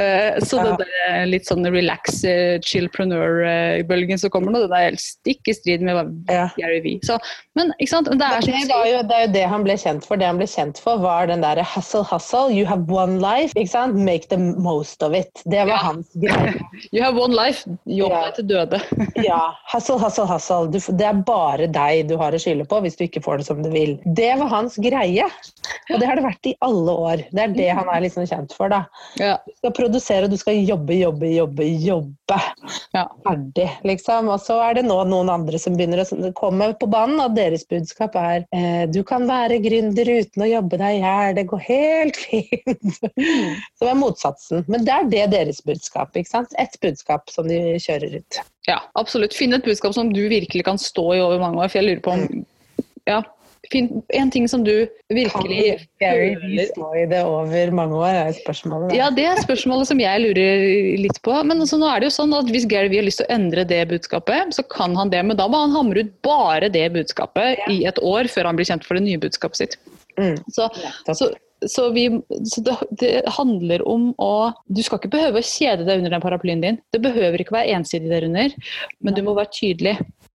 Eh, 0.00 0.38
så 0.46 0.62
det 0.64 0.74
der 0.80 1.26
litt 1.28 1.48
sånn 1.48 1.66
relax, 1.68 2.22
eh, 2.24 2.56
chillpreneur-bølgen 2.64 4.20
som 4.20 4.32
kommer 4.32 4.54
nå, 4.54 4.64
det 4.70 4.78
er 4.78 4.88
helt 4.92 5.02
stikk 5.02 5.50
i 5.50 5.56
strid 5.56 5.84
med. 5.84 6.14
Gary 6.28 6.80
Vee. 6.84 7.02
Så, 7.04 7.18
men 7.58 7.74
ikke 7.76 7.92
sant, 7.92 8.08
det 8.08 8.24
er 8.24 8.46
det, 8.46 8.64
var 8.70 8.88
jo, 8.88 9.02
det 9.04 9.16
er 9.18 9.26
jo 9.26 9.32
det 9.36 9.44
han 9.52 9.66
ble 9.66 9.76
kjent 9.80 10.08
for. 10.08 10.20
Det 10.20 10.28
han 10.28 10.40
ble 10.40 10.48
kjent 10.48 10.80
for, 10.80 11.02
var 11.02 11.28
den 11.28 11.44
derre 11.44 11.66
hustle, 11.74 12.04
hustle. 12.08 12.48
You 12.54 12.64
have 12.70 12.88
one 12.88 13.18
life. 13.20 13.52
Ikke 13.58 13.74
sant? 13.74 13.98
Make 13.98 14.30
the 14.32 14.38
most 14.38 15.02
of 15.04 15.12
it. 15.12 15.17
Det 15.44 15.58
var 15.64 15.72
Ja. 15.72 15.76
hans 15.76 16.12
greie. 16.14 16.54
You 16.92 17.02
have 17.04 17.18
one 17.20 17.34
life, 17.36 17.64
jobb 17.86 18.12
Ja. 18.12 18.30
til 18.36 18.46
døde. 18.50 18.80
Ja. 19.28 19.40
Hustle, 19.72 19.98
hustle, 20.02 20.26
hustle. 20.30 20.70
Du, 20.72 20.78
det 20.98 21.06
er 21.08 21.22
bare 21.26 21.66
deg 21.72 22.08
du 22.08 22.16
har 22.20 22.32
å 22.32 22.40
skylde 22.42 22.66
på 22.68 22.80
hvis 22.84 22.96
du 22.98 23.04
ikke 23.06 23.22
får 23.24 23.38
det 23.42 23.46
som 23.48 23.62
du 23.62 23.70
vil. 23.72 23.96
Det 24.04 24.30
var 24.40 24.48
hans 24.52 24.76
greie. 24.76 25.24
Og 25.90 26.00
det 26.00 26.06
har 26.08 26.16
det 26.20 26.24
vært 26.26 26.46
i 26.50 26.54
alle 26.64 26.92
år. 26.92 27.24
Det 27.32 27.42
er 27.46 27.54
det 27.56 27.68
han 27.80 27.88
er 27.92 28.04
liksom 28.06 28.26
kjent 28.28 28.52
for. 28.56 28.68
da. 28.68 28.84
Ja. 29.18 29.36
Du 29.46 29.52
skal 29.62 29.72
produsere, 29.72 30.24
og 30.28 30.30
du 30.30 30.36
skal 30.40 30.60
jobbe, 30.64 30.94
jobbe, 31.00 31.30
jobbe, 31.34 31.68
jobbe. 31.88 32.14
Ja. 32.92 33.04
Ferdig, 33.24 33.66
liksom. 33.88 34.28
Og 34.32 34.40
så 34.44 34.58
er 34.64 34.78
det 34.78 34.84
nå 34.88 34.96
noen 35.08 35.30
andre 35.32 35.58
som 35.60 35.76
begynner 35.78 36.02
å 36.02 36.32
komme 36.36 36.70
på 36.80 36.88
banen, 36.90 37.20
og 37.24 37.36
deres 37.36 37.64
budskap 37.68 38.16
er 38.20 38.44
eh, 38.56 38.84
du 38.90 39.00
kan 39.06 39.24
være 39.28 39.60
gründer 39.64 40.10
uten 40.18 40.44
å 40.44 40.50
jobbe 40.50 40.80
deg 40.80 40.98
i 40.98 41.02
hjel, 41.02 41.34
det 41.38 41.46
går 41.50 41.64
helt 41.68 42.20
fint. 42.26 43.00
Som 43.78 43.88
er 43.92 43.98
motsatsen. 44.00 44.66
Men 44.68 44.84
det 44.88 44.94
er 44.94 45.08
det 45.14 45.24
deres 45.36 45.62
budskap. 45.64 46.12
ikke 46.16 46.32
sant? 46.34 46.54
Et 46.60 46.78
budskap 46.84 47.32
som 47.32 47.48
de 47.48 47.78
kjører 47.80 48.20
ut. 48.20 48.40
ja, 48.68 48.78
absolutt. 49.00 49.36
Finn 49.36 49.56
et 49.56 49.64
budskap 49.64 49.96
som 49.96 50.12
du 50.12 50.22
virkelig 50.28 50.64
kan 50.68 50.78
stå 50.80 51.06
i 51.16 51.24
over 51.24 51.40
mange 51.40 51.62
år. 51.64 51.72
For 51.72 51.80
jeg 51.80 51.88
lurer 51.90 52.04
på 52.04 52.16
om 52.18 52.46
Ja. 53.08 53.22
Finn 53.72 53.88
en 54.16 54.30
ting 54.32 54.46
som 54.48 54.62
du 54.64 54.72
virkelig 55.12 55.64
Kan 56.00 56.14
Gary 56.16 56.66
stå 56.70 56.88
i 56.96 57.04
det 57.10 57.20
over 57.26 57.72
mange 57.76 57.98
år, 57.98 58.20
er 58.28 58.36
spørsmålet. 58.38 58.90
da. 58.90 58.98
Ja, 58.98 59.08
det 59.14 59.26
er 59.28 59.42
spørsmålet 59.42 59.90
som 59.90 60.00
jeg 60.02 60.22
lurer 60.24 60.64
litt 61.02 61.20
på. 61.24 61.34
Men 61.48 61.64
altså, 61.64 61.80
nå 61.80 61.88
er 61.90 62.00
det 62.00 62.10
jo 62.10 62.16
sånn 62.16 62.36
at 62.38 62.52
hvis 62.52 62.68
Gary 62.70 62.92
Vee 62.92 63.02
har 63.02 63.08
lyst 63.08 63.22
til 63.22 63.28
å 63.28 63.34
endre 63.36 63.66
det 63.68 63.82
budskapet, 63.90 64.54
så 64.56 64.64
kan 64.72 64.96
han 64.98 65.12
det. 65.12 65.24
Men 65.26 65.40
da 65.40 65.48
må 65.50 65.60
han 65.66 65.76
hamre 65.76 66.06
ut 66.06 66.14
bare 66.26 66.70
det 66.72 66.86
budskapet 66.96 67.68
i 67.72 67.82
et 67.88 68.00
år 68.04 68.30
før 68.32 68.50
han 68.50 68.58
blir 68.58 68.68
kjent 68.68 68.88
for 68.88 68.98
det 68.98 69.04
nye 69.06 69.20
budskapet 69.20 69.62
sitt. 69.62 69.78
Mm. 70.18 70.38
Så, 70.50 70.66
ja, 71.06 71.14
så, 71.14 71.28
så, 71.66 71.88
vi, 71.94 72.08
så 72.44 72.62
det, 72.66 72.76
det 73.00 73.12
handler 73.36 73.84
om 73.88 74.10
å 74.18 74.50
Du 74.66 74.80
skal 74.82 74.98
ikke 74.98 75.12
behøve 75.12 75.42
å 75.42 75.46
kjede 75.46 75.86
deg 75.86 76.00
under 76.00 76.16
den 76.16 76.24
paraplyen 76.24 76.64
din. 76.64 76.80
Det 76.94 77.02
behøver 77.04 77.42
ikke 77.42 77.58
være 77.58 77.76
ensidig 77.78 78.10
der 78.12 78.26
under, 78.28 78.56
men 79.04 79.16
du 79.16 79.22
må 79.26 79.36
være 79.38 79.52
tydelig. 79.54 79.98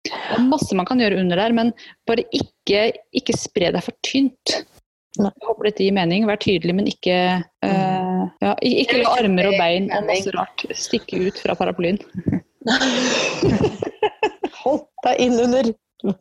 Det 0.09 0.39
er 0.39 0.45
masse 0.49 0.77
man 0.79 0.89
kan 0.89 1.01
gjøre 1.03 1.21
under 1.21 1.41
der, 1.41 1.55
men 1.57 1.73
bare 2.09 2.25
ikke, 2.35 2.89
ikke 3.17 3.37
spre 3.37 3.73
deg 3.75 3.85
for 3.85 3.97
tynt. 4.07 4.59
Nei. 5.19 5.33
Jeg 5.33 5.49
håper 5.49 5.69
dette 5.69 5.83
gir 5.87 5.97
mening. 5.97 6.27
Vær 6.29 6.39
tydelig, 6.43 6.75
men 6.79 6.89
ikke 6.91 7.17
uh, 7.43 8.23
ja, 8.45 8.53
Ikke 8.63 9.01
la 9.01 9.17
armer 9.19 9.51
og 9.51 9.59
bein 9.59 9.89
og 9.95 10.07
masse 10.07 10.33
rart 10.37 10.65
stikke 10.79 11.25
ut 11.27 11.41
fra 11.43 11.57
paraplyen. 11.59 11.99
Hold 14.63 14.85
deg 15.07 15.23
innunder! 15.27 15.73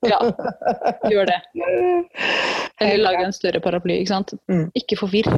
Ja, 0.08 0.18
gjør 1.12 1.30
det. 1.30 1.38
Eller 2.82 3.04
lag 3.04 3.20
en 3.22 3.36
større 3.36 3.62
paraply. 3.62 4.00
Ikke 4.02 4.16
sant? 4.16 4.34
Mm. 4.50 4.68
Ikke 4.78 4.98
forvirr 4.98 5.30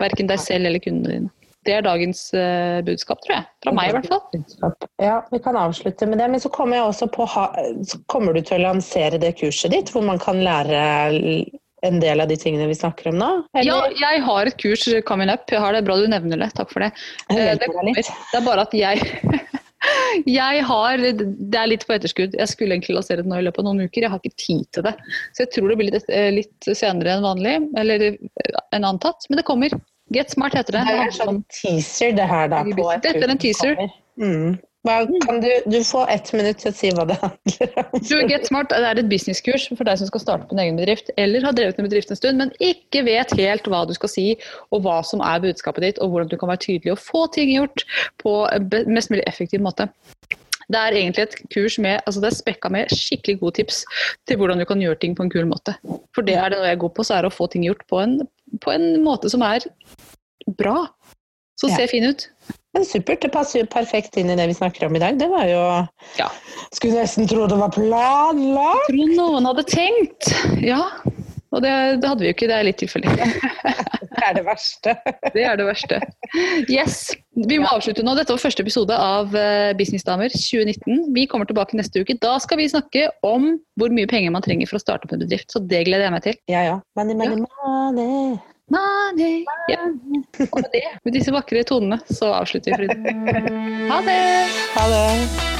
verken 0.00 0.30
deg 0.30 0.38
selv 0.42 0.70
eller 0.70 0.82
kundene 0.82 1.16
dine. 1.16 1.32
Det 1.66 1.74
er 1.76 1.84
dagens 1.84 2.22
eh, 2.32 2.80
budskap, 2.86 3.20
tror 3.24 3.34
jeg. 3.36 3.46
Fra 3.64 3.72
meg, 3.76 3.90
i 3.90 3.96
hvert 3.98 4.08
fall. 4.08 4.76
Ja, 5.02 5.18
vi 5.28 5.40
kan 5.44 5.58
avslutte 5.60 6.08
med 6.08 6.22
det. 6.22 6.28
Men 6.32 6.40
så 6.40 6.48
kommer 6.52 6.78
jeg 6.78 6.86
også 6.88 7.10
på 7.12 7.26
Kommer 8.08 8.36
du 8.36 8.40
til 8.40 8.60
å 8.60 8.70
lansere 8.70 9.20
det 9.20 9.34
kurset 9.40 9.74
ditt, 9.74 9.92
hvor 9.92 10.06
man 10.06 10.20
kan 10.22 10.40
lære 10.40 10.80
en 11.82 12.00
del 12.00 12.20
av 12.20 12.28
de 12.28 12.36
tingene 12.40 12.68
vi 12.68 12.76
snakker 12.76 13.10
om 13.12 13.20
nå? 13.20 13.30
Ja, 13.64 13.82
jeg 13.92 14.24
har 14.24 14.48
et 14.48 14.58
kurs 14.60 14.86
coming 15.08 15.32
up. 15.32 15.46
Jeg 15.52 15.60
har 15.62 15.76
det 15.76 15.84
Bra 15.88 15.96
du 16.00 16.08
nevner 16.10 16.40
det. 16.40 16.52
Takk 16.56 16.72
for 16.72 16.84
det. 16.84 16.92
Eh, 17.32 17.52
det, 17.60 17.68
kommer. 17.72 17.96
det 17.96 18.40
er 18.40 18.46
bare 18.46 18.66
at 18.68 18.76
jeg 18.76 19.04
Jeg 20.28 20.64
har 20.68 21.00
Det 21.00 21.56
er 21.56 21.70
litt 21.70 21.86
på 21.88 21.94
etterskudd. 21.96 22.36
Jeg 22.36 22.52
skulle 22.52 22.76
egentlig 22.76 22.98
lansere 22.98 23.24
det 23.24 23.30
nå 23.32 23.40
i 23.40 23.46
løpet 23.46 23.62
av 23.62 23.70
noen 23.70 23.86
uker. 23.86 24.04
Jeg 24.04 24.12
har 24.12 24.20
ikke 24.20 24.42
tid 24.42 24.66
til 24.76 24.84
det. 24.88 24.96
Så 25.32 25.46
jeg 25.46 25.54
tror 25.54 25.72
det 25.72 25.78
blir 25.80 25.94
litt, 25.94 26.10
eh, 26.12 26.28
litt 26.34 26.72
senere 26.72 27.16
enn 27.16 27.24
vanlig. 27.24 27.56
Eller 27.80 28.10
eh, 28.10 28.60
enn 28.76 28.88
antatt. 28.88 29.28
Men 29.30 29.40
det 29.40 29.48
kommer. 29.48 29.76
Get 30.14 30.32
Smart 30.32 30.56
heter 30.58 30.78
det. 30.78 30.86
Det 30.88 30.96
er 30.96 31.04
en 31.06 31.14
sånn 31.14 31.44
teaser, 31.54 32.16
det 32.18 32.26
her, 32.26 32.50
da. 32.50 32.64
På 32.66 32.90
Dette 32.96 33.14
er 33.14 33.32
en 33.32 33.40
teaser. 33.40 33.78
Mm. 34.20 34.58
Hva, 34.88 35.02
kan 35.26 35.42
du, 35.42 35.48
du 35.68 35.76
får 35.84 36.08
ett 36.08 36.30
minutt 36.32 36.62
til 36.62 36.70
å 36.70 36.76
si 36.76 36.90
hva 36.96 37.04
det 37.08 37.18
handler 37.20 37.72
om. 37.82 37.90
Du, 38.00 38.14
Get 38.30 38.46
Smart 38.48 38.70
det 38.72 38.80
er 38.80 39.00
et 39.02 39.10
businesskurs 39.10 39.66
for 39.74 39.84
deg 39.84 40.00
som 40.00 40.08
skal 40.08 40.22
starte 40.22 40.48
på 40.48 40.56
en 40.56 40.62
egen 40.64 40.80
bedrift, 40.80 41.12
eller 41.20 41.44
har 41.44 41.56
drevet 41.56 41.76
en 41.76 41.88
bedrift 41.88 42.12
en 42.14 42.18
stund, 42.18 42.40
men 42.40 42.54
ikke 42.64 43.04
vet 43.04 43.34
helt 43.36 43.68
hva 43.68 43.82
du 43.88 43.92
skal 43.96 44.12
si, 44.12 44.26
og 44.72 44.86
hva 44.86 45.02
som 45.04 45.20
er 45.20 45.42
budskapet 45.44 45.84
ditt, 45.84 46.00
og 46.00 46.14
hvordan 46.14 46.32
du 46.32 46.38
kan 46.40 46.52
være 46.52 46.64
tydelig 46.64 46.94
og 46.96 47.02
få 47.04 47.26
ting 47.36 47.52
gjort 47.52 47.84
på 48.24 48.34
mest 48.88 49.12
mulig 49.12 49.26
effektiv 49.28 49.60
måte. 49.64 49.90
Det 50.70 50.78
er 50.78 50.96
egentlig 50.96 51.26
et 51.26 51.38
kurs 51.50 51.76
med 51.82 51.98
altså 52.06 52.20
det 52.22 52.28
er 52.30 52.36
spekka 52.38 52.70
med 52.70 52.92
skikkelig 52.94 53.40
gode 53.40 53.56
tips 53.58 53.82
til 54.30 54.38
hvordan 54.38 54.60
du 54.62 54.64
kan 54.68 54.80
gjøre 54.80 55.00
ting 55.02 55.16
på 55.18 55.26
en 55.26 55.32
kul 55.32 55.48
måte. 55.50 55.74
For 56.14 56.24
det 56.26 56.36
er 56.38 56.52
det 56.52 56.60
noe 56.60 56.68
jeg 56.68 56.78
er 56.78 56.84
god 56.84 56.94
på, 56.96 57.06
så 57.06 57.16
er 57.16 57.26
det 57.26 57.32
å 57.32 57.34
få 57.34 57.50
ting 57.50 57.66
gjort 57.66 57.82
på 57.90 57.98
en, 58.00 58.20
på 58.60 58.72
en 58.74 59.02
måte 59.04 59.30
som 59.30 59.42
er 59.46 59.60
bra. 60.58 60.86
Så 61.60 61.68
Ja. 61.68 61.76
ser 61.76 61.86
fin 61.92 62.04
ut. 62.08 62.28
Men 62.72 62.84
supert, 62.86 63.20
det 63.20 63.32
passer 63.34 63.60
jo 63.60 63.66
perfekt 63.66 64.16
inn 64.16 64.30
i 64.30 64.36
det 64.38 64.46
vi 64.48 64.54
snakker 64.54 64.86
om 64.86 64.96
i 64.96 65.00
dag. 65.02 65.18
Det 65.18 65.28
var 65.28 65.44
jo 65.50 65.62
Ja. 66.18 66.28
Skulle 66.72 67.02
nesten 67.02 67.28
tro 67.28 67.46
det 67.50 67.58
var 67.58 67.68
planlagt! 67.74 68.88
Tror 68.88 69.14
noen 69.16 69.44
hadde 69.50 69.64
tenkt. 69.68 70.30
Ja. 70.62 70.84
Og 71.52 71.62
det, 71.62 72.00
det 72.00 72.08
hadde 72.08 72.20
vi 72.22 72.30
jo 72.30 72.34
ikke, 72.36 72.46
det 72.48 72.56
er 72.60 72.68
litt 72.68 72.78
tilfeldig. 72.78 73.10
Det 74.20 74.28
er 74.28 74.36
det 74.36 74.44
verste. 74.46 74.94
Det 75.34 75.44
er 75.46 75.56
det 75.58 75.66
verste. 75.66 76.00
Yes. 76.68 76.98
Vi 77.48 77.58
må 77.62 77.70
avslutte 77.70 78.04
nå. 78.04 78.14
Dette 78.18 78.34
var 78.34 78.42
første 78.42 78.64
episode 78.64 78.96
av 78.96 79.34
eh, 79.38 79.72
Businessdamer 79.78 80.32
2019. 80.34 81.08
Vi 81.16 81.26
kommer 81.30 81.48
tilbake 81.48 81.78
neste 81.78 82.02
uke. 82.02 82.18
Da 82.20 82.36
skal 82.42 82.60
vi 82.60 82.68
snakke 82.70 83.08
om 83.26 83.54
hvor 83.80 83.94
mye 83.94 84.10
penger 84.10 84.34
man 84.34 84.44
trenger 84.44 84.68
for 84.70 84.80
å 84.80 84.84
starte 84.84 85.08
opp 85.08 85.16
en 85.16 85.24
bedrift. 85.24 85.48
Så 85.52 85.62
det 85.64 85.86
gleder 85.88 86.08
jeg 86.08 86.16
meg 86.16 86.26
til. 86.26 86.40
Ja 86.52 86.64
ja. 86.66 86.78
Money, 86.98 87.16
money, 87.16 87.46
money. 87.64 88.40
Money. 88.70 89.40
Ja. 89.72 89.88
Og 90.50 90.60
med 90.60 90.70
det, 90.76 90.84
med 91.06 91.16
disse 91.16 91.34
vakre 91.34 91.64
tonene, 91.66 91.98
så 92.12 92.34
avslutter 92.38 92.76
vi. 92.78 92.92
Frida. 92.92 93.56
Ha 93.90 94.04
det! 94.06 94.20
Ha 94.76 94.84
det. 94.92 95.59